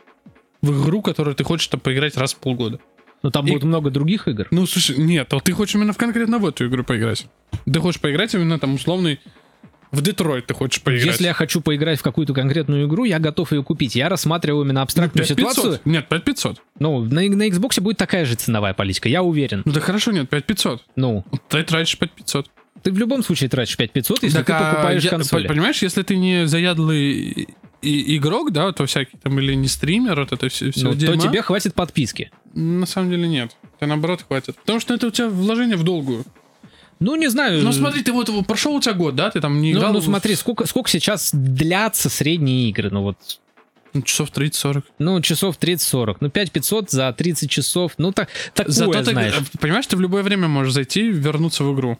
В 0.62 0.82
игру, 0.84 1.02
которую 1.02 1.34
ты 1.34 1.44
хочешь 1.44 1.66
там, 1.68 1.80
поиграть 1.80 2.16
раз 2.16 2.34
в 2.34 2.38
полгода. 2.38 2.78
Но 3.22 3.30
там 3.30 3.46
И- 3.46 3.50
будет 3.52 3.64
много 3.64 3.90
других 3.90 4.26
игр. 4.28 4.46
Ну, 4.50 4.66
слушай, 4.66 4.96
нет, 4.96 5.28
вот 5.32 5.44
ты 5.44 5.52
хочешь 5.52 5.74
именно 5.74 5.92
в 5.92 5.96
конкретно 5.96 6.38
в 6.38 6.46
эту 6.46 6.66
игру 6.66 6.82
поиграть. 6.84 7.26
Ты 7.70 7.78
хочешь 7.80 8.00
поиграть 8.00 8.34
именно 8.34 8.58
там 8.58 8.74
условный... 8.74 9.20
В 9.90 10.00
Детройт 10.00 10.46
ты 10.46 10.54
хочешь 10.54 10.80
поиграть. 10.80 11.04
Если 11.04 11.24
я 11.24 11.34
хочу 11.34 11.60
поиграть 11.60 11.98
в 12.00 12.02
какую-то 12.02 12.32
конкретную 12.32 12.86
игру, 12.88 13.04
я 13.04 13.18
готов 13.18 13.52
ее 13.52 13.62
купить. 13.62 13.94
Я 13.94 14.08
рассматриваю 14.08 14.64
именно 14.64 14.80
абстрактную 14.80 15.26
5500. 15.26 15.54
ситуацию. 15.54 15.80
Нет, 15.84 16.08
5500. 16.08 16.62
Ну, 16.78 17.04
на, 17.04 17.20
на 17.20 17.48
Xbox 17.48 17.78
будет 17.80 17.98
такая 17.98 18.24
же 18.24 18.34
ценовая 18.34 18.72
политика, 18.72 19.10
я 19.10 19.22
уверен. 19.22 19.60
Ну 19.66 19.72
да 19.72 19.80
хорошо, 19.80 20.10
нет, 20.12 20.30
5500. 20.30 20.82
Ну, 20.96 21.24
Ты 21.50 21.62
тратишь 21.62 21.98
5500. 21.98 22.46
ты 22.82 22.90
в 22.90 22.96
любом 22.98 23.22
случае 23.22 23.50
тратишь 23.50 23.76
5500, 23.76 24.22
если 24.22 24.38
Так, 24.38 24.46
ты 24.46 24.52
а 24.54 24.70
покупаешь 24.70 25.02
я- 25.04 25.10
консоль. 25.10 25.46
Понимаешь, 25.46 25.82
если 25.82 26.02
ты 26.02 26.16
не 26.16 26.46
заядлый 26.46 27.48
и- 27.82 28.16
игрок, 28.16 28.52
да, 28.52 28.72
то 28.72 28.86
всякий 28.86 29.16
там 29.18 29.38
или 29.38 29.54
не 29.54 29.68
стример, 29.68 30.18
вот 30.20 30.32
это 30.32 30.48
все, 30.48 30.70
все 30.70 30.88
Ну, 30.88 30.94
то 30.94 31.16
тебе 31.16 31.42
хватит 31.42 31.74
подписки. 31.74 32.30
На 32.54 32.86
самом 32.86 33.10
деле 33.10 33.28
нет. 33.28 33.56
Ты 33.80 33.86
наоборот 33.86 34.24
хватит. 34.26 34.56
Потому 34.56 34.80
что 34.80 34.94
это 34.94 35.06
у 35.08 35.10
тебя 35.10 35.28
вложение 35.28 35.76
в 35.76 35.82
долгую. 35.82 36.24
Ну, 37.00 37.16
не 37.16 37.28
знаю. 37.28 37.62
Ну 37.64 37.72
смотри, 37.72 38.02
ты 38.02 38.12
вот 38.12 38.30
прошел 38.46 38.74
у 38.76 38.80
тебя 38.80 38.94
год, 38.94 39.16
да? 39.16 39.30
Ты 39.30 39.40
там 39.40 39.60
не 39.60 39.72
Ну, 39.72 39.80
играл. 39.80 39.92
ну, 39.94 39.98
в- 39.98 40.04
смотри, 40.04 40.36
сколько, 40.36 40.66
сколько 40.66 40.88
сейчас 40.88 41.30
длятся 41.32 42.08
средние 42.08 42.68
игры? 42.70 42.90
Ну, 42.90 43.02
вот, 43.02 43.16
ну, 43.92 44.02
часов 44.02 44.30
30-40. 44.30 44.84
ну, 45.00 45.20
часов 45.20 45.56
30-40. 45.58 46.18
Ну, 46.20 46.30
5500 46.30 46.90
за 46.92 47.12
30 47.12 47.50
часов. 47.50 47.94
Ну, 47.98 48.12
так, 48.12 48.28
такое, 48.54 48.72
Зато 48.72 49.02
знаешь. 49.10 49.34
э, 49.36 49.58
понимаешь, 49.58 49.86
ты 49.86 49.96
в 49.96 50.00
любое 50.00 50.22
время 50.22 50.46
можешь 50.46 50.72
зайти 50.74 51.08
и 51.08 51.10
вернуться 51.10 51.64
в 51.64 51.74
игру. 51.74 51.98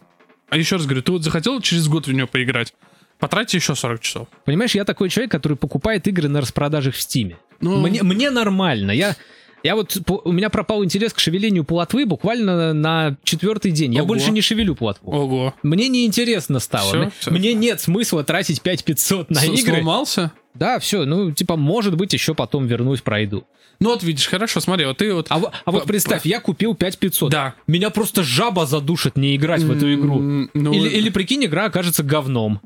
А 0.50 0.56
еще 0.56 0.76
раз 0.76 0.84
говорю, 0.84 1.02
ты 1.02 1.10
вот 1.10 1.24
захотел 1.24 1.60
через 1.60 1.88
год 1.88 2.06
в 2.06 2.12
нее 2.12 2.26
поиграть, 2.28 2.72
потратьте 3.22 3.56
еще 3.56 3.74
40 3.74 4.00
часов. 4.00 4.28
Понимаешь, 4.44 4.74
я 4.74 4.84
такой 4.84 5.08
человек, 5.08 5.30
который 5.30 5.56
покупает 5.56 6.06
игры 6.08 6.28
на 6.28 6.40
распродажах 6.40 6.94
в 6.94 7.00
Стиме. 7.00 7.36
Ну, 7.60 7.80
Мне, 7.80 8.02
мне 8.02 8.30
нормально. 8.30 8.90
Я, 8.90 9.14
я 9.62 9.76
вот 9.76 9.96
по- 10.04 10.20
у 10.24 10.32
меня 10.32 10.50
пропал 10.50 10.82
интерес 10.84 11.12
к 11.12 11.20
шевелению 11.20 11.62
плотвы 11.64 12.04
буквально 12.04 12.72
на 12.72 13.16
четвертый 13.22 13.70
день. 13.70 13.94
Я 13.94 14.00
Ого. 14.00 14.08
больше 14.08 14.32
не 14.32 14.40
шевелю 14.40 14.74
плотву. 14.74 15.12
Ого. 15.12 15.54
Мне 15.62 15.88
неинтересно 15.88 16.58
стало. 16.58 16.88
Всё, 16.88 16.98
Мне- 16.98 17.12
всё. 17.20 17.30
Мне 17.30 17.54
нет 17.54 17.80
смысла 17.80 18.24
тратить 18.24 18.60
5500 18.60 19.30
на 19.30 19.40
С- 19.40 19.44
игры. 19.44 19.76
Сломался? 19.76 20.32
Да, 20.54 20.78
все, 20.80 21.04
ну, 21.06 21.30
типа, 21.30 21.56
может 21.56 21.96
быть, 21.96 22.12
еще 22.12 22.34
потом 22.34 22.66
вернусь, 22.66 23.00
пройду. 23.00 23.44
Ну 23.80 23.88
вот 23.90 24.02
видишь, 24.02 24.26
хорошо, 24.28 24.60
смотри, 24.60 24.84
вот 24.86 24.98
ты 24.98 25.12
вот... 25.14 25.26
А, 25.30 25.40
а 25.64 25.70
вот 25.72 25.86
представь, 25.86 26.24
я 26.26 26.40
купил 26.40 26.74
5500. 26.74 27.30
Да. 27.32 27.54
Меня 27.66 27.90
просто 27.90 28.22
жаба 28.22 28.66
задушит 28.66 29.16
не 29.16 29.34
играть 29.34 29.62
в 29.62 29.70
эту 29.72 29.92
игру. 29.94 30.18
Ну, 30.54 30.72
или, 30.72 30.88
или, 30.88 31.08
прикинь, 31.10 31.44
игра 31.46 31.64
окажется 31.64 32.02
говном. 32.02 32.60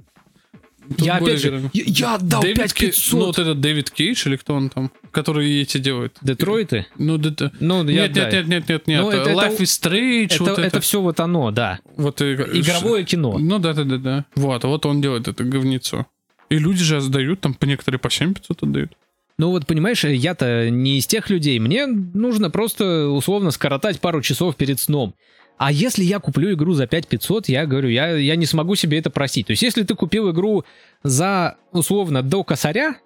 Я 0.98 1.16
опять 1.16 1.40
же, 1.40 1.70
я, 1.72 1.82
я 1.86 2.14
отдал 2.16 2.42
Дэвид 2.42 2.72
Кей- 2.72 2.88
5500. 2.90 3.12
Ну 3.20 3.26
вот 3.26 3.38
этот 3.38 3.60
Дэвид 3.60 3.90
Кейдж 3.90 4.26
или 4.28 4.36
кто 4.36 4.54
он 4.54 4.68
там, 4.70 4.90
который 5.10 5.60
эти 5.62 5.78
делает. 5.78 6.16
Детройты? 6.22 6.86
Ну, 6.98 7.18
да- 7.18 7.50
Ну, 7.60 7.86
я, 7.88 8.08
нет, 8.08 8.16
нет, 8.16 8.32
нет, 8.32 8.46
нет, 8.48 8.68
нет, 8.68 8.86
нет. 8.86 9.00
Ну, 9.02 9.10
это- 9.10 9.30
Life 9.30 9.54
это- 9.54 9.62
is 9.62 9.66
Strange, 9.82 10.34
Это, 10.34 10.42
вот 10.44 10.52
это, 10.52 10.62
это. 10.62 10.80
все 10.80 11.00
вот 11.00 11.20
оно, 11.20 11.50
да. 11.50 11.80
Вот, 11.96 12.20
и- 12.20 12.34
Игровое 12.34 13.04
кино. 13.04 13.38
Ну 13.38 13.58
да, 13.58 13.72
да, 13.72 13.84
да, 13.84 13.96
да. 13.98 14.24
Вот, 14.34 14.64
вот 14.64 14.86
он 14.86 15.00
делает 15.00 15.28
это 15.28 15.44
говнецо. 15.44 16.06
И 16.48 16.58
люди 16.58 16.84
же 16.84 17.00
сдают, 17.00 17.40
там 17.40 17.54
по 17.54 17.64
некоторые 17.64 17.98
по 17.98 18.08
7500 18.10 18.62
отдают. 18.62 18.92
Ну 19.38 19.50
вот, 19.50 19.66
понимаешь, 19.66 20.02
я-то 20.04 20.70
не 20.70 20.98
из 20.98 21.06
тех 21.06 21.28
людей. 21.28 21.58
Мне 21.58 21.86
нужно 21.86 22.48
просто 22.48 23.08
условно 23.08 23.50
скоротать 23.50 24.00
пару 24.00 24.22
часов 24.22 24.56
перед 24.56 24.80
сном. 24.80 25.14
А 25.58 25.72
если 25.72 26.04
я 26.04 26.18
куплю 26.18 26.52
игру 26.52 26.74
за 26.74 26.86
5500, 26.86 27.48
я 27.48 27.66
говорю, 27.66 27.88
я, 27.88 28.14
я 28.16 28.36
не 28.36 28.46
смогу 28.46 28.74
себе 28.74 28.98
это 28.98 29.10
просить. 29.10 29.46
То 29.46 29.52
есть 29.52 29.62
если 29.62 29.84
ты 29.84 29.94
купил 29.94 30.30
игру 30.30 30.64
за, 31.02 31.56
условно, 31.72 32.22
до 32.22 32.44
косаря 32.44 32.96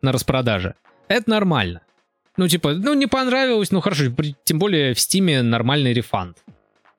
на 0.00 0.10
распродаже, 0.10 0.74
это 1.08 1.30
нормально. 1.30 1.82
Ну, 2.36 2.48
типа, 2.48 2.72
ну, 2.72 2.94
не 2.94 3.06
понравилось, 3.06 3.70
ну, 3.70 3.80
хорошо, 3.80 4.04
тем 4.44 4.58
более 4.58 4.94
в 4.94 5.00
Стиме 5.00 5.42
нормальный 5.42 5.92
рефанд. 5.92 6.38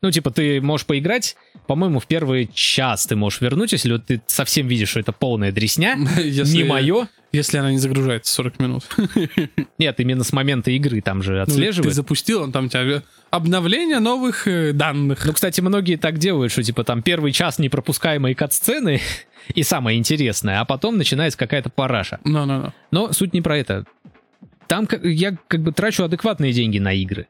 Ну, 0.04 0.12
типа, 0.12 0.32
ты 0.32 0.60
можешь 0.62 0.86
поиграть, 0.86 1.38
по-моему, 1.66 2.00
в 2.02 2.08
первый 2.08 2.50
час 2.54 3.06
ты 3.06 3.16
можешь 3.16 3.40
вернуть, 3.40 3.72
если 3.72 3.94
вот 3.94 4.06
ты 4.06 4.22
совсем 4.28 4.68
видишь, 4.68 4.90
что 4.90 5.00
это 5.00 5.14
полная 5.14 5.54
дресня, 5.54 5.98
Если- 6.18 6.58
не 6.58 6.64
мое. 6.66 7.08
Если 7.32 7.58
она 7.58 7.72
не 7.72 7.78
загружается 7.80 8.32
40 8.34 8.60
минут. 8.60 8.84
Нет, 9.80 10.00
именно 10.00 10.24
с 10.24 10.34
момента 10.34 10.70
игры 10.70 11.02
там 11.02 11.24
же 11.24 11.32
Ну, 11.32 11.46
Ты 11.46 11.52
отслеживает. 11.52 11.96
запустил, 11.96 12.44
он 12.44 12.52
там 12.52 12.66
у 12.66 12.68
тебя 12.68 13.02
обновление 13.32 13.98
новых 14.00 14.46
э, 14.48 14.72
данных. 14.74 15.26
Ну, 15.26 15.34
кстати, 15.34 15.60
многие 15.62 15.96
так 15.96 16.20
делают, 16.20 16.52
что, 16.52 16.62
типа, 16.62 16.84
там 16.84 17.02
первый 17.02 17.32
час 17.32 17.58
непропускаемые 17.58 18.36
кат-сцены 18.36 19.02
и 19.56 19.64
самое 19.64 19.98
интересное, 19.98 20.60
а 20.60 20.66
потом 20.66 20.98
начинается 20.98 21.40
какая-то 21.40 21.70
параша. 21.72 22.20
Ну-ну-ну. 22.24 22.72
Но 22.92 23.14
суть 23.14 23.34
не 23.34 23.42
про 23.42 23.58
это. 23.58 23.86
Там 24.68 24.88
я 25.02 25.36
как 25.48 25.62
бы 25.62 25.72
трачу 25.72 26.04
адекватные 26.04 26.52
деньги 26.54 26.78
на 26.78 26.94
игры. 26.94 27.28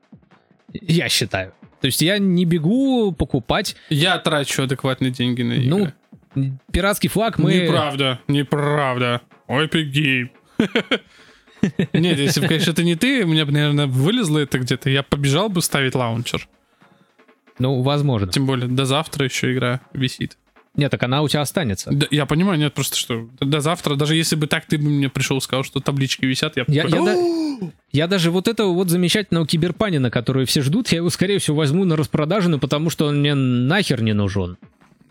Я 0.74 1.08
считаю. 1.08 1.54
То 1.84 1.88
есть 1.88 2.02
я 2.02 2.18
не 2.18 2.46
бегу 2.46 3.12
покупать, 3.12 3.76
Я 3.90 4.18
трачу 4.18 4.64
адекватные 4.64 5.12
деньги 5.12 5.42
на 5.42 5.54
игры. 5.56 5.94
ну, 6.34 6.52
пиратский 6.72 7.10
флаг 7.10 7.38
мы... 7.38 7.56
Неправда, 7.56 8.22
неправда. 8.30 9.20
Ой, 9.48 9.68
Game. 9.68 10.30
Нет, 11.92 12.20
если 12.20 12.40
бы, 12.40 12.48
конечно, 12.48 12.72
это 12.72 12.86
не 12.86 12.96
ты, 12.96 13.26
у 13.26 13.28
меня 13.28 13.46
бы, 13.46 13.52
наверное, 13.52 13.88
вылезло 13.88 14.40
это 14.40 14.60
где-то, 14.60 14.90
я 14.90 15.04
побежал 15.04 15.50
бы 15.50 15.62
ставить 15.62 15.94
лаунчер. 15.94 16.48
Ну, 17.60 17.82
возможно. 17.82 18.32
Тем 18.32 18.46
более, 18.46 18.70
до 18.70 18.86
завтра 18.86 19.26
еще 19.26 19.52
игра 19.52 19.82
висит. 19.92 20.38
Нет, 20.76 20.90
так 20.90 21.04
она 21.04 21.22
у 21.22 21.28
тебя 21.28 21.42
останется. 21.42 21.92
Да, 21.92 22.08
я 22.10 22.26
понимаю, 22.26 22.58
нет, 22.58 22.74
просто 22.74 22.98
что 22.98 23.30
до 23.40 23.60
завтра, 23.62 23.96
даже 23.96 24.16
если 24.16 24.36
бы 24.36 24.48
так 24.48 24.66
ты 24.66 24.78
бы 24.80 24.86
мне 24.86 25.08
пришел 25.10 25.38
и 25.38 25.42
сказал, 25.42 25.64
что 25.64 25.80
таблички 25.80 26.26
висят, 26.26 26.58
я 26.58 26.64
бы 26.66 26.74
Я, 26.74 26.84
такой, 26.84 27.00
я 27.00 27.06
да- 27.06 27.72
я 27.92 28.08
даже 28.08 28.32
вот 28.32 28.48
этого 28.48 28.74
вот 28.74 28.90
замечательного 28.90 29.46
киберпанина, 29.46 30.10
который 30.10 30.46
все 30.46 30.62
ждут, 30.62 30.90
я 30.92 30.98
его, 30.98 31.10
скорее 31.12 31.38
всего, 31.38 31.58
возьму 31.58 31.86
на 31.86 31.96
распродажу, 31.96 32.58
потому 32.58 32.90
что 32.90 33.06
он 33.06 33.20
мне 33.20 33.36
нахер 33.36 34.02
не 34.02 34.14
нужен. 34.14 34.58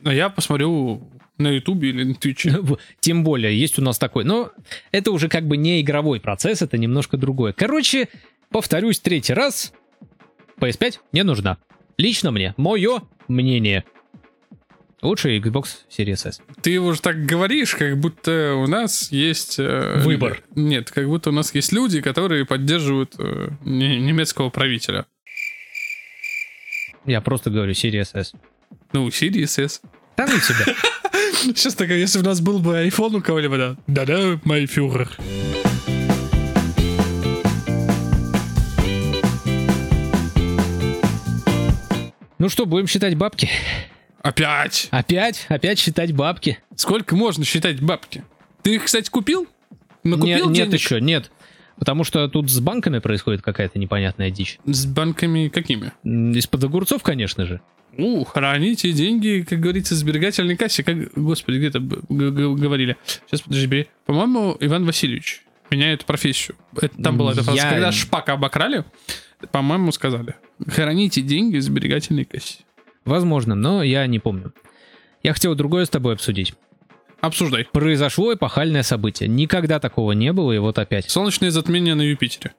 А 0.05 0.13
я 0.13 0.31
посмотрю 0.31 1.09
на 1.39 1.49
Ютубе 1.49 1.91
или 1.91 2.05
на 2.05 2.15
Твиче. 2.15 2.59
Тем 3.01 3.23
более, 3.23 3.57
есть 3.59 3.79
у 3.79 3.83
нас 3.83 3.99
такой. 3.99 4.25
Но 4.25 4.51
это 4.91 5.13
уже 5.13 5.29
как 5.29 5.47
бы 5.47 5.57
не 5.57 5.81
игровой 5.81 6.21
процесс, 6.21 6.63
это 6.63 6.77
немножко 6.77 7.17
другое. 7.17 7.53
Короче, 7.53 8.09
повторюсь 8.51 8.99
третий 9.01 9.33
раз. 9.35 9.73
PS5 10.59 10.99
не 11.13 11.23
нужна. 11.23 11.59
Лично 11.99 12.31
мне. 12.33 12.55
Мое 12.57 13.03
мнение. 13.29 13.85
Лучше 15.03 15.37
Xbox 15.39 15.65
Series 15.91 16.29
S. 16.29 16.41
Ты 16.63 16.79
уже 16.81 17.01
так 17.01 17.27
говоришь, 17.27 17.75
как 17.75 17.99
будто 17.99 18.55
у 18.55 18.69
нас 18.69 19.11
есть... 19.11 19.59
э, 19.59 20.01
Выбор. 20.05 20.43
Нет, 20.55 20.93
как 20.93 21.07
будто 21.09 21.31
у 21.31 21.33
нас 21.33 21.53
есть 21.55 21.73
люди, 21.73 22.01
которые 22.01 22.47
поддерживают 22.47 23.15
э, 23.19 23.49
не- 23.65 23.99
немецкого 23.99 24.49
правителя. 24.51 25.07
Я 27.05 27.21
просто 27.21 27.51
говорю 27.51 27.73
Series 27.73 28.11
S. 28.15 28.33
Ну, 28.93 29.09
Series 29.09 29.61
S. 29.65 29.81
Да 30.17 30.27
ну 30.27 30.35
тебя. 30.39 30.73
Сейчас 31.53 31.75
такая, 31.75 31.99
если 31.99 32.21
у 32.21 32.23
нас 32.23 32.41
был 32.41 32.61
бы 32.61 32.87
iPhone 32.87 33.17
у 33.17 33.21
кого-либо, 33.21 33.57
да. 33.59 33.77
Да-да, 33.89 34.39
мой 34.45 34.67
фюрер. 34.67 35.11
Ну 42.39 42.49
что, 42.49 42.67
будем 42.67 42.87
считать 42.87 43.15
бабки? 43.17 43.49
Опять? 44.23 44.89
Опять? 44.91 45.47
Опять 45.49 45.79
считать 45.79 46.13
бабки? 46.13 46.59
Сколько 46.77 47.17
можно 47.17 47.45
считать 47.45 47.81
бабки? 47.81 48.25
Ты 48.63 48.77
их, 48.77 48.85
кстати, 48.85 49.11
купил? 49.11 49.47
Ну, 50.05 50.17
Не- 50.17 50.21
купил 50.35 50.51
нет 50.51 50.69
денег? 50.69 50.75
еще, 50.75 51.01
нет. 51.01 51.31
Потому 51.79 52.05
что 52.05 52.29
тут 52.29 52.51
с 52.51 52.61
банками 52.61 53.01
происходит 53.01 53.43
какая-то 53.43 53.79
непонятная 53.79 54.31
дичь. 54.31 54.59
С 54.67 54.87
банками 54.87 55.49
какими? 55.49 55.93
Из-под 56.05 56.63
огурцов, 56.65 57.03
конечно 57.03 57.47
же. 57.47 57.61
У, 57.99 58.25
храните 58.25 58.93
деньги, 58.93 59.45
как 59.49 59.61
говорится, 59.61 59.95
в 59.95 59.99
сберегательной 59.99 60.57
кассе. 60.57 60.83
Как, 60.85 60.97
господи, 61.15 61.59
где-то 61.59 61.81
говорили. 61.81 62.97
Сейчас, 63.27 63.43
подожди, 63.43 63.67
бери. 63.67 63.89
По-моему, 64.07 64.57
Иван 64.61 64.87
Васильевич 64.87 65.43
меняет 65.71 66.05
профессию. 66.05 66.57
Это- 66.81 67.03
там 67.03 67.19
была 67.19 67.33
эта 67.33 67.43
фраза. 67.43 67.57
Я- 67.59 67.71
Когда 67.71 67.93
шпака 67.93 68.35
обокрали, 68.35 68.85
по-моему, 69.51 69.91
сказали. 69.93 70.37
Храните 70.67 71.21
деньги 71.23 71.57
в 71.57 71.63
сберегательной 71.63 72.25
кассе. 72.25 72.61
Возможно, 73.05 73.55
но 73.55 73.83
я 73.83 74.07
не 74.07 74.19
помню. 74.19 74.53
Я 75.23 75.33
хотел 75.33 75.55
другое 75.55 75.85
с 75.85 75.91
тобой 75.91 76.15
обсудить. 76.15 76.55
Обсуждай. 77.21 77.65
Произошло 77.73 78.35
эпохальное 78.35 78.83
событие. 78.83 79.29
Никогда 79.29 79.79
такого 79.79 80.13
не 80.13 80.33
было, 80.33 80.53
и 80.53 80.59
вот 80.59 80.79
опять. 80.79 81.09
Солнечное 81.11 81.51
затмение 81.51 81.95
на 81.95 82.03
Юпитере. 82.03 82.53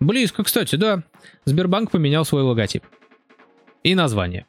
Близко, 0.00 0.44
кстати, 0.44 0.76
да. 0.76 1.02
Сбербанк 1.46 1.90
поменял 1.90 2.24
свой 2.26 2.42
логотип. 2.42 2.84
И 3.82 3.94
название. 3.94 4.46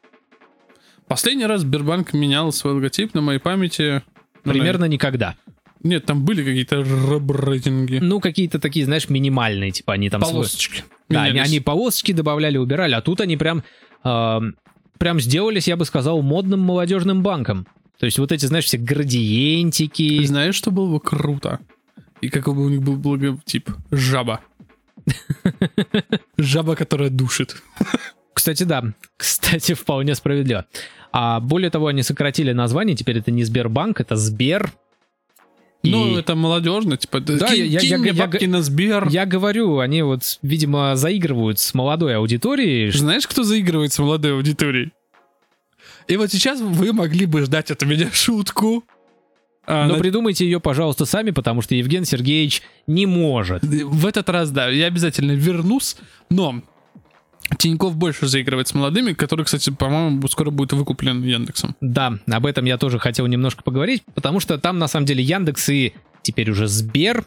Последний 1.06 1.46
раз 1.46 1.62
Сбербанк 1.62 2.12
менял 2.12 2.52
свой 2.52 2.74
логотип 2.74 3.14
на 3.14 3.22
моей 3.22 3.38
памяти. 3.38 4.02
ну, 4.44 4.52
Примерно 4.52 4.84
никогда. 4.84 5.36
наверное- 5.46 5.58
Нет, 5.82 6.04
там 6.04 6.24
были 6.24 6.44
какие-то 6.44 6.82
ребрендинги. 6.82 7.98
Ну, 8.02 8.20
какие-то 8.20 8.58
такие, 8.58 8.84
знаешь, 8.84 9.08
минимальные, 9.08 9.70
типа 9.70 9.94
они 9.94 10.10
там... 10.10 10.20
свой- 10.20 10.32
Полосочки. 10.32 10.84
Да, 11.08 11.22
они, 11.22 11.38
они 11.38 11.60
полосочки 11.60 12.12
добавляли, 12.12 12.58
убирали, 12.58 12.92
а 12.94 13.00
тут 13.00 13.20
они 13.22 13.36
прям... 13.38 13.62
прям 14.98 15.20
сделались, 15.20 15.68
я 15.68 15.76
бы 15.76 15.84
сказал, 15.84 16.22
модным 16.22 16.60
молодежным 16.60 17.22
банком. 17.22 17.66
То 17.98 18.06
есть 18.06 18.18
вот 18.18 18.30
эти, 18.32 18.46
знаешь, 18.46 18.64
все 18.66 18.78
градиентики. 18.78 20.24
знаешь, 20.24 20.54
что 20.54 20.70
было 20.70 20.92
бы 20.92 21.00
круто? 21.00 21.60
И 22.20 22.28
какой 22.28 22.54
бы 22.54 22.64
у 22.64 22.68
них 22.68 22.82
был 22.82 23.00
логотип? 23.08 23.70
Жаба. 23.90 24.40
Жаба, 26.38 26.76
которая 26.76 27.10
душит. 27.10 27.62
Кстати, 28.32 28.64
да. 28.64 28.84
Кстати, 29.16 29.74
вполне 29.74 30.14
справедливо. 30.14 30.66
А 31.12 31.40
более 31.40 31.70
того, 31.70 31.88
они 31.88 32.02
сократили 32.02 32.52
название, 32.52 32.96
теперь 32.96 33.18
это 33.18 33.30
не 33.30 33.44
Сбербанк, 33.44 34.00
это 34.00 34.16
Сбер. 34.16 34.72
И 35.84 35.90
Ну, 35.90 36.16
это 36.18 36.34
молодежно, 36.34 36.96
типа, 36.96 37.20
да, 37.20 37.46
кинь, 37.48 37.58
я- 37.58 37.64
я- 37.64 37.78
кинь 37.80 37.90
я- 37.90 37.98
мне 37.98 38.10
я- 38.10 38.26
бабки 38.26 38.44
на 38.46 38.62
Сбер. 38.62 39.08
я 39.10 39.26
говорю, 39.26 39.78
они 39.78 40.02
вот, 40.02 40.22
видимо, 40.42 40.96
заигрывают 40.96 41.60
с 41.60 41.72
молодой 41.72 42.16
аудиторией. 42.16 42.90
Знаешь, 42.90 43.26
кто 43.28 43.44
заигрывает 43.44 43.92
с 43.92 43.98
молодой 43.98 44.32
аудиторией? 44.34 44.92
И 46.08 46.16
вот 46.16 46.32
сейчас 46.32 46.60
вы 46.60 46.92
могли 46.92 47.26
бы 47.26 47.42
ждать 47.42 47.70
от 47.70 47.82
меня 47.82 48.10
шутку. 48.12 48.82
А, 49.66 49.86
Но 49.86 49.94
на- 49.94 50.00
придумайте 50.00 50.46
ее, 50.46 50.60
пожалуйста, 50.60 51.04
сами, 51.04 51.30
потому 51.30 51.60
что 51.62 51.74
Евген 51.74 52.04
Сергеевич 52.06 52.62
не 52.86 53.04
может. 53.06 53.62
В 53.62 54.06
этот 54.06 54.28
раз, 54.30 54.50
да, 54.50 54.68
я 54.70 54.86
обязательно 54.86 55.32
вернусь, 55.32 55.96
но 56.30 56.62
Тиньков 57.56 57.96
больше 57.96 58.26
заигрывает 58.26 58.68
с 58.68 58.74
молодыми, 58.74 59.12
который, 59.12 59.44
кстати, 59.44 59.70
по-моему, 59.70 60.26
скоро 60.28 60.50
будет 60.50 60.72
выкуплен 60.72 61.22
Яндексом. 61.22 61.74
Да, 61.80 62.18
об 62.30 62.46
этом 62.46 62.64
я 62.66 62.78
тоже 62.78 62.98
хотел 62.98 63.26
немножко 63.26 63.62
поговорить, 63.62 64.02
потому 64.14 64.40
что 64.40 64.58
там, 64.58 64.78
на 64.78 64.88
самом 64.88 65.06
деле, 65.06 65.22
Яндекс 65.22 65.68
и 65.70 65.94
теперь 66.22 66.50
уже 66.50 66.66
Сбер 66.66 67.24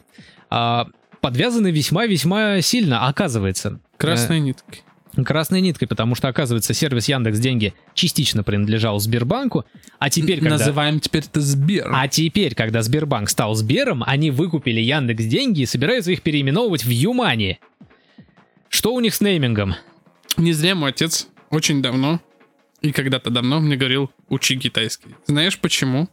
а, 0.49 0.87
подвязаны 1.21 1.71
весьма-весьма 1.71 2.61
сильно, 2.61 3.07
оказывается. 3.07 3.79
Красной 3.97 4.39
ниткой. 4.39 4.83
Э, 5.15 5.23
красной 5.23 5.61
ниткой, 5.61 5.87
потому 5.87 6.15
что, 6.15 6.27
оказывается, 6.27 6.73
сервис 6.73 7.07
Яндекс 7.07 7.39
Деньги 7.39 7.73
частично 7.93 8.43
принадлежал 8.43 8.99
Сбербанку, 8.99 9.65
а 9.99 10.09
теперь, 10.09 10.39
когда... 10.39 10.57
Называем 10.57 10.99
теперь 10.99 11.23
это 11.23 11.41
Сбер. 11.41 11.89
А 11.93 12.07
теперь, 12.07 12.55
когда 12.55 12.81
Сбербанк 12.81 13.29
стал 13.29 13.55
Сбером, 13.55 14.03
они 14.05 14.31
выкупили 14.31 14.79
Яндекс 14.79 15.25
Деньги 15.25 15.61
и 15.61 15.65
собираются 15.65 16.11
их 16.11 16.21
переименовывать 16.21 16.83
в 16.85 16.89
Юмани. 16.89 17.59
Что 18.69 18.93
у 18.93 18.99
них 18.99 19.13
с 19.13 19.21
неймингом? 19.21 19.75
Не 20.41 20.53
зря 20.53 20.73
мой 20.73 20.89
отец 20.89 21.27
очень 21.51 21.83
давно 21.83 22.19
и 22.81 22.91
когда-то 22.91 23.29
давно 23.29 23.59
мне 23.59 23.75
говорил, 23.75 24.09
учи 24.27 24.57
китайский. 24.57 25.15
Знаешь 25.27 25.59
почему? 25.59 26.09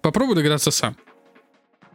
Попробуй 0.00 0.34
догадаться 0.36 0.70
сам. 0.70 0.96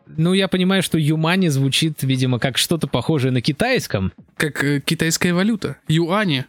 Ну, 0.05 0.33
я 0.33 0.47
понимаю, 0.47 0.83
что 0.83 0.99
Юмани 0.99 1.47
звучит, 1.47 2.03
видимо, 2.03 2.37
как 2.37 2.59
что-то 2.59 2.85
похожее 2.85 3.31
на 3.31 3.41
китайском. 3.41 4.13
Как 4.37 4.63
э, 4.63 4.81
китайская 4.81 5.33
валюта. 5.33 5.77
Юани. 5.87 6.45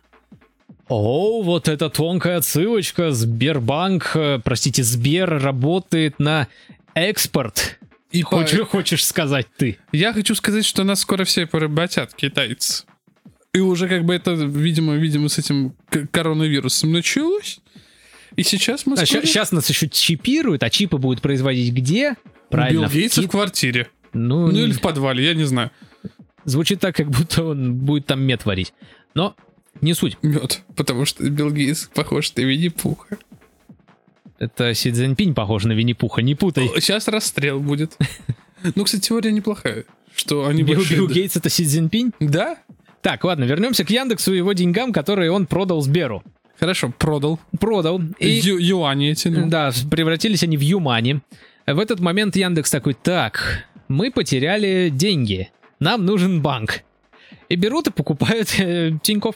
О, 0.88 1.40
вот 1.42 1.68
эта 1.68 1.88
тонкая 1.88 2.36
отсылочка. 2.36 3.12
Сбербанк, 3.12 4.10
э, 4.14 4.40
простите, 4.44 4.82
Сбер 4.82 5.38
работает 5.42 6.18
на 6.18 6.48
экспорт. 6.92 7.78
И 8.10 8.20
Хочешь, 8.20 8.58
по- 8.58 8.66
хочешь 8.76 9.06
сказать 9.06 9.46
ты? 9.56 9.78
Я 9.92 10.12
хочу 10.12 10.34
сказать, 10.34 10.66
что 10.66 10.84
нас 10.84 11.00
скоро 11.00 11.24
все 11.24 11.46
поработят, 11.46 12.12
китайцы. 12.14 12.84
И 13.54 13.58
уже 13.60 13.86
как 13.86 14.04
бы 14.04 14.14
это, 14.14 14.32
видимо, 14.32 14.94
видимо, 14.94 15.28
с 15.28 15.38
этим 15.38 15.74
коронавирусом 16.10 16.90
началось. 16.92 17.60
И 18.34 18.42
сейчас 18.44 18.86
мы 18.86 18.96
скоро... 18.96 19.26
сейчас 19.26 19.52
нас 19.52 19.68
еще 19.68 19.90
чипируют, 19.90 20.62
а 20.62 20.70
чипы 20.70 20.96
будут 20.96 21.20
производить 21.20 21.74
где? 21.74 22.16
Правильно, 22.48 22.80
Билл 22.80 22.88
в 22.88 22.94
Гейтса 22.94 23.20
Ки- 23.20 23.26
в 23.26 23.30
квартире. 23.30 23.88
Ну, 24.14 24.50
Ну 24.50 24.58
или 24.58 24.72
в 24.72 24.80
подвале, 24.80 25.22
я 25.24 25.34
не 25.34 25.44
знаю. 25.44 25.70
звучит 26.46 26.80
так, 26.80 26.96
как 26.96 27.10
будто 27.10 27.44
он 27.44 27.74
будет 27.74 28.06
там 28.06 28.22
мед 28.22 28.46
варить. 28.46 28.72
Но 29.14 29.36
не 29.82 29.92
суть. 29.92 30.16
Мед, 30.22 30.62
потому 30.74 31.04
что 31.04 31.28
Билл 31.28 31.50
Гейтс 31.50 31.90
похож 31.94 32.34
на 32.34 32.40
Винни-Пуха. 32.40 33.18
Это 34.38 34.72
Си 34.72 34.90
Цзиньпинь 34.92 35.34
похож 35.34 35.64
на 35.64 35.72
Винни-Пуха, 35.72 36.22
не 36.22 36.34
путай. 36.34 36.68
Сейчас 36.76 37.06
расстрел 37.08 37.60
будет. 37.60 37.96
Ну, 38.76 38.84
кстати, 38.84 39.08
теория 39.08 39.32
неплохая. 39.32 39.84
Что 40.14 40.46
они 40.46 40.62
Билл, 40.62 40.82
Билл 40.88 41.08
Гейтс 41.08 41.36
это 41.36 41.48
Си 41.50 41.66
Цзиньпинь? 41.66 42.12
Да? 42.20 42.58
Так, 43.02 43.24
ладно, 43.24 43.44
вернемся 43.44 43.84
к 43.84 43.90
Яндексу 43.90 44.32
и 44.32 44.38
его 44.38 44.52
деньгам, 44.52 44.92
которые 44.92 45.30
он 45.30 45.46
продал 45.46 45.82
Сберу. 45.82 46.22
Хорошо, 46.58 46.92
продал. 46.96 47.40
Продал. 47.58 48.00
И, 48.18 48.28
Ю- 48.28 48.58
юани 48.58 49.10
эти, 49.10 49.28
ну. 49.28 49.48
да, 49.48 49.72
превратились 49.90 50.44
они 50.44 50.56
в 50.56 50.60
Юмани. 50.60 51.20
В 51.66 51.78
этот 51.78 51.98
момент 52.00 52.36
Яндекс 52.36 52.70
такой, 52.70 52.94
так, 52.94 53.66
мы 53.88 54.10
потеряли 54.12 54.88
деньги, 54.92 55.50
нам 55.80 56.06
нужен 56.06 56.40
банк. 56.40 56.82
И 57.48 57.56
берут 57.56 57.88
и 57.88 57.90
покупают 57.90 58.54
э, 58.60 58.92
Тинькофф. 59.02 59.34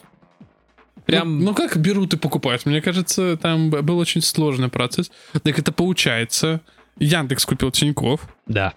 Прям, 1.05 1.39
Ну, 1.39 1.45
ну 1.47 1.53
как 1.53 1.77
берут 1.77 2.13
и 2.13 2.17
покупают? 2.17 2.65
Мне 2.65 2.81
кажется, 2.81 3.37
там 3.37 3.69
был 3.69 3.97
очень 3.97 4.21
сложный 4.21 4.69
процесс. 4.69 5.11
Так 5.43 5.59
это 5.59 5.71
получается, 5.71 6.61
Яндекс 6.99 7.45
купил 7.45 7.71
Тиньков, 7.71 8.27
да. 8.45 8.73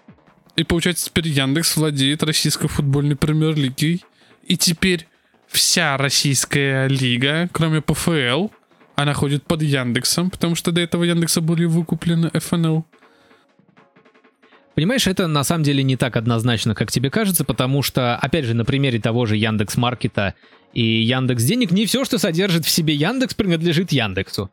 и 0.55 0.63
получается 0.63 1.05
теперь 1.07 1.27
Яндекс 1.27 1.75
владеет 1.77 2.23
российской 2.23 2.67
футбольной 2.67 3.15
премьер-лигой, 3.15 4.03
и 4.43 4.57
теперь 4.57 5.07
вся 5.47 5.97
российская 5.97 6.87
лига, 6.87 7.49
кроме 7.51 7.81
ПФЛ, 7.81 8.49
она 8.95 9.13
ходит 9.13 9.43
под 9.43 9.61
Яндексом, 9.61 10.29
потому 10.29 10.55
что 10.55 10.71
до 10.71 10.81
этого 10.81 11.03
Яндекса 11.03 11.41
были 11.41 11.65
выкуплены 11.65 12.29
ФНЛ. 12.33 12.85
Понимаешь, 14.75 15.07
это 15.07 15.27
на 15.27 15.43
самом 15.43 15.63
деле 15.63 15.83
не 15.83 15.97
так 15.97 16.15
однозначно, 16.15 16.75
как 16.75 16.91
тебе 16.91 17.09
кажется, 17.09 17.43
потому 17.43 17.81
что, 17.81 18.15
опять 18.15 18.45
же, 18.45 18.53
на 18.53 18.63
примере 18.63 18.99
того 18.99 19.25
же 19.25 19.35
Яндекс 19.35 19.75
Маркета 19.75 20.33
и 20.73 20.81
Яндекс 20.81 21.43
Денег, 21.43 21.71
не 21.71 21.85
все, 21.85 22.05
что 22.05 22.17
содержит 22.17 22.65
в 22.65 22.69
себе 22.69 22.93
Яндекс, 22.95 23.33
принадлежит 23.33 23.91
Яндексу. 23.91 24.49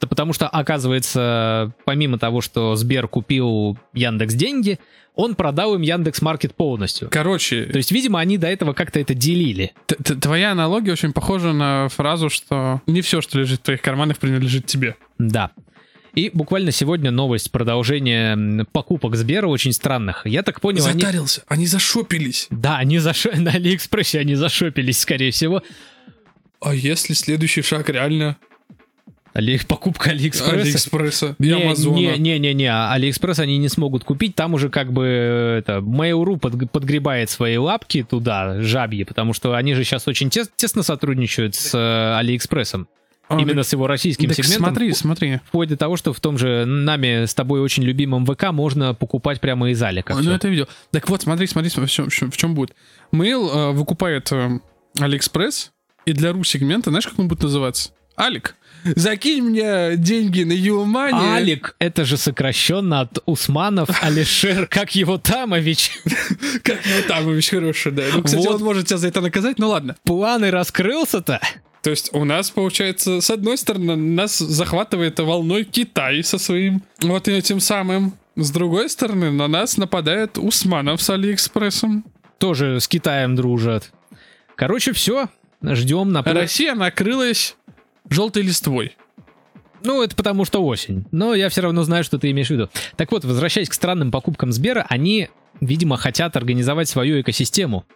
Это 0.00 0.08
потому 0.08 0.32
что, 0.32 0.48
оказывается, 0.48 1.74
помимо 1.84 2.18
того, 2.18 2.40
что 2.40 2.74
Сбер 2.74 3.06
купил 3.06 3.76
Яндекс 3.92 4.32
Деньги, 4.32 4.78
он 5.14 5.34
продал 5.34 5.74
им 5.74 5.82
Яндекс 5.82 6.22
Маркет 6.22 6.54
полностью. 6.54 7.10
Короче, 7.10 7.66
То 7.66 7.76
есть, 7.76 7.92
видимо, 7.92 8.18
они 8.18 8.38
до 8.38 8.46
этого 8.46 8.72
как-то 8.72 8.98
это 8.98 9.12
делили. 9.12 9.72
т- 9.84 9.96
т- 9.96 10.14
твоя 10.14 10.52
аналогия 10.52 10.92
очень 10.92 11.12
похожа 11.12 11.52
на 11.52 11.90
фразу, 11.90 12.30
что 12.30 12.80
не 12.86 13.02
все, 13.02 13.20
что 13.20 13.38
лежит 13.40 13.60
в 13.60 13.62
твоих 13.62 13.82
карманах, 13.82 14.16
принадлежит 14.16 14.64
тебе. 14.64 14.96
Да. 15.18 15.50
И 16.14 16.30
буквально 16.32 16.72
сегодня 16.72 17.10
новость 17.10 17.52
продолжения 17.52 18.64
покупок 18.72 19.16
Сбера 19.16 19.48
очень 19.48 19.74
странных. 19.74 20.22
Я 20.24 20.42
так 20.42 20.62
понял, 20.62 20.86
они... 20.86 20.98
Затарился, 20.98 21.42
они 21.46 21.66
зашопились. 21.66 22.46
Да, 22.48 22.78
они 22.78 23.00
зашо... 23.00 23.32
на 23.36 23.50
Алиэкспрессе 23.50 24.18
они 24.20 24.34
зашопились, 24.34 24.98
скорее 24.98 25.30
всего. 25.30 25.62
А 26.62 26.74
если 26.74 27.12
следующий 27.12 27.60
шаг 27.60 27.90
реально 27.90 28.38
Али... 29.40 29.58
Покупка 29.66 30.10
Алиэкспресса. 30.10 30.52
Алиэкспресса 30.60 31.36
и 31.38 31.42
Не, 31.44 31.52
Амазона? 31.64 31.96
Не, 31.96 32.18
не, 32.18 32.38
не, 32.38 32.54
не, 32.54 32.70
Алиэкспресс 32.92 33.38
они 33.40 33.58
не 33.58 33.68
смогут 33.68 34.04
купить, 34.04 34.34
там 34.34 34.54
уже 34.54 34.68
как 34.68 34.92
бы 34.92 35.04
это 35.58 35.78
Mail.ru 35.78 36.38
под- 36.38 36.70
подгребает 36.70 37.30
свои 37.30 37.56
лапки 37.56 38.02
туда, 38.08 38.60
жабьи, 38.62 39.04
потому 39.04 39.32
что 39.32 39.54
они 39.54 39.74
же 39.74 39.84
сейчас 39.84 40.06
очень 40.06 40.28
тес- 40.30 40.50
тесно 40.56 40.82
сотрудничают 40.82 41.54
с 41.54 41.74
э, 41.74 42.18
Алиэкспрессом, 42.18 42.86
А, 43.28 43.34
именно 43.40 43.62
так- 43.62 43.66
с 43.66 43.72
его 43.72 43.86
российским 43.86 44.28
так 44.28 44.36
сегментом. 44.36 44.64
смотри, 44.66 44.92
смотри. 44.92 45.40
Вплоть 45.46 45.68
до 45.70 45.76
того, 45.76 45.96
что 45.96 46.12
в 46.12 46.20
том 46.20 46.36
же 46.38 46.64
нами 46.66 47.24
с 47.24 47.34
тобой 47.34 47.60
очень 47.60 47.82
любимом 47.84 48.26
ВК 48.26 48.50
можно 48.52 48.92
покупать 48.94 49.40
прямо 49.40 49.70
из 49.70 49.82
Алика. 49.82 50.14
ну 50.14 50.20
всё. 50.20 50.32
это 50.34 50.48
видео. 50.48 50.66
Так 50.90 51.08
вот, 51.08 51.22
смотри, 51.22 51.46
смотри, 51.46 51.70
в 51.70 51.74
чем, 51.90 52.08
в 52.10 52.12
чем- 52.12 52.30
в 52.30 52.36
чем 52.36 52.54
будет. 52.54 52.74
Mail 53.12 53.48
э, 53.50 53.70
выкупает 53.72 54.30
э, 54.32 54.58
Алиэкспресс, 54.98 55.70
и 56.06 56.12
для 56.12 56.32
ру 56.32 56.44
сегмента, 56.44 56.90
знаешь, 56.90 57.06
как 57.06 57.18
он 57.18 57.28
будет 57.28 57.42
называться? 57.42 57.90
Алик, 58.18 58.56
закинь 58.84 59.44
мне 59.44 59.96
деньги 59.96 60.42
на 60.42 60.52
ЮMoney. 60.52 61.14
Алик, 61.14 61.74
это 61.78 62.04
же 62.04 62.16
сокращенно 62.16 63.00
от 63.00 63.18
Усманов 63.26 63.88
Алишер, 64.02 64.66
как 64.66 64.94
его 64.94 65.18
Тамович. 65.18 65.90
Как 66.62 66.84
его 66.86 67.02
там, 67.08 67.26
очень 67.28 67.58
хороший, 67.58 67.92
да. 67.92 68.02
Ну, 68.12 68.22
кстати, 68.22 68.46
он 68.46 68.62
может 68.62 68.86
тебя 68.86 68.98
за 68.98 69.08
это 69.08 69.20
наказать, 69.20 69.58
ну 69.58 69.68
ладно. 69.68 69.96
Планы 70.04 70.50
раскрылся-то? 70.50 71.40
То 71.82 71.90
есть 71.90 72.10
у 72.12 72.24
нас, 72.24 72.50
получается, 72.50 73.20
с 73.20 73.30
одной 73.30 73.56
стороны, 73.56 73.96
нас 73.96 74.38
захватывает 74.38 75.18
волной 75.18 75.64
Китай 75.64 76.22
со 76.22 76.38
своим 76.38 76.82
вот 77.00 77.26
этим 77.28 77.60
самым. 77.60 78.14
С 78.36 78.50
другой 78.50 78.90
стороны, 78.90 79.30
на 79.30 79.48
нас 79.48 79.76
нападает 79.76 80.38
Усманов 80.38 81.02
с 81.02 81.10
Алиэкспрессом. 81.10 82.04
Тоже 82.38 82.80
с 82.80 82.88
Китаем 82.88 83.34
дружат. 83.34 83.92
Короче, 84.56 84.92
все. 84.92 85.28
Ждем 85.62 86.10
на... 86.10 86.22
Россия 86.22 86.74
накрылась 86.74 87.56
желтой 88.08 88.42
листвой. 88.42 88.96
Ну, 89.82 90.02
это 90.02 90.14
потому 90.14 90.44
что 90.44 90.62
осень. 90.64 91.06
Но 91.10 91.34
я 91.34 91.48
все 91.48 91.62
равно 91.62 91.82
знаю, 91.84 92.04
что 92.04 92.18
ты 92.18 92.30
имеешь 92.30 92.48
в 92.48 92.50
виду. 92.50 92.68
Так 92.96 93.12
вот, 93.12 93.24
возвращаясь 93.24 93.68
к 93.68 93.74
странным 93.74 94.10
покупкам 94.10 94.52
Сбера, 94.52 94.84
они, 94.88 95.28
видимо, 95.60 95.96
хотят 95.96 96.36
организовать 96.36 96.88
свою 96.88 97.20
экосистему. 97.20 97.86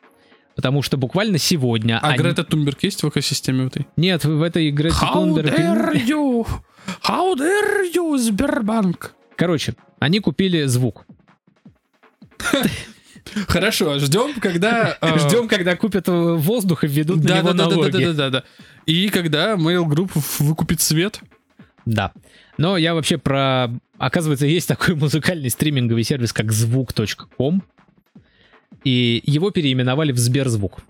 Потому 0.56 0.82
что 0.82 0.96
буквально 0.96 1.38
сегодня... 1.38 1.98
А 2.00 2.10
они- 2.10 2.18
Грета 2.18 2.44
Тунберг 2.44 2.82
есть 2.84 3.02
в 3.02 3.08
экосистеме 3.08 3.64
в 3.64 3.66
этой? 3.66 3.86
Нет, 3.96 4.24
в 4.24 4.40
этой 4.40 4.70
Грете 4.70 4.96
Тунберг... 5.12 5.58
you? 5.94 6.46
How 7.02 7.34
dare 7.36 7.92
you, 7.92 8.16
Сбербанк? 8.18 9.14
Короче, 9.36 9.74
они 9.98 10.20
купили 10.20 10.64
звук. 10.64 11.06
Хорошо, 13.48 13.98
ждем, 13.98 14.38
когда... 14.40 14.96
э, 15.00 15.18
Ждем, 15.28 15.48
когда 15.48 15.76
купят 15.76 16.08
э, 16.08 16.12
воздух 16.12 16.84
и 16.84 16.86
введут 16.86 17.24
на 17.24 17.38
него 17.38 17.52
да, 17.52 17.52
да, 17.52 17.52
да, 17.52 17.70
да, 17.70 17.76
налоги. 17.76 18.04
да, 18.04 18.12
да, 18.12 18.30
да. 18.30 18.44
И 18.86 19.08
когда 19.08 19.54
Mail 19.54 19.84
Group 19.86 20.10
выкупит 20.38 20.80
свет, 20.80 21.20
Да. 21.84 22.12
Но 22.56 22.76
я 22.76 22.94
вообще 22.94 23.18
про... 23.18 23.68
Оказывается, 23.98 24.46
есть 24.46 24.68
такой 24.68 24.94
музыкальный 24.94 25.50
стриминговый 25.50 26.04
сервис, 26.04 26.32
как 26.32 26.52
звук.ком. 26.52 27.62
И 28.84 29.22
его 29.24 29.50
переименовали 29.50 30.12
в 30.12 30.18
Сберзвук. 30.18 30.80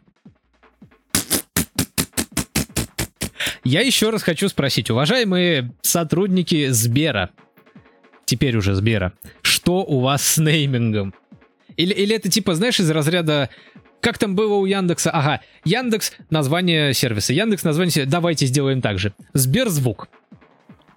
Я 3.63 3.81
еще 3.81 4.11
раз 4.11 4.23
хочу 4.23 4.49
спросить, 4.49 4.91
уважаемые 4.91 5.73
сотрудники 5.81 6.69
Сбера, 6.69 7.31
теперь 8.27 8.57
уже 8.59 8.75
Сбера, 8.75 9.15
что 9.41 9.85
у 9.85 10.01
вас 10.01 10.23
с 10.23 10.39
неймингом? 10.39 11.15
Или, 11.77 11.93
или 11.93 12.15
это 12.17 12.29
типа, 12.31 12.55
знаешь, 12.55 12.81
из 12.81 12.91
разряда 12.91 13.51
как 14.01 14.19
там 14.19 14.35
было 14.35 14.55
у 14.55 14.67
Яндекса? 14.67 15.11
Ага, 15.11 15.41
Яндекс 15.65 16.13
название 16.31 16.93
сервиса, 16.93 17.33
Яндекс 17.33 17.65
название 17.65 17.91
сервиса. 17.91 18.11
Давайте 18.11 18.45
сделаем 18.47 18.83
так 18.83 18.99
же. 18.99 19.15
Сберзвук. 19.33 20.09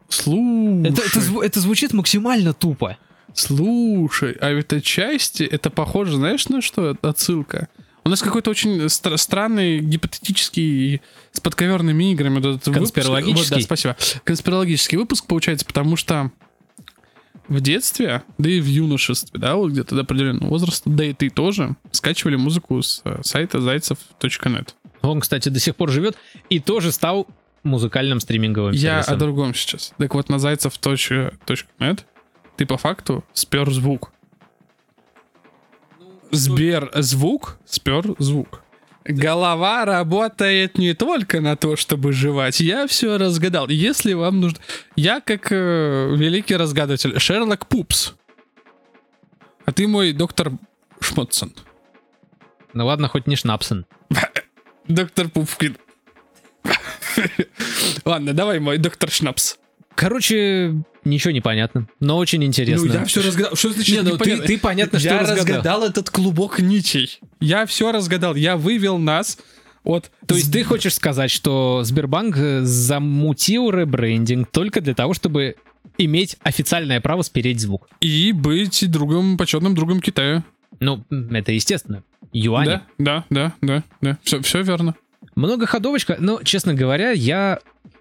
слушай, 0.09 0.89
Это, 0.91 1.01
это, 1.03 1.43
это 1.43 1.59
звучит 1.59 1.93
максимально 1.93 2.53
тупо. 2.53 2.97
слушай, 3.33 4.33
а 4.41 4.51
ведь 4.51 4.71
отчасти 4.73 5.43
это 5.43 5.69
похоже, 5.69 6.17
знаешь, 6.17 6.47
на 6.49 6.61
что 6.61 6.95
отсылка? 7.01 7.69
У 8.03 8.09
нас 8.09 8.21
какой-то 8.21 8.49
очень 8.49 8.77
стра- 8.85 9.17
странный 9.17 9.79
гипотетический 9.79 11.01
с 11.33 11.41
подковерными 11.41 12.11
играми. 12.13 12.35
вот 12.35 12.45
этот 12.55 12.67
выпуск. 12.67 12.93
Конспирологический? 12.95 13.55
Вот, 13.55 13.59
да, 13.59 13.65
спасибо. 13.65 13.97
Конспирологический 14.23 14.97
выпуск 14.97 15.25
получается, 15.27 15.65
потому 15.65 15.97
что 15.97 16.31
в 17.47 17.61
детстве, 17.61 18.23
да 18.37 18.49
и 18.49 18.59
в 18.59 18.65
юношестве, 18.65 19.39
да, 19.39 19.55
вот 19.55 19.71
где-то 19.71 19.95
до 19.95 20.01
определенного 20.01 20.49
возраста, 20.49 20.89
да 20.89 21.05
и 21.05 21.13
ты 21.13 21.29
тоже, 21.29 21.75
скачивали 21.91 22.35
музыку 22.35 22.81
с 22.81 23.01
э, 23.05 23.19
сайта 23.23 23.61
зайцев.нет. 23.61 24.75
Он, 25.01 25.21
кстати, 25.21 25.49
до 25.49 25.59
сих 25.59 25.75
пор 25.75 25.91
живет 25.91 26.17
и 26.49 26.59
тоже 26.59 26.91
стал 26.91 27.27
музыкальным 27.63 28.19
стриминговым 28.19 28.73
Я 28.73 28.99
о 28.99 29.03
сервисом. 29.03 29.19
другом 29.19 29.53
сейчас. 29.53 29.93
Так 29.97 30.13
вот, 30.13 30.29
на 30.29 30.39
зайцев.нет 30.39 32.05
ты 32.57 32.65
по 32.65 32.77
факту 32.77 33.23
спер 33.33 33.71
звук. 33.71 34.11
Сбер 36.31 36.91
звук, 36.95 37.57
спер 37.65 38.15
звук. 38.17 38.63
Голова 39.07 39.85
работает 39.85 40.77
не 40.77 40.93
только 40.93 41.39
на 41.39 41.55
то, 41.55 41.77
чтобы 41.77 42.11
жевать. 42.11 42.59
Я 42.59 42.87
все 42.87 43.17
разгадал. 43.17 43.69
Если 43.69 44.11
вам 44.13 44.41
нужно... 44.41 44.59
Я 44.97 45.21
как 45.21 45.51
э, 45.51 46.13
великий 46.15 46.57
разгадыватель. 46.57 47.17
Шерлок 47.17 47.67
Пупс. 47.67 48.15
А 49.65 49.71
ты 49.71 49.87
мой 49.87 50.11
доктор 50.11 50.51
Шмотсон. 50.99 51.53
Ну 52.73 52.85
ладно, 52.85 53.07
хоть 53.07 53.27
не 53.27 53.37
Шнапсен. 53.37 53.85
Доктор 54.87 55.29
Пупкин. 55.29 55.77
Ладно, 58.05 58.33
давай 58.33 58.59
мой 58.59 58.77
доктор 58.77 59.09
Шнапс. 59.09 59.57
Короче, 59.97 60.75
ничего 61.05 61.31
не 61.31 61.41
понятно, 61.41 61.87
но 61.99 62.17
очень 62.17 62.43
интересно. 62.43 62.85
Ну, 62.85 62.93
я 62.93 63.05
все 63.05 63.23
разгадал. 63.23 63.55
Что 63.55 63.71
значит 63.71 63.95
Не, 63.95 64.03
ну 64.03 64.11
ты, 64.11 64.29
непонятно? 64.29 64.45
ты 64.45 64.57
понятно, 64.59 64.99
что 64.99 65.09
я 65.09 65.19
разгадал. 65.21 65.45
разгадал 65.45 65.83
этот 65.85 66.09
клубок 66.11 66.59
ничей. 66.59 67.19
Я 67.39 67.65
все 67.65 67.91
разгадал. 67.91 68.35
Я 68.35 68.57
вывел 68.57 68.99
нас 68.99 69.39
от... 69.83 70.11
То 70.27 70.35
есть 70.35 70.53
ты 70.53 70.63
хочешь 70.63 70.93
сказать, 70.93 71.31
что 71.31 71.81
Сбербанк 71.83 72.37
э, 72.37 72.61
замутил 72.61 73.71
ребрендинг 73.71 74.51
только 74.51 74.81
для 74.81 74.93
того, 74.93 75.15
чтобы 75.15 75.55
иметь 75.97 76.37
официальное 76.43 77.01
право 77.01 77.23
спереть 77.23 77.59
звук? 77.59 77.89
И 77.99 78.33
быть 78.33 78.85
другом, 78.91 79.35
почетным 79.35 79.73
другом 79.73 79.99
Китая. 79.99 80.43
Ну, 80.79 81.03
это 81.09 81.53
естественно. 81.53 82.03
Юани. 82.33 82.67
Да, 82.67 82.83
да, 82.99 83.25
да, 83.31 83.53
да, 83.61 83.83
да. 84.01 84.17
Все, 84.23 84.43
все 84.43 84.61
верно. 84.61 84.93
Многоходовочка, 85.37 86.17
но, 86.19 86.41
честно 86.43 86.73
говоря, 86.73 87.11
я 87.11 87.59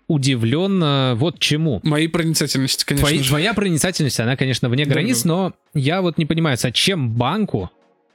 удивлен 0.08 1.16
вот 1.16 1.38
чему. 1.38 1.80
Моей 1.82 2.08
проницательности, 2.08 2.84
конечно 2.86 3.06
Твои- 3.06 3.22
же. 3.22 3.28
твоя 3.28 3.52
проницательность, 3.52 4.18
она, 4.20 4.36
конечно, 4.36 4.70
вне 4.70 4.84
Да, 4.86 4.92
границ, 4.92 5.22
да. 5.22 5.28
но 5.28 5.52
я 5.74 6.00
вот 6.00 6.16
не 6.16 6.24
понимаю, 6.24 6.56
зачем 6.56 7.10
банку 7.12 7.70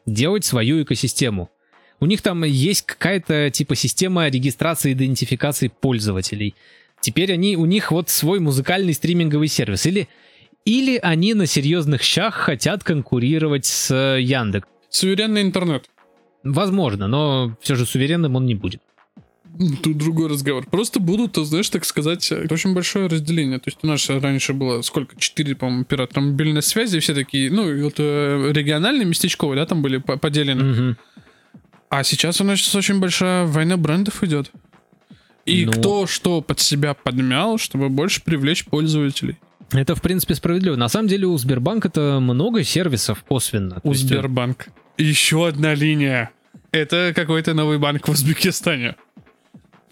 делать 0.08 0.44
свою 0.44 0.82
экосистему? 0.82 1.52
У 2.00 2.08
них 2.08 2.24
там 2.24 2.44
есть 2.44 2.82
какая-то 2.88 3.52
типа 3.52 3.76
система 3.76 4.28
регистрации 4.28 4.90
и 4.90 4.94
идентификации 4.94 5.68
пользователей. 5.68 6.56
Теперь 7.00 7.32
они, 7.32 7.56
у 7.58 7.66
них 7.66 7.92
вот 7.92 8.10
свой 8.10 8.40
музыкальный 8.40 8.96
стриминговый 8.96 9.48
сервис. 9.50 9.86
Или, 9.86 10.08
или 10.66 10.98
они 10.98 11.36
на 11.36 11.46
серьезных 11.46 12.02
щах 12.02 12.34
хотят 12.34 12.84
конкурировать 12.84 13.66
с 13.66 13.94
Яндекс. 14.18 14.68
Суверенный 14.90 15.44
интернет. 15.44 15.92
Возможно, 16.44 17.08
но 17.08 17.56
все 17.62 17.76
же 17.76 17.86
суверенным 17.86 18.36
он 18.36 18.48
не 18.48 18.56
будет. 18.56 18.82
Тут 19.84 19.98
другой 19.98 20.30
разговор. 20.30 20.66
Просто 20.66 21.00
будут, 21.00 21.36
знаешь, 21.46 21.70
так 21.70 21.86
сказать, 21.86 22.32
очень 22.50 22.74
большое 22.74 23.08
разделение. 23.08 23.60
То 23.60 23.68
есть 23.68 23.80
у 23.84 23.88
нас 23.88 24.10
раньше 24.10 24.54
было 24.54 24.82
сколько? 24.82 25.20
Четыре, 25.20 25.56
по-моему, 25.56 25.82
оператора 25.82 26.22
мобильной 26.22 26.62
связи, 26.64 27.00
все 27.00 27.14
такие, 27.14 27.52
ну, 27.52 27.84
вот 27.84 27.96
э, 27.98 28.52
региональные, 28.54 29.06
местечковые, 29.06 29.58
да, 29.60 29.66
там 29.66 29.82
были 29.82 29.98
по- 29.98 30.18
поделены. 30.18 30.64
Мгм. 30.64 30.98
А 31.90 32.04
сейчас 32.04 32.40
у 32.42 32.44
нас 32.44 32.60
сейчас 32.60 32.76
очень 32.76 33.00
большая 33.00 33.46
война 33.46 33.78
брендов 33.78 34.24
идет. 34.24 34.52
И 35.46 35.66
Ну. 35.66 35.72
кто 35.74 36.08
что 36.08 36.42
под 36.42 36.60
себя 36.60 36.94
подмял, 36.94 37.58
чтобы 37.58 37.90
больше 37.90 38.22
привлечь 38.24 38.66
пользователей. 38.66 39.38
Это, 39.72 39.96
в 39.96 40.02
принципе, 40.02 40.36
справедливо. 40.36 40.76
На 40.76 40.88
самом 40.90 41.08
деле 41.08 41.28
у 41.28 41.38
Сбербанка-то 41.38 42.20
много 42.22 42.64
сервисов 42.64 43.24
косвенно. 43.28 43.80
У 43.84 43.90
есть, 43.92 44.04
э, 44.06 44.08
Сбербанк. 44.08 44.68
Еще 44.98 45.48
одна 45.48 45.74
линия. 45.76 46.32
Это 46.72 47.12
какой-то 47.16 47.54
новый 47.54 47.78
банк 47.80 48.08
в 48.08 48.12
Узбекистане. 48.12 48.96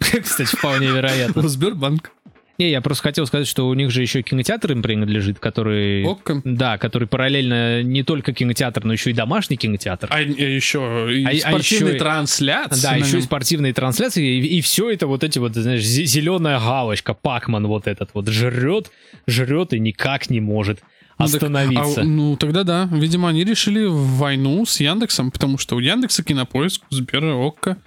Кстати, 0.22 0.54
вполне 0.56 0.88
вероятно. 0.88 1.42
У 1.44 1.48
Сбербанк. 1.48 2.10
Не, 2.58 2.70
я 2.70 2.82
просто 2.82 3.04
хотел 3.04 3.26
сказать, 3.26 3.46
что 3.46 3.68
у 3.68 3.72
них 3.74 3.90
же 3.90 4.02
еще 4.02 4.20
кинотеатр 4.20 4.72
им 4.72 4.82
принадлежит, 4.82 5.38
который... 5.38 6.04
Окко. 6.04 6.42
Да, 6.44 6.76
который 6.76 7.08
параллельно 7.08 7.82
не 7.82 8.02
только 8.02 8.34
кинотеатр, 8.34 8.84
но 8.84 8.92
еще 8.92 9.10
и 9.10 9.12
домашний 9.14 9.56
кинотеатр. 9.56 10.08
А 10.10 10.20
еще 10.20 11.08
и 11.10 11.24
А- 11.24 11.30
а 11.30 11.34
спортивные 11.52 11.88
еще 11.94 11.96
и- 11.96 11.98
трансляции. 11.98 12.82
да, 12.82 12.96
еще 12.96 13.18
и 13.18 13.22
спортивные 13.22 13.72
трансляции, 13.72 14.36
и, 14.46 14.60
все 14.60 14.90
это 14.90 15.06
вот 15.06 15.24
эти 15.24 15.38
вот, 15.38 15.54
знаешь, 15.54 15.80
зеленая 15.82 16.58
галочка, 16.60 17.14
Пакман 17.14 17.66
вот 17.66 17.86
этот 17.86 18.10
вот 18.12 18.28
жрет, 18.28 18.90
жрет 19.26 19.72
и 19.72 19.78
никак 19.80 20.28
не 20.28 20.40
может 20.42 20.80
Ну 21.18 21.24
так, 21.26 21.34
остановиться. 21.36 22.02
а, 22.02 22.04
ну, 22.04 22.36
тогда 22.36 22.62
да. 22.64 22.90
Видимо, 22.92 23.30
они 23.30 23.42
решили 23.42 23.86
войну 23.88 24.66
с 24.66 24.80
Яндексом, 24.80 25.30
потому 25.30 25.56
что 25.56 25.76
у 25.76 25.78
Яндекса 25.78 26.22
кинопоиск, 26.22 26.82
у 26.90 26.94
Сбера 26.94 27.32
Окко. 27.42 27.78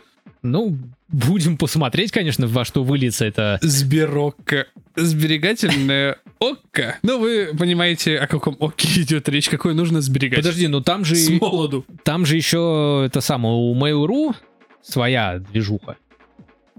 Ну, 0.44 0.78
будем 1.08 1.58
посмотреть, 1.58 2.12
конечно, 2.12 2.48
во 2.48 2.66
что 2.66 2.84
выльется 2.84 3.24
это. 3.26 3.58
Сберокко. 3.62 4.68
Сберегательное 4.96 6.18
Окко. 6.40 6.98
Ну, 7.02 7.20
вы 7.20 7.52
понимаете, 7.58 8.18
о 8.18 8.28
каком 8.28 8.58
Окке 8.60 9.02
идет 9.02 9.30
речь, 9.30 9.50
какое 9.50 9.74
нужно 9.74 10.02
сберегать. 10.02 10.40
Подожди, 10.40 10.68
ну 10.68 10.82
там 10.82 11.06
же, 11.06 11.16
С 11.16 11.30
молоду. 11.30 11.86
там 12.04 12.26
же 12.26 12.36
еще 12.36 13.04
это 13.06 13.22
самое, 13.22 13.56
у 13.56 13.74
Mail.ru 13.76 14.36
своя 14.82 15.40
движуха. 15.40 15.96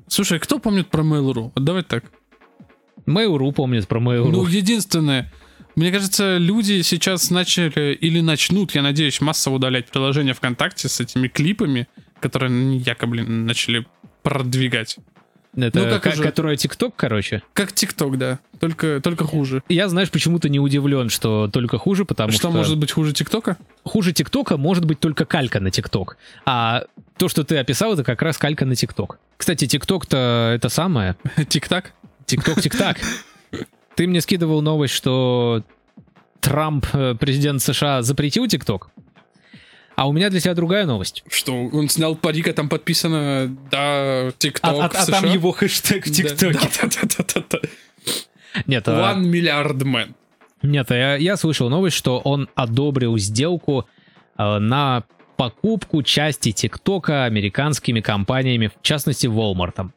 Слушай, 0.08 0.38
кто 0.38 0.58
помнит 0.58 0.90
про 0.90 1.02
Mail.ru? 1.02 1.50
Давай 1.56 1.82
так. 1.82 2.04
Mail.ru 3.06 3.52
помнит 3.52 3.88
про 3.88 3.98
Mail.ru. 3.98 4.30
Ну, 4.30 4.46
единственное, 4.46 5.32
мне 5.74 5.90
кажется, 5.90 6.36
люди 6.36 6.82
сейчас 6.82 7.30
начали 7.30 7.94
или 7.94 8.20
начнут, 8.20 8.74
я 8.74 8.82
надеюсь, 8.82 9.20
массово 9.22 9.54
удалять 9.54 9.86
приложение 9.90 10.34
ВКонтакте 10.34 10.88
с 10.88 11.00
этими 11.00 11.28
клипами, 11.28 11.88
которые 12.28 12.78
якобы 12.78 13.22
начали 13.22 13.86
продвигать. 14.22 14.96
это 15.54 15.78
ну, 15.78 15.90
как 15.90 16.02
ка- 16.02 16.08
уже- 16.10 16.22
которая 16.22 16.56
ТикТок, 16.56 16.94
короче. 16.96 17.42
Как 17.52 17.72
ТикТок, 17.72 18.16
да. 18.16 18.38
Только, 18.58 19.00
только 19.02 19.24
хуже. 19.24 19.62
Я, 19.68 19.88
знаешь, 19.88 20.10
почему-то 20.10 20.48
не 20.48 20.58
удивлен, 20.58 21.10
что 21.10 21.48
только 21.52 21.76
хуже, 21.76 22.06
потому 22.06 22.32
что 22.32 22.38
что... 22.38 22.50
может 22.50 22.78
быть 22.78 22.92
хуже 22.92 23.12
ТикТока? 23.12 23.58
Хуже 23.84 24.12
ТикТока 24.12 24.56
может 24.56 24.86
быть 24.86 25.00
только 25.00 25.26
калька 25.26 25.60
на 25.60 25.70
ТикТок. 25.70 26.16
А 26.46 26.84
то, 27.18 27.28
что 27.28 27.44
ты 27.44 27.58
описал, 27.58 27.92
это 27.92 28.04
как 28.04 28.22
раз 28.22 28.38
калька 28.38 28.64
на 28.64 28.74
ТикТок. 28.74 29.18
Кстати, 29.36 29.66
ТикТок-то 29.66 30.52
это 30.54 30.70
самое. 30.70 31.16
Тик-так? 31.48 31.92
ТикТок, 32.24 32.62
ТикТак. 32.62 32.96
Ты 33.96 34.06
мне 34.06 34.22
скидывал 34.22 34.62
новость, 34.62 34.94
что 34.94 35.62
Трамп, 36.40 36.86
э, 36.94 37.14
президент 37.20 37.60
США, 37.62 38.02
запретил 38.02 38.46
ТикТок. 38.46 38.90
А 39.96 40.08
у 40.08 40.12
меня 40.12 40.28
для 40.30 40.40
тебя 40.40 40.54
другая 40.54 40.86
новость. 40.86 41.22
Что, 41.28 41.54
он 41.54 41.88
снял 41.88 42.16
парик, 42.16 42.48
а 42.48 42.52
там 42.52 42.68
подписано, 42.68 43.56
да, 43.70 43.78
А, 43.80 44.32
ТикТок 44.38 44.70
а- 44.72 44.86
а 44.86 45.06
там 45.06 45.24
его 45.26 45.52
хэштег 45.52 46.06
в 46.06 46.10
ТикТоке. 46.10 46.68
Да-да-да-да-да. 46.80 47.58
Нет, 48.66 48.88
а- 48.88 49.14
One 49.14 49.20
миллиард 49.26 49.82
man. 49.82 50.14
Нет, 50.62 50.90
я, 50.90 51.16
я 51.16 51.36
слышал 51.36 51.68
новость, 51.68 51.96
что 51.96 52.18
он 52.20 52.48
одобрил 52.54 53.18
сделку 53.18 53.86
э, 54.38 54.58
на 54.58 55.04
покупку 55.36 56.02
части 56.02 56.52
ТикТока 56.52 57.24
американскими 57.24 58.00
компаниями, 58.00 58.68
в 58.68 58.82
частности, 58.82 59.26
Walmart. 59.26 59.90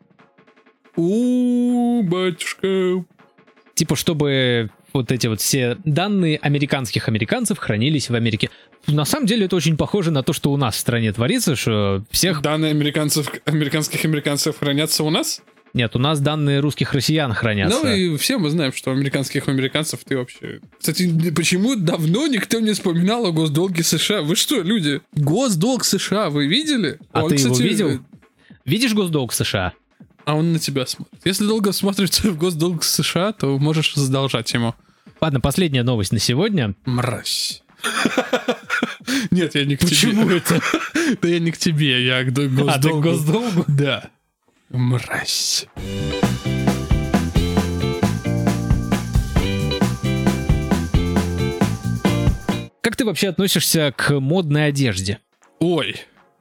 У, 0.95 2.01
батюшка. 2.03 3.05
Типа, 3.75 3.95
чтобы 3.95 4.71
вот 4.93 5.11
эти 5.11 5.27
вот 5.27 5.41
все 5.41 5.77
данные 5.85 6.37
американских 6.37 7.07
американцев 7.07 7.57
хранились 7.57 8.09
в 8.09 8.15
Америке. 8.15 8.49
На 8.87 9.05
самом 9.05 9.25
деле 9.25 9.45
это 9.45 9.55
очень 9.55 9.77
похоже 9.77 10.11
на 10.11 10.23
то, 10.23 10.33
что 10.33 10.51
у 10.51 10.57
нас 10.57 10.75
в 10.75 10.79
стране 10.79 11.11
творится, 11.11 11.55
что 11.55 12.03
всех... 12.09 12.41
Данные 12.41 12.71
американцев, 12.71 13.29
американских 13.45 14.05
американцев 14.05 14.59
хранятся 14.59 15.03
у 15.03 15.09
нас? 15.09 15.41
Нет, 15.73 15.95
у 15.95 15.99
нас 15.99 16.19
данные 16.19 16.59
русских 16.59 16.93
россиян 16.93 17.33
хранятся. 17.33 17.81
Ну 17.83 17.93
и 17.93 18.17
все 18.17 18.37
мы 18.37 18.49
знаем, 18.49 18.73
что 18.73 18.91
американских 18.91 19.47
американцев 19.47 19.99
ты 20.05 20.17
вообще... 20.17 20.59
Кстати, 20.79 21.31
почему 21.31 21.75
давно 21.75 22.27
никто 22.27 22.59
не 22.59 22.71
вспоминал 22.71 23.25
о 23.25 23.31
госдолге 23.31 23.83
США? 23.83 24.21
Вы 24.21 24.35
что, 24.35 24.61
люди? 24.61 25.01
Госдолг 25.13 25.83
США 25.83 26.29
вы 26.29 26.47
видели? 26.47 26.97
А 27.11 27.23
Он, 27.23 27.29
ты 27.29 27.35
его 27.35 27.53
кстати, 27.53 27.67
видел? 27.67 27.99
Видишь 28.65 28.93
госдолг 28.93 29.33
США? 29.33 29.73
А 30.27 30.33
он 30.35 30.51
на 30.51 30.59
тебя 30.59 30.85
смотрит. 30.85 31.21
Если 31.23 31.45
долго 31.47 31.71
смотрится 31.71 32.29
в 32.31 32.37
госдолг 32.37 32.83
США, 32.83 33.31
то 33.31 33.57
можешь 33.57 33.93
задолжать 33.95 34.51
ему. 34.53 34.75
Ладно, 35.21 35.39
последняя 35.39 35.83
новость 35.83 36.11
на 36.11 36.19
сегодня. 36.19 36.75
Мразь. 36.85 37.63
Нет, 39.31 39.55
я 39.55 39.63
не 39.63 39.77
к 39.77 39.79
Почему 39.79 40.25
тебе. 40.25 40.37
это? 40.45 40.61
Да 41.21 41.29
я 41.29 41.39
не 41.39 41.51
к 41.51 41.57
тебе, 41.57 42.05
я 42.05 42.23
к 42.25 42.33
д- 42.33 42.49
А, 42.67 42.77
ты 42.77 42.89
к 42.89 42.93
госдолгу. 42.95 43.01
госдолгу? 43.01 43.65
Да. 43.69 44.09
Мразь. 44.69 45.65
Как 52.81 52.95
ты 52.95 53.05
вообще 53.05 53.29
относишься 53.29 53.93
к 53.95 54.19
модной 54.19 54.67
одежде? 54.67 55.19
Ой. 55.59 55.95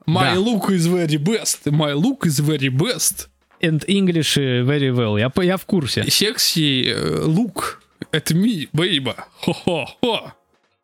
My 0.06 0.34
Да. 0.34 0.36
look 0.36 0.68
is 0.70 0.86
very 0.86 1.16
best. 1.18 1.64
My 1.66 1.92
look 1.94 2.24
is 2.26 2.40
very 2.40 2.68
best. 2.70 3.28
And 3.60 3.84
English 3.86 4.36
э, 4.36 4.62
very 4.62 4.90
well. 4.94 5.18
Я, 5.18 5.32
я 5.42 5.56
в 5.56 5.64
курсе. 5.66 6.02
Sexy 6.02 6.88
э, 6.88 7.24
look 7.26 7.78
at 8.12 8.32
me, 8.32 8.68
baby. 8.72 9.14
Хо-хо-хо. 9.40 10.32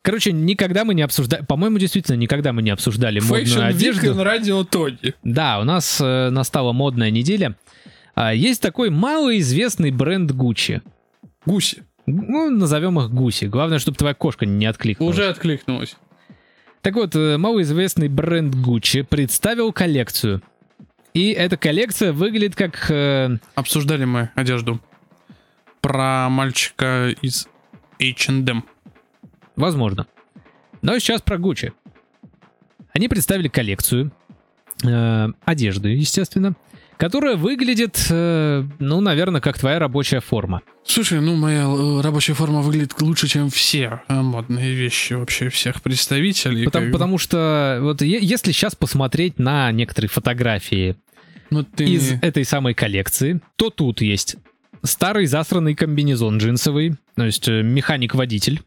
Короче, 0.03 0.33
никогда 0.33 0.85
мы 0.85 0.95
не 0.95 1.03
обсуждали... 1.03 1.45
По-моему, 1.45 1.79
действительно, 1.79 2.17
никогда 2.17 2.53
мы 2.53 2.63
не 2.63 2.71
обсуждали 2.71 3.21
модную 3.21 3.45
Fashion 3.45 3.69
Week 3.69 3.69
одежду. 3.69 4.15
на 4.15 4.25
радио 4.25 4.65
Тони. 4.65 5.15
Да, 5.23 5.61
у 5.61 5.65
нас 5.65 6.01
э, 6.01 6.31
настала 6.31 6.73
модная 6.73 7.11
неделя. 7.11 7.57
А, 8.15 8.35
есть 8.35 8.61
такой 8.61 8.91
малоизвестный 8.91 9.93
бренд 9.93 10.33
Gucci. 10.33 10.83
Гуси. 11.47 11.85
Ну, 12.07 12.51
назовем 12.51 12.99
их 12.99 13.11
Гуси. 13.11 13.45
Главное, 13.45 13.79
чтобы 13.79 13.97
твоя 13.97 14.15
кошка 14.15 14.45
не 14.45 14.67
откликнулась. 14.67 15.15
Уже 15.15 15.29
откликнулась. 15.29 15.97
Так 16.81 16.95
вот, 16.97 17.15
э, 17.15 17.37
малоизвестный 17.39 18.09
бренд 18.09 18.57
Gucci 18.57 19.05
представил 19.05 19.73
коллекцию. 19.73 20.43
И 21.15 21.31
эта 21.33 21.57
коллекция 21.57 22.13
выглядит 22.13 22.57
как... 22.57 22.91
э, 22.91 23.37
Обсуждали 23.55 24.05
мы 24.05 24.31
одежду. 24.35 24.81
Про 25.81 26.29
мальчика 26.31 27.09
из 27.23 27.49
H&M. 28.01 28.65
возможно. 29.57 30.07
Но 30.81 30.99
сейчас 30.99 31.21
про 31.23 31.37
Gucci. 31.37 31.73
Они 32.95 33.09
представили 33.09 33.49
коллекцию 33.49 34.13
э, 34.85 35.29
одежды, 35.45 35.91
естественно, 35.91 36.55
которая 37.03 37.35
выглядит, 37.35 38.07
э, 38.11 38.63
ну, 38.79 39.01
наверное, 39.01 39.41
как 39.41 39.59
твоя 39.59 39.81
рабочая 39.81 40.21
форма. 40.21 40.63
Слушай, 40.85 41.21
ну 41.21 41.35
моя 41.35 41.65
э, 41.65 42.01
рабочая 42.01 42.35
форма 42.35 42.61
выглядит 42.61 43.03
лучше, 43.03 43.27
чем 43.27 43.51
все 43.51 44.03
э, 44.07 44.15
модные 44.15 44.73
вещи 44.73 45.15
вообще 45.15 45.49
всех 45.49 45.83
представителей. 45.83 46.65
Потому, 46.65 46.85
Как- 46.85 46.93
потому 46.93 47.19
что 47.19 47.81
вот 47.83 48.03
если 48.03 48.53
сейчас 48.53 48.77
посмотреть 48.77 49.41
на 49.41 49.73
некоторые 49.73 50.11
фотографии 50.11 50.95
Ну 51.51 51.65
ты... 51.65 51.87
из 51.87 52.13
этой 52.23 52.45
самой 52.45 52.75
коллекции, 52.75 53.41
то 53.57 53.71
тут 53.71 54.01
есть 54.01 54.37
старый 54.85 55.27
засранный 55.27 55.75
комбинезон 55.75 56.39
джинсовый, 56.39 56.95
то 57.17 57.25
есть 57.25 57.49
механик-водитель. 57.49 58.63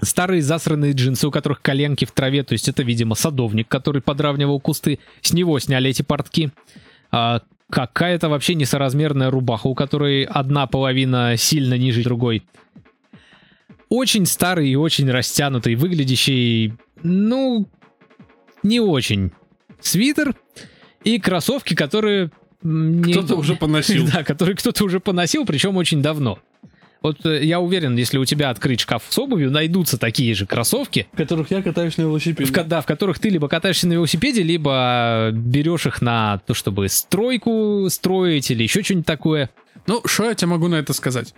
Старые 0.00 0.42
засранные 0.42 0.92
джинсы, 0.92 1.26
у 1.26 1.32
которых 1.32 1.60
коленки 1.60 2.04
в 2.04 2.12
траве, 2.12 2.44
то 2.44 2.52
есть 2.52 2.68
это, 2.68 2.84
видимо, 2.84 3.16
садовник, 3.16 3.66
который 3.66 4.00
подравнивал 4.00 4.60
кусты. 4.60 5.00
С 5.22 5.32
него 5.32 5.58
сняли 5.58 5.90
эти 5.90 6.02
портки. 6.02 6.52
А, 7.12 7.42
какая-то 7.70 8.28
вообще 8.28 8.54
несоразмерная 8.54 9.30
рубаха, 9.30 9.66
у 9.68 9.74
которой 9.74 10.24
одна 10.24 10.66
половина 10.66 11.36
сильно 11.36 11.74
ниже 11.78 12.02
другой. 12.02 12.42
Очень 13.88 14.24
старый 14.26 14.68
и 14.70 14.76
очень 14.76 15.10
растянутый, 15.10 15.74
выглядящий, 15.74 16.74
ну, 17.02 17.68
не 18.62 18.80
очень. 18.80 19.32
Свитер 19.80 20.34
и 21.04 21.18
кроссовки, 21.18 21.74
которые... 21.74 22.30
не- 22.62 23.12
Кто-то 23.12 23.36
уже 23.36 23.54
поносил. 23.56 24.06
Да, 24.12 24.24
которые 24.24 24.56
кто-то 24.56 24.84
уже 24.84 24.98
поносил, 25.00 25.44
причем 25.44 25.76
очень 25.76 26.00
давно. 26.00 26.38
Вот 27.02 27.26
э, 27.26 27.44
я 27.44 27.58
уверен, 27.60 27.96
если 27.96 28.18
у 28.18 28.24
тебя 28.24 28.50
открыть 28.50 28.80
шкаф 28.80 29.02
с 29.08 29.18
обувью, 29.18 29.50
найдутся 29.50 29.98
такие 29.98 30.34
же 30.34 30.46
кроссовки, 30.46 31.08
В 31.12 31.16
которых 31.16 31.50
я 31.50 31.62
катаюсь 31.62 31.96
на 31.96 32.02
велосипеде. 32.02 32.52
в, 32.52 32.64
да, 32.68 32.80
в 32.80 32.86
которых 32.86 33.18
ты 33.18 33.28
либо 33.28 33.48
катаешься 33.48 33.88
на 33.88 33.94
велосипеде, 33.94 34.42
либо 34.42 35.30
берешь 35.32 35.86
их 35.86 36.00
на 36.00 36.38
то, 36.46 36.54
чтобы 36.54 36.88
стройку 36.88 37.86
строить 37.90 38.50
или 38.50 38.62
еще 38.62 38.82
что-нибудь 38.82 39.06
такое. 39.06 39.50
Ну, 39.86 40.00
что 40.06 40.24
я 40.26 40.34
тебе 40.34 40.48
могу 40.48 40.68
на 40.68 40.76
это 40.76 40.92
сказать? 40.92 41.34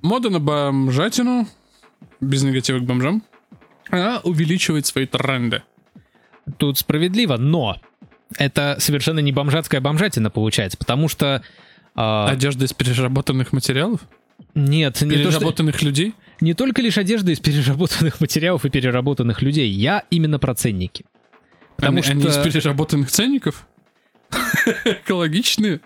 Мода 0.00 0.30
на 0.30 0.38
бомжатину, 0.38 1.48
без 2.20 2.44
негатива 2.44 2.78
к 2.78 2.84
бомжам, 2.84 3.22
она 3.90 4.20
увеличивает 4.22 4.86
свои 4.86 5.06
тренды. 5.06 5.62
Тут 6.56 6.78
справедливо, 6.78 7.36
но 7.36 7.80
это 8.36 8.76
совершенно 8.78 9.18
не 9.18 9.32
бомжатская 9.32 9.80
бомжатина 9.80 10.30
получается, 10.30 10.78
потому 10.78 11.08
что... 11.08 11.42
а, 11.96 12.28
Одежда 12.28 12.66
из 12.66 12.72
переработанных 12.72 13.52
материалов? 13.52 14.00
Нет, 14.54 15.00
не, 15.02 15.16
то, 15.16 15.30
что- 15.30 15.38
Переработанных 15.40 15.82
людей? 15.82 16.14
не 16.40 16.54
только 16.54 16.82
лишь 16.82 16.98
одежда 16.98 17.32
из 17.32 17.40
переработанных 17.40 18.20
материалов 18.20 18.64
и 18.64 18.70
переработанных 18.70 19.42
людей. 19.42 19.68
Я 19.70 20.04
именно 20.10 20.38
про 20.38 20.54
ценники. 20.54 21.04
Потому 21.76 21.98
они, 21.98 22.08
они 22.10 22.24
из 22.24 22.32
что- 22.32 22.44
переработанных 22.44 23.10
ценников? 23.10 23.66
Экологичные? 24.84 25.80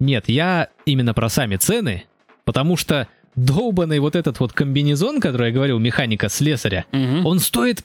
Нет, 0.00 0.28
я 0.28 0.68
именно 0.86 1.14
про 1.14 1.28
сами 1.28 1.56
цены, 1.56 2.04
потому 2.44 2.76
что 2.76 3.08
долбанный 3.36 3.98
вот 4.00 4.16
этот 4.16 4.40
вот 4.40 4.52
комбинезон, 4.52 5.20
который 5.20 5.48
я 5.48 5.54
говорил, 5.54 5.78
механика 5.78 6.28
слесаря, 6.28 6.84
он 6.92 7.38
стоит 7.40 7.82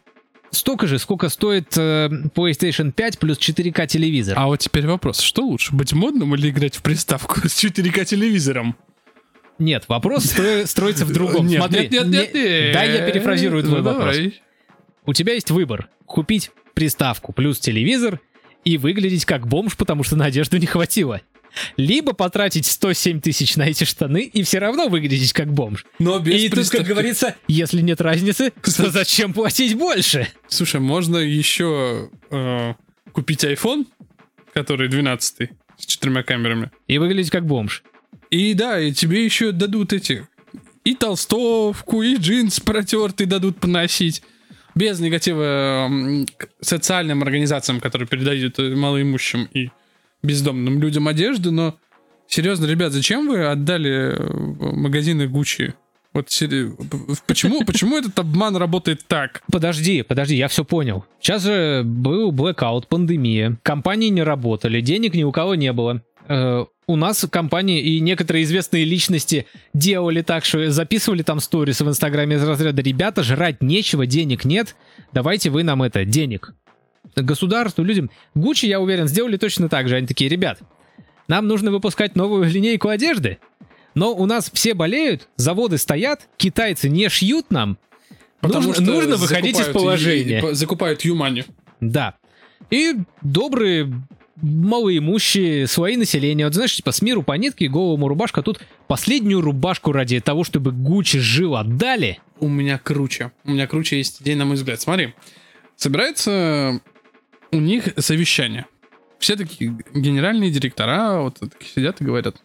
столько 0.51 0.87
же, 0.87 0.97
сколько 0.97 1.29
стоит 1.29 1.77
э, 1.77 2.09
PlayStation 2.35 2.91
5 2.91 3.19
плюс 3.19 3.37
4К 3.37 3.85
телевизор. 3.87 4.35
А 4.37 4.47
вот 4.47 4.57
теперь 4.59 4.87
вопрос, 4.87 5.19
что 5.19 5.43
лучше, 5.45 5.75
быть 5.75 5.93
модным 5.93 6.33
или 6.33 6.49
играть 6.49 6.75
в 6.75 6.81
приставку 6.81 7.39
с 7.47 7.63
4К 7.63 8.05
телевизором? 8.05 8.75
Нет, 9.59 9.85
вопрос 9.87 10.25
стро- 10.25 10.65
строится 10.65 11.05
в 11.05 11.11
другом. 11.13 11.45
Нет, 11.47 11.59
Смотри, 11.59 11.81
нет, 11.81 11.91
нет, 11.91 12.07
нет, 12.07 12.33
не- 12.33 12.41
нет. 12.41 12.73
Дай 12.73 12.97
я 12.97 13.05
перефразирую 13.05 13.63
твой 13.63 13.81
Ну, 13.81 13.93
вопрос. 13.93 14.15
У 15.05 15.13
тебя 15.13 15.33
есть 15.33 15.51
выбор. 15.51 15.89
Купить 16.05 16.51
приставку 16.73 17.33
плюс 17.33 17.59
телевизор 17.59 18.19
и 18.63 18.77
выглядеть 18.77 19.25
как 19.25 19.47
бомж, 19.47 19.75
потому 19.77 20.03
что 20.03 20.15
на 20.15 20.25
одежду 20.25 20.57
не 20.57 20.65
хватило. 20.65 21.21
Либо 21.77 22.13
потратить 22.13 22.67
107 22.67 23.21
тысяч 23.21 23.55
на 23.57 23.63
эти 23.63 23.83
штаны 23.83 24.21
и 24.23 24.43
все 24.43 24.59
равно 24.59 24.87
выглядеть 24.87 25.33
как 25.33 25.51
бомж. 25.51 25.85
Но 25.97 26.19
без 26.19 26.35
и 26.35 26.49
тут, 26.49 26.51
как 26.51 26.57
приставки. 26.69 26.87
говорится, 26.87 27.35
если 27.47 27.81
нет 27.81 27.99
разницы, 28.01 28.51
то 28.51 28.61
Кстати. 28.61 28.89
зачем 28.89 29.33
платить 29.33 29.75
больше? 29.75 30.27
Слушай, 30.47 30.79
можно 30.79 31.17
еще 31.17 32.09
э, 32.29 32.73
купить 33.11 33.43
iPhone, 33.43 33.87
который 34.53 34.89
12 34.89 35.49
с 35.77 35.85
четырьмя 35.85 36.21
камерами. 36.21 36.69
И 36.87 36.99
выглядеть 36.99 37.31
как 37.31 37.45
бомж. 37.47 37.83
И 38.29 38.53
да, 38.53 38.79
и 38.79 38.91
тебе 38.91 39.25
еще 39.25 39.51
дадут 39.51 39.93
эти 39.93 40.27
и 40.83 40.95
толстовку, 40.95 42.01
и 42.01 42.15
джинс 42.15 42.59
протертый 42.59 43.25
дадут 43.25 43.57
поносить. 43.57 44.23
Без 44.75 44.99
негатива 44.99 45.89
социальным 46.61 47.21
организациям, 47.23 47.79
которые 47.79 48.07
передают 48.07 48.57
э, 48.59 48.75
малоимущим 48.75 49.49
и 49.53 49.69
бездомным 50.23 50.79
людям 50.79 51.07
одежду, 51.07 51.51
но 51.51 51.75
серьезно, 52.27 52.65
ребят, 52.65 52.93
зачем 52.93 53.27
вы 53.27 53.45
отдали 53.45 54.15
э, 54.15 54.33
магазины 54.75 55.27
Гуччи? 55.27 55.73
Вот 56.13 56.27
почему, 57.27 57.63
почему 57.65 57.97
этот 57.97 58.17
обман 58.19 58.55
работает 58.55 59.05
так? 59.07 59.41
Подожди, 59.51 60.01
подожди, 60.01 60.35
я 60.35 60.47
все 60.47 60.63
понял. 60.63 61.05
Сейчас 61.19 61.43
же 61.43 61.83
был 61.83 62.31
блэкаут, 62.31 62.87
пандемия, 62.87 63.57
компании 63.63 64.09
не 64.09 64.23
работали, 64.23 64.81
денег 64.81 65.13
ни 65.13 65.23
у 65.23 65.31
кого 65.31 65.55
не 65.55 65.73
было. 65.73 66.03
Э, 66.29 66.65
у 66.87 66.95
нас 66.95 67.27
компании 67.29 67.81
и 67.81 67.99
некоторые 67.99 68.43
известные 68.43 68.85
личности 68.85 69.47
делали 69.73 70.21
так, 70.21 70.45
что 70.45 70.71
записывали 70.71 71.23
там 71.23 71.39
сторис 71.39 71.81
в 71.81 71.87
Инстаграме 71.89 72.35
из 72.37 72.43
разряда 72.47 72.81
«Ребята, 72.81 73.23
жрать 73.23 73.61
нечего, 73.61 74.05
денег 74.05 74.45
нет, 74.45 74.75
давайте 75.11 75.49
вы 75.49 75.63
нам 75.63 75.81
это, 75.83 76.05
денег». 76.05 76.53
Государству, 77.15 77.83
людям. 77.83 78.11
Гуччи, 78.35 78.67
я 78.67 78.79
уверен, 78.79 79.07
сделали 79.07 79.37
точно 79.37 79.67
так 79.69 79.89
же. 79.89 79.95
Они 79.95 80.05
такие, 80.07 80.29
ребят, 80.29 80.59
нам 81.27 81.47
нужно 81.47 81.71
выпускать 81.71 82.15
новую 82.15 82.45
линейку 82.49 82.89
одежды, 82.89 83.39
но 83.95 84.13
у 84.13 84.25
нас 84.27 84.51
все 84.53 84.73
болеют, 84.75 85.27
заводы 85.35 85.77
стоят, 85.79 86.27
китайцы 86.37 86.89
не 86.89 87.09
шьют 87.09 87.49
нам, 87.49 87.77
нужно, 88.43 88.79
нужно 88.81 89.15
выходить 89.17 89.59
из 89.59 89.65
положения. 89.65 90.41
и- 90.47 90.51
и 90.51 90.53
закупают 90.53 91.01
Юмани. 91.01 91.45
Да. 91.81 92.15
И 92.69 92.95
добрые 93.23 93.91
малоимущие 94.41 95.67
слои 95.67 95.97
населения. 95.97 96.45
Вот 96.45 96.53
знаешь, 96.53 96.75
типа 96.75 96.91
с 96.91 97.01
миру 97.01 97.23
по 97.23 97.33
нитке, 97.33 97.67
голому 97.67 98.07
рубашка. 98.07 98.41
Тут 98.41 98.59
последнюю 98.87 99.41
рубашку 99.41 99.91
ради 99.91 100.19
того, 100.19 100.43
чтобы 100.43 100.71
Гуччи 100.71 101.19
жил, 101.19 101.55
отдали. 101.55 102.19
У 102.39 102.47
меня 102.47 102.77
круче. 102.77 103.31
У 103.43 103.51
меня 103.51 103.67
круче 103.67 103.97
есть 103.97 104.21
идея, 104.21 104.35
на 104.35 104.45
мой 104.45 104.55
взгляд. 104.55 104.79
Смотри, 104.81 105.13
собирается 105.75 106.81
у 107.51 107.57
них 107.57 107.89
совещание. 107.97 108.65
Все 109.19 109.35
такие 109.35 109.77
генеральные 109.93 110.51
директора 110.51 111.21
вот 111.21 111.39
такие 111.39 111.71
сидят 111.75 111.99
и 111.99 112.05
говорят, 112.05 112.37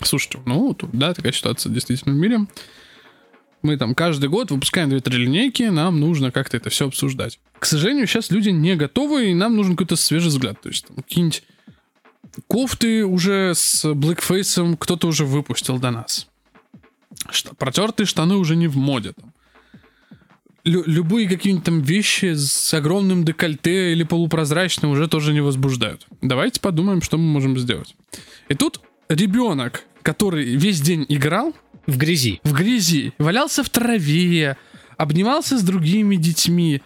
слушайте, 0.00 0.38
ну, 0.46 0.68
вот, 0.68 0.84
да, 0.92 1.12
такая 1.14 1.32
ситуация 1.32 1.72
действительно 1.72 2.14
в 2.14 2.18
мире. 2.18 2.46
Мы 3.62 3.76
там 3.76 3.94
каждый 3.94 4.28
год 4.28 4.50
выпускаем 4.50 4.90
2-3 4.90 5.10
линейки, 5.16 5.62
нам 5.64 6.00
нужно 6.00 6.32
как-то 6.32 6.56
это 6.56 6.68
все 6.68 6.86
обсуждать. 6.88 7.38
К 7.58 7.64
сожалению, 7.64 8.06
сейчас 8.06 8.30
люди 8.30 8.50
не 8.50 8.74
готовы, 8.74 9.30
и 9.30 9.34
нам 9.34 9.56
нужен 9.56 9.76
какой-то 9.76 9.96
свежий 9.96 10.28
взгляд. 10.28 10.60
То 10.60 10.68
есть 10.68 10.86
там 10.86 10.96
какие-нибудь 10.96 11.44
кофты 12.48 13.04
уже 13.04 13.52
с 13.54 13.92
блэкфейсом 13.94 14.76
кто-то 14.76 15.06
уже 15.06 15.24
выпустил 15.24 15.78
до 15.78 15.90
нас. 15.90 16.26
Что, 17.30 17.54
протертые 17.54 18.06
штаны 18.06 18.34
уже 18.36 18.56
не 18.56 18.66
в 18.66 18.76
моде. 18.76 19.12
Там. 19.12 19.32
Лю- 20.64 20.84
любые 20.86 21.28
какие-нибудь 21.28 21.64
там 21.64 21.80
вещи 21.80 22.34
с 22.34 22.72
огромным 22.74 23.24
декольте 23.24 23.92
или 23.92 24.02
полупрозрачным 24.02 24.90
уже 24.90 25.08
тоже 25.08 25.32
не 25.32 25.40
возбуждают. 25.40 26.06
Давайте 26.20 26.60
подумаем, 26.60 27.02
что 27.02 27.18
мы 27.18 27.24
можем 27.24 27.58
сделать. 27.58 27.94
И 28.48 28.54
тут 28.54 28.80
ребенок, 29.08 29.84
который 30.02 30.56
весь 30.56 30.80
день 30.80 31.04
играл 31.08 31.54
В 31.86 31.96
грязи. 31.96 32.40
в 32.44 32.52
грязи, 32.52 33.12
валялся 33.18 33.62
в 33.64 33.68
траве, 33.70 34.56
обнимался 34.96 35.58
с 35.58 35.62
другими 35.62 36.16
детьми, 36.16 36.80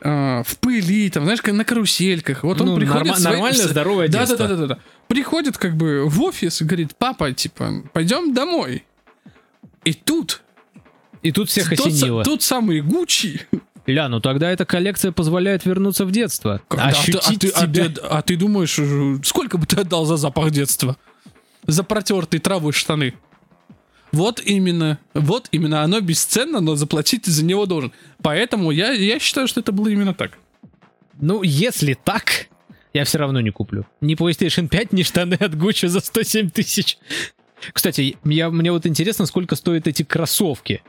э, 0.00 0.42
в 0.44 0.56
пыли, 0.58 1.08
там, 1.10 1.24
знаешь, 1.24 1.40
на 1.42 1.64
карусельках. 1.64 2.42
Вот 2.42 2.60
он 2.60 2.66
Ну, 2.68 2.76
приходит... 2.76 3.06
норма- 3.06 3.16
своим- 3.16 3.34
нормальное, 3.36 3.68
здоровое 3.68 4.08
да, 4.08 4.18
детство. 4.20 4.38
да, 4.38 4.48
да, 4.48 4.56
да, 4.56 4.66
да, 4.66 4.74
да. 4.74 4.80
Приходит 5.08 5.56
как 5.58 5.76
бы 5.76 6.08
в 6.08 6.22
офис 6.22 6.60
и 6.60 6.64
говорит, 6.64 6.96
папа, 6.98 7.32
типа, 7.32 7.82
пойдем 7.92 8.34
домой. 8.34 8.84
И 9.84 9.92
тут 9.92 10.42
И 11.22 11.30
тут 11.30 11.48
всех 11.50 11.68
тот, 11.76 11.86
осенило. 11.86 12.24
тот 12.24 12.42
самый 12.42 12.80
Гуччи. 12.80 13.42
Ля, 13.86 14.08
ну 14.08 14.18
тогда 14.20 14.50
эта 14.50 14.64
коллекция 14.64 15.12
позволяет 15.12 15.66
вернуться 15.66 16.06
в 16.06 16.10
детство. 16.10 16.62
Когда 16.68 16.86
Ощутить 16.86 17.20
а, 17.26 17.38
ты, 17.38 17.48
а, 17.50 17.60
себя. 17.60 17.84
ты, 17.90 18.00
а 18.00 18.22
ты 18.22 18.36
думаешь, 18.36 18.78
э, 18.78 19.18
сколько 19.22 19.58
бы 19.58 19.66
ты 19.66 19.76
отдал 19.76 20.06
за 20.06 20.16
запах 20.16 20.50
детства? 20.50 20.96
За 21.66 21.82
протертые 21.84 22.40
травой 22.40 22.72
штаны. 22.72 23.14
Вот 24.14 24.40
именно, 24.40 25.00
вот 25.12 25.48
именно, 25.50 25.82
оно 25.82 26.00
бесценно, 26.00 26.60
но 26.60 26.76
заплатить 26.76 27.22
ты 27.22 27.32
за 27.32 27.44
него 27.44 27.66
должен. 27.66 27.92
Поэтому 28.22 28.70
я, 28.70 28.92
я 28.92 29.18
считаю, 29.18 29.48
что 29.48 29.58
это 29.58 29.72
было 29.72 29.88
именно 29.88 30.14
так. 30.14 30.38
Ну, 31.20 31.42
если 31.42 31.94
так, 31.94 32.46
я 32.92 33.04
все 33.04 33.18
равно 33.18 33.40
не 33.40 33.50
куплю. 33.50 33.86
Ни 34.00 34.14
PlayStation 34.14 34.68
5, 34.68 34.92
ни 34.92 35.02
штаны 35.02 35.34
от 35.34 35.58
Гуччи 35.58 35.86
за 35.86 35.98
107 35.98 36.50
тысяч. 36.50 36.98
Кстати, 37.72 38.16
я, 38.24 38.50
мне 38.50 38.70
вот 38.70 38.86
интересно, 38.86 39.26
сколько 39.26 39.56
стоят 39.56 39.88
эти 39.88 40.04
кроссовки. 40.04 40.84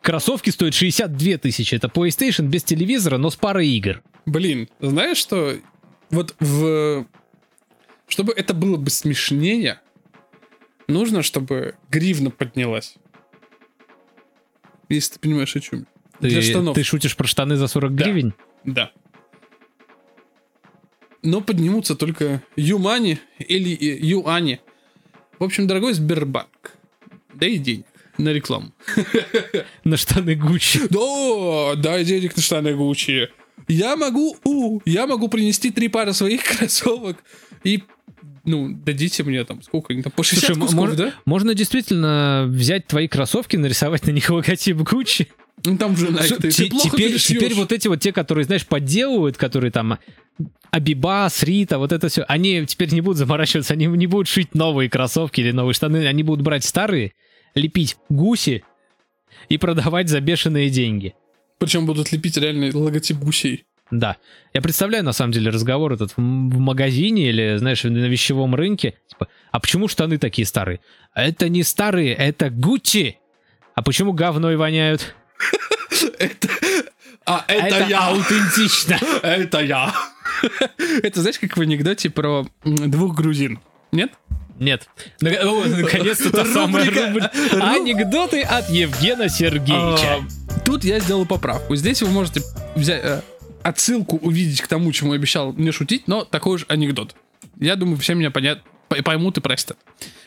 Кроссовки 0.00 0.50
стоят 0.50 0.74
62 0.74 1.38
тысячи. 1.38 1.74
Это 1.74 1.88
PlayStation 1.88 2.46
без 2.46 2.62
телевизора, 2.62 3.18
но 3.18 3.28
с 3.28 3.34
парой 3.34 3.68
игр. 3.70 4.04
Блин, 4.24 4.68
знаешь 4.78 5.16
что? 5.16 5.56
Вот 6.10 6.36
в... 6.38 7.06
Чтобы 8.06 8.32
это 8.34 8.54
было 8.54 8.76
бы 8.76 8.88
смешнее, 8.90 9.80
нужно, 10.88 11.22
чтобы 11.22 11.74
гривна 11.90 12.30
поднялась. 12.30 12.94
Если 14.88 15.14
ты 15.14 15.20
понимаешь, 15.20 15.54
о 15.56 15.60
чем. 15.60 15.86
Ты, 16.20 16.28
Для 16.28 16.42
штанов. 16.42 16.74
ты 16.74 16.82
шутишь 16.82 17.16
про 17.16 17.26
штаны 17.26 17.56
за 17.56 17.66
40 17.66 17.94
Да. 17.94 18.04
гривен? 18.04 18.34
Да. 18.64 18.92
Но 21.22 21.40
поднимутся 21.40 21.96
только 21.96 22.42
Юмани 22.56 23.18
или 23.38 23.72
э, 23.74 23.98
Юани. 24.00 24.60
В 25.38 25.44
общем, 25.44 25.66
дорогой 25.66 25.92
Сбербанк, 25.92 26.72
дай 27.34 27.56
денег. 27.58 27.86
на 28.18 28.30
рекламу. 28.32 28.72
На 29.84 29.96
штаны 29.98 30.34
Гуччи. 30.36 30.80
Да, 30.88 31.74
дай 31.76 32.04
денег 32.04 32.34
на 32.36 32.42
штаны 32.42 32.74
Гуччи. 32.74 33.28
Я 33.68 33.96
могу, 33.96 34.36
у, 34.44 34.80
я 34.86 35.06
могу 35.06 35.28
принести 35.28 35.70
три 35.70 35.88
пары 35.88 36.12
своих 36.14 36.42
кроссовок 36.44 37.22
и 37.64 37.82
ну, 38.46 38.68
дадите 38.70 39.22
мне 39.24 39.44
там, 39.44 39.62
сколько 39.62 39.94
там, 40.02 40.12
по 40.12 40.22
60 40.22 40.46
Слушай, 40.46 40.60
кусков, 40.60 40.88
мож- 40.90 40.94
да? 40.94 41.12
можно 41.24 41.54
действительно 41.54 42.46
взять 42.48 42.86
твои 42.86 43.08
кроссовки, 43.08 43.56
нарисовать 43.56 44.06
на 44.06 44.12
них 44.12 44.30
логотип 44.30 44.78
Гуччи. 44.78 45.28
Ну, 45.64 45.76
там 45.76 45.96
же, 45.96 46.08
Nike, 46.08 46.40
ты, 46.40 46.50
ты 46.50 46.68
плохо 46.68 46.90
теперь, 46.90 47.18
теперь 47.18 47.54
вот 47.54 47.72
эти 47.72 47.88
вот 47.88 48.00
те, 48.00 48.12
которые, 48.12 48.44
знаешь, 48.44 48.66
подделывают, 48.66 49.36
которые 49.36 49.70
там 49.70 49.98
Абибас, 50.70 51.42
Рита, 51.42 51.78
вот 51.78 51.92
это 51.92 52.08
все, 52.08 52.24
они 52.28 52.64
теперь 52.66 52.92
не 52.92 53.00
будут 53.00 53.18
заморачиваться, 53.18 53.72
они 53.72 53.86
не 53.86 54.06
будут 54.06 54.28
шить 54.28 54.54
новые 54.54 54.90
кроссовки 54.90 55.40
или 55.40 55.52
новые 55.52 55.74
штаны, 55.74 56.06
они 56.06 56.22
будут 56.22 56.44
брать 56.44 56.64
старые, 56.64 57.12
лепить 57.54 57.96
гуси 58.08 58.64
и 59.48 59.56
продавать 59.58 60.08
за 60.08 60.20
бешеные 60.20 60.68
деньги. 60.68 61.14
Причем 61.58 61.86
будут 61.86 62.12
лепить 62.12 62.36
реальный 62.36 62.70
логотип 62.72 63.16
гусей. 63.16 63.64
Да. 63.90 64.16
Я 64.52 64.62
представляю, 64.62 65.04
на 65.04 65.12
самом 65.12 65.32
деле, 65.32 65.50
разговор 65.50 65.92
этот 65.92 66.16
в 66.16 66.20
магазине 66.20 67.28
или, 67.28 67.56
знаешь, 67.56 67.84
на 67.84 68.06
вещевом 68.06 68.54
рынке. 68.54 68.94
Типа, 69.08 69.28
а 69.52 69.60
почему 69.60 69.88
штаны 69.88 70.18
такие 70.18 70.46
старые? 70.46 70.80
Это 71.14 71.48
не 71.48 71.62
старые, 71.62 72.14
это 72.14 72.50
Гуччи. 72.50 73.18
А 73.74 73.82
почему 73.82 74.12
говной 74.12 74.56
воняют? 74.56 75.14
А 77.28 77.44
это, 77.48 77.88
аутентично. 77.98 78.96
Это 79.20 79.58
я. 79.58 79.92
Это 81.02 81.20
знаешь, 81.20 81.38
как 81.38 81.56
в 81.56 81.60
анекдоте 81.60 82.10
про 82.10 82.46
двух 82.64 83.14
грузин? 83.14 83.60
Нет? 83.92 84.12
Нет. 84.58 84.88
Наконец-то 85.20 86.30
та 86.30 86.44
самая 86.44 86.86
Рубрика. 86.86 87.30
Анекдоты 87.52 88.42
от 88.42 88.68
Евгена 88.70 89.28
Сергеевича. 89.28 90.24
А, 90.24 90.60
Тут 90.64 90.84
я 90.84 90.98
сделал 90.98 91.26
поправку. 91.26 91.76
Здесь 91.76 92.02
вы 92.02 92.10
можете 92.10 92.42
взять 92.74 93.00
э, 93.04 93.20
отсылку 93.68 94.16
увидеть 94.16 94.60
к 94.60 94.66
тому, 94.66 94.92
чему 94.92 95.12
обещал 95.12 95.52
не 95.54 95.70
шутить, 95.72 96.06
но 96.08 96.24
такой 96.24 96.58
же 96.58 96.66
анекдот. 96.68 97.14
Я 97.58 97.76
думаю, 97.76 97.96
все 97.98 98.14
меня 98.14 98.30
понят, 98.30 98.62
поймут 99.04 99.38
и 99.38 99.40
простят. 99.40 99.76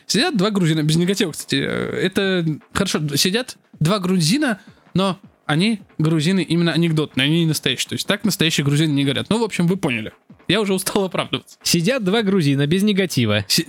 Сидят 0.06 0.36
два 0.36 0.50
грузина, 0.50 0.82
без 0.82 0.96
негатива, 0.96 1.32
кстати. 1.32 1.56
э, 1.56 2.00
Это 2.02 2.44
хорошо, 2.72 3.16
сидят 3.16 3.56
два 3.78 3.98
грузина, 3.98 4.60
но 4.94 5.18
они 5.46 5.80
грузины 5.98 6.42
именно 6.42 6.72
анекдотные, 6.72 7.24
они 7.26 7.40
не 7.40 7.46
настоящие. 7.46 7.88
То 7.88 7.94
есть 7.94 8.06
так 8.06 8.24
настоящие 8.24 8.64
грузины 8.64 8.92
не 8.92 9.04
говорят. 9.04 9.26
Ну, 9.30 9.38
в 9.38 9.44
общем, 9.44 9.66
вы 9.66 9.76
поняли. 9.76 10.12
Я 10.48 10.60
уже 10.60 10.74
устал 10.74 11.04
оправдываться. 11.06 11.56
Сидят 11.62 12.04
два 12.04 12.22
грузина 12.22 12.66
без 12.66 12.82
негатива. 12.82 13.44
Си- 13.48 13.66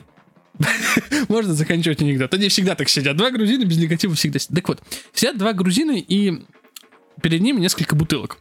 Можно 1.30 1.53
заканчивать 1.53 2.01
анекдот. 2.01 2.34
Они 2.34 2.49
всегда 2.49 2.76
так 2.76 2.89
сидят. 2.89 3.15
Два 3.17 3.32
грузина 3.32 3.63
без 3.65 3.78
негатива 3.78 4.13
всегда 4.15 4.38
сидят. 4.39 4.55
Так 4.55 4.67
вот, 4.67 4.82
сидят 5.13 5.38
два 5.38 5.53
грузина, 5.53 5.91
и 5.97 6.41
перед 7.22 7.41
ними 7.41 7.59
несколько 7.59 7.95
бутылок. 7.95 8.38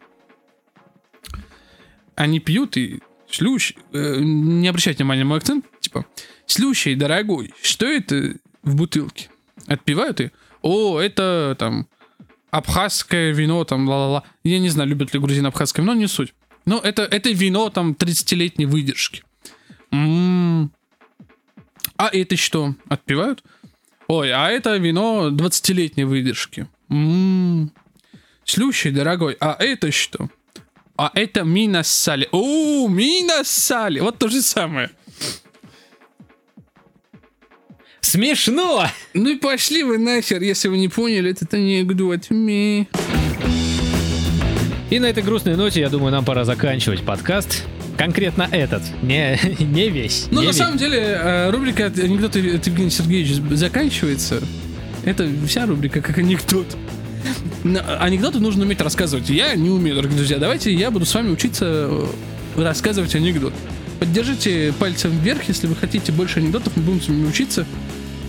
Они 2.20 2.38
пьют 2.38 2.76
и 2.76 3.00
слющий, 3.30 3.78
э, 3.94 4.16
не 4.20 4.68
обращайте 4.68 4.98
внимания 4.98 5.22
на 5.22 5.30
мой 5.30 5.38
акцент, 5.38 5.64
типа, 5.80 6.04
слющий, 6.44 6.94
дорогой, 6.94 7.54
что 7.62 7.86
это 7.86 8.34
в 8.62 8.76
бутылке? 8.76 9.30
Отпивают 9.66 10.20
и, 10.20 10.30
о, 10.60 11.00
это 11.00 11.56
там 11.58 11.88
абхазское 12.50 13.32
вино, 13.32 13.64
там, 13.64 13.88
ла-ла-ла. 13.88 14.24
Я 14.44 14.58
не 14.58 14.68
знаю, 14.68 14.90
любят 14.90 15.14
ли 15.14 15.18
грузин 15.18 15.46
абхазское 15.46 15.82
вино, 15.82 15.94
не 15.94 16.08
суть. 16.08 16.34
Но 16.66 16.78
это, 16.78 17.04
это 17.04 17.30
вино 17.30 17.70
там 17.70 17.92
30-летней 17.92 18.66
выдержки. 18.66 19.24
М, 19.90 20.70
а 21.96 22.10
это 22.12 22.36
что? 22.36 22.74
Отпивают? 22.90 23.42
Ой, 24.08 24.30
а 24.30 24.50
это 24.50 24.76
вино 24.76 25.30
20-летней 25.30 26.04
выдержки. 26.04 26.68
М-м. 26.90 27.72
Слющий, 28.44 28.90
дорогой, 28.90 29.38
а 29.40 29.56
это 29.58 29.90
что? 29.90 30.28
А 31.00 31.10
это 31.14 31.44
мина 31.44 31.82
сали. 31.82 32.28
О, 32.30 32.86
мина 32.86 33.42
сали. 33.42 34.00
Вот 34.00 34.18
то 34.18 34.28
же 34.28 34.42
самое. 34.42 34.90
Смешно! 38.02 38.86
Ну 39.14 39.30
и 39.30 39.36
пошли 39.36 39.82
вы 39.82 39.96
нахер, 39.96 40.42
если 40.42 40.68
вы 40.68 40.76
не 40.76 40.88
поняли 40.88 41.30
этот 41.30 41.54
анекдот. 41.54 42.28
Ми. 42.28 42.86
И 44.90 44.98
на 44.98 45.06
этой 45.06 45.22
грустной 45.22 45.56
ноте, 45.56 45.80
я 45.80 45.88
думаю, 45.88 46.12
нам 46.12 46.22
пора 46.22 46.44
заканчивать 46.44 47.02
подкаст. 47.02 47.64
Конкретно 47.96 48.46
этот, 48.52 48.82
не, 49.00 49.40
не 49.58 49.88
весь. 49.88 50.26
Ну, 50.30 50.40
не 50.40 50.48
на 50.48 50.50
весь. 50.50 50.58
самом 50.58 50.76
деле, 50.76 50.98
э, 50.98 51.50
рубрика 51.50 51.86
от 51.86 51.98
анекдота 51.98 52.40
от 52.40 52.66
Евгения 52.66 52.90
Сергеевича 52.90 53.56
заканчивается. 53.56 54.42
Это 55.06 55.26
вся 55.46 55.64
рубрика 55.64 56.02
как 56.02 56.18
анекдот. 56.18 56.66
Анекдоты 57.98 58.38
нужно 58.40 58.64
уметь 58.64 58.80
рассказывать. 58.80 59.28
Я 59.30 59.54
не 59.54 59.70
умею, 59.70 59.96
дорогие 59.96 60.16
друзья. 60.16 60.38
Давайте 60.38 60.72
я 60.72 60.90
буду 60.90 61.04
с 61.06 61.14
вами 61.14 61.30
учиться 61.30 61.64
э, 61.66 62.06
рассказывать 62.56 63.14
анекдот. 63.14 63.52
Поддержите 63.98 64.72
пальцем 64.78 65.18
вверх, 65.18 65.42
если 65.48 65.66
вы 65.66 65.76
хотите 65.76 66.10
больше 66.12 66.38
анекдотов, 66.40 66.74
мы 66.76 66.82
будем 66.82 67.02
с 67.02 67.08
вами 67.08 67.26
учиться. 67.26 67.66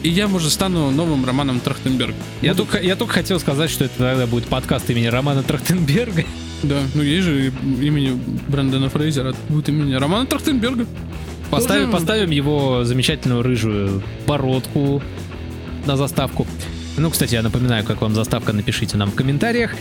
И 0.04 0.10
я, 0.10 0.28
может, 0.28 0.52
стану 0.52 0.90
новым 0.92 1.26
Романом 1.26 1.60
Трахтенберг. 1.60 2.16
Я 2.42 2.52
Буду- 2.54 2.64
только, 2.66 2.84
я 2.86 2.96
только 2.96 3.14
хотел 3.14 3.40
сказать, 3.40 3.70
что 3.70 3.86
это 3.86 3.94
тогда 3.98 4.28
будет 4.28 4.46
подкаст 4.46 4.90
имени 4.90 5.06
Романа 5.08 5.44
Трахтенберга. 5.44 6.26
Да, 6.64 6.80
ну 6.94 7.02
есть 7.04 7.26
же 7.26 7.48
имени 7.82 8.20
Брэндона 8.48 8.90
Фрейзера, 8.90 9.36
будет 9.50 9.70
имени 9.70 9.94
Романа 9.94 10.26
Трахтенберга. 10.26 10.86
Поставим, 11.50 11.86
Тоже- 11.92 11.98
поставим 11.98 12.32
его 12.32 12.84
замечательную 12.84 13.44
рыжую 13.44 14.02
бородку 14.28 15.02
на 15.86 15.98
заставку. 15.98 16.48
Ну, 16.98 17.10
кстати, 17.10 17.36
я 17.36 17.42
напоминаю, 17.42 17.84
как 17.86 18.02
вам 18.02 18.14
заставка, 18.14 18.54
напишите 18.54 18.98
нам 18.98 19.12
в 19.12 19.16
комментариях. 19.16 19.76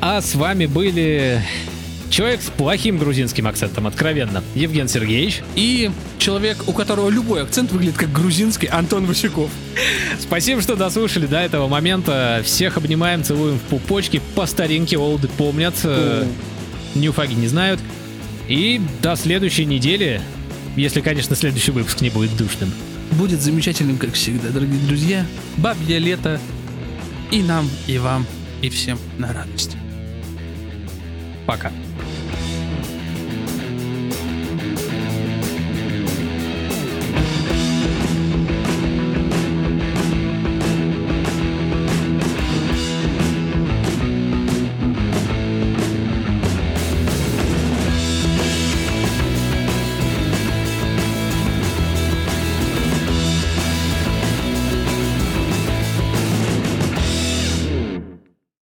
А 0.00 0.20
с 0.20 0.34
вами 0.34 0.66
были 0.66 1.42
человек 2.10 2.42
с 2.42 2.50
плохим 2.50 2.98
грузинским 2.98 3.46
акцентом, 3.46 3.86
откровенно, 3.86 4.42
Евген 4.54 4.88
Сергеевич. 4.88 5.42
И 5.56 5.90
человек, 6.18 6.56
у 6.66 6.72
которого 6.72 7.10
любой 7.10 7.42
акцент 7.42 7.72
выглядит 7.72 7.96
как 7.96 8.12
грузинский, 8.12 8.66
Антон 8.66 9.06
Васюков. 9.06 9.50
Спасибо, 10.20 10.60
что 10.62 10.76
дослушали 10.76 11.26
до 11.26 11.38
этого 11.38 11.68
момента. 11.68 12.42
Всех 12.44 12.76
обнимаем, 12.76 13.24
целуем 13.24 13.58
в 13.58 13.62
пупочки. 13.62 14.20
По 14.34 14.46
старинке 14.46 14.98
олды 14.98 15.28
помнят, 15.28 15.74
э, 15.84 16.26
ньюфаги 16.94 17.34
не 17.34 17.48
знают. 17.48 17.80
И 18.48 18.80
до 19.02 19.16
следующей 19.16 19.64
недели, 19.64 20.20
если, 20.76 21.00
конечно, 21.00 21.36
следующий 21.36 21.70
выпуск 21.70 22.00
не 22.00 22.10
будет 22.10 22.36
душным. 22.36 22.72
Будет 23.12 23.40
замечательным, 23.40 23.96
как 23.96 24.12
всегда, 24.12 24.50
дорогие 24.50 24.80
друзья. 24.86 25.26
Бабье 25.56 25.98
лето. 25.98 26.40
И 27.30 27.42
нам, 27.42 27.68
и 27.86 27.98
вам, 27.98 28.26
и 28.62 28.68
всем 28.68 28.98
на 29.18 29.32
радость. 29.32 29.76
Пока. 31.46 31.72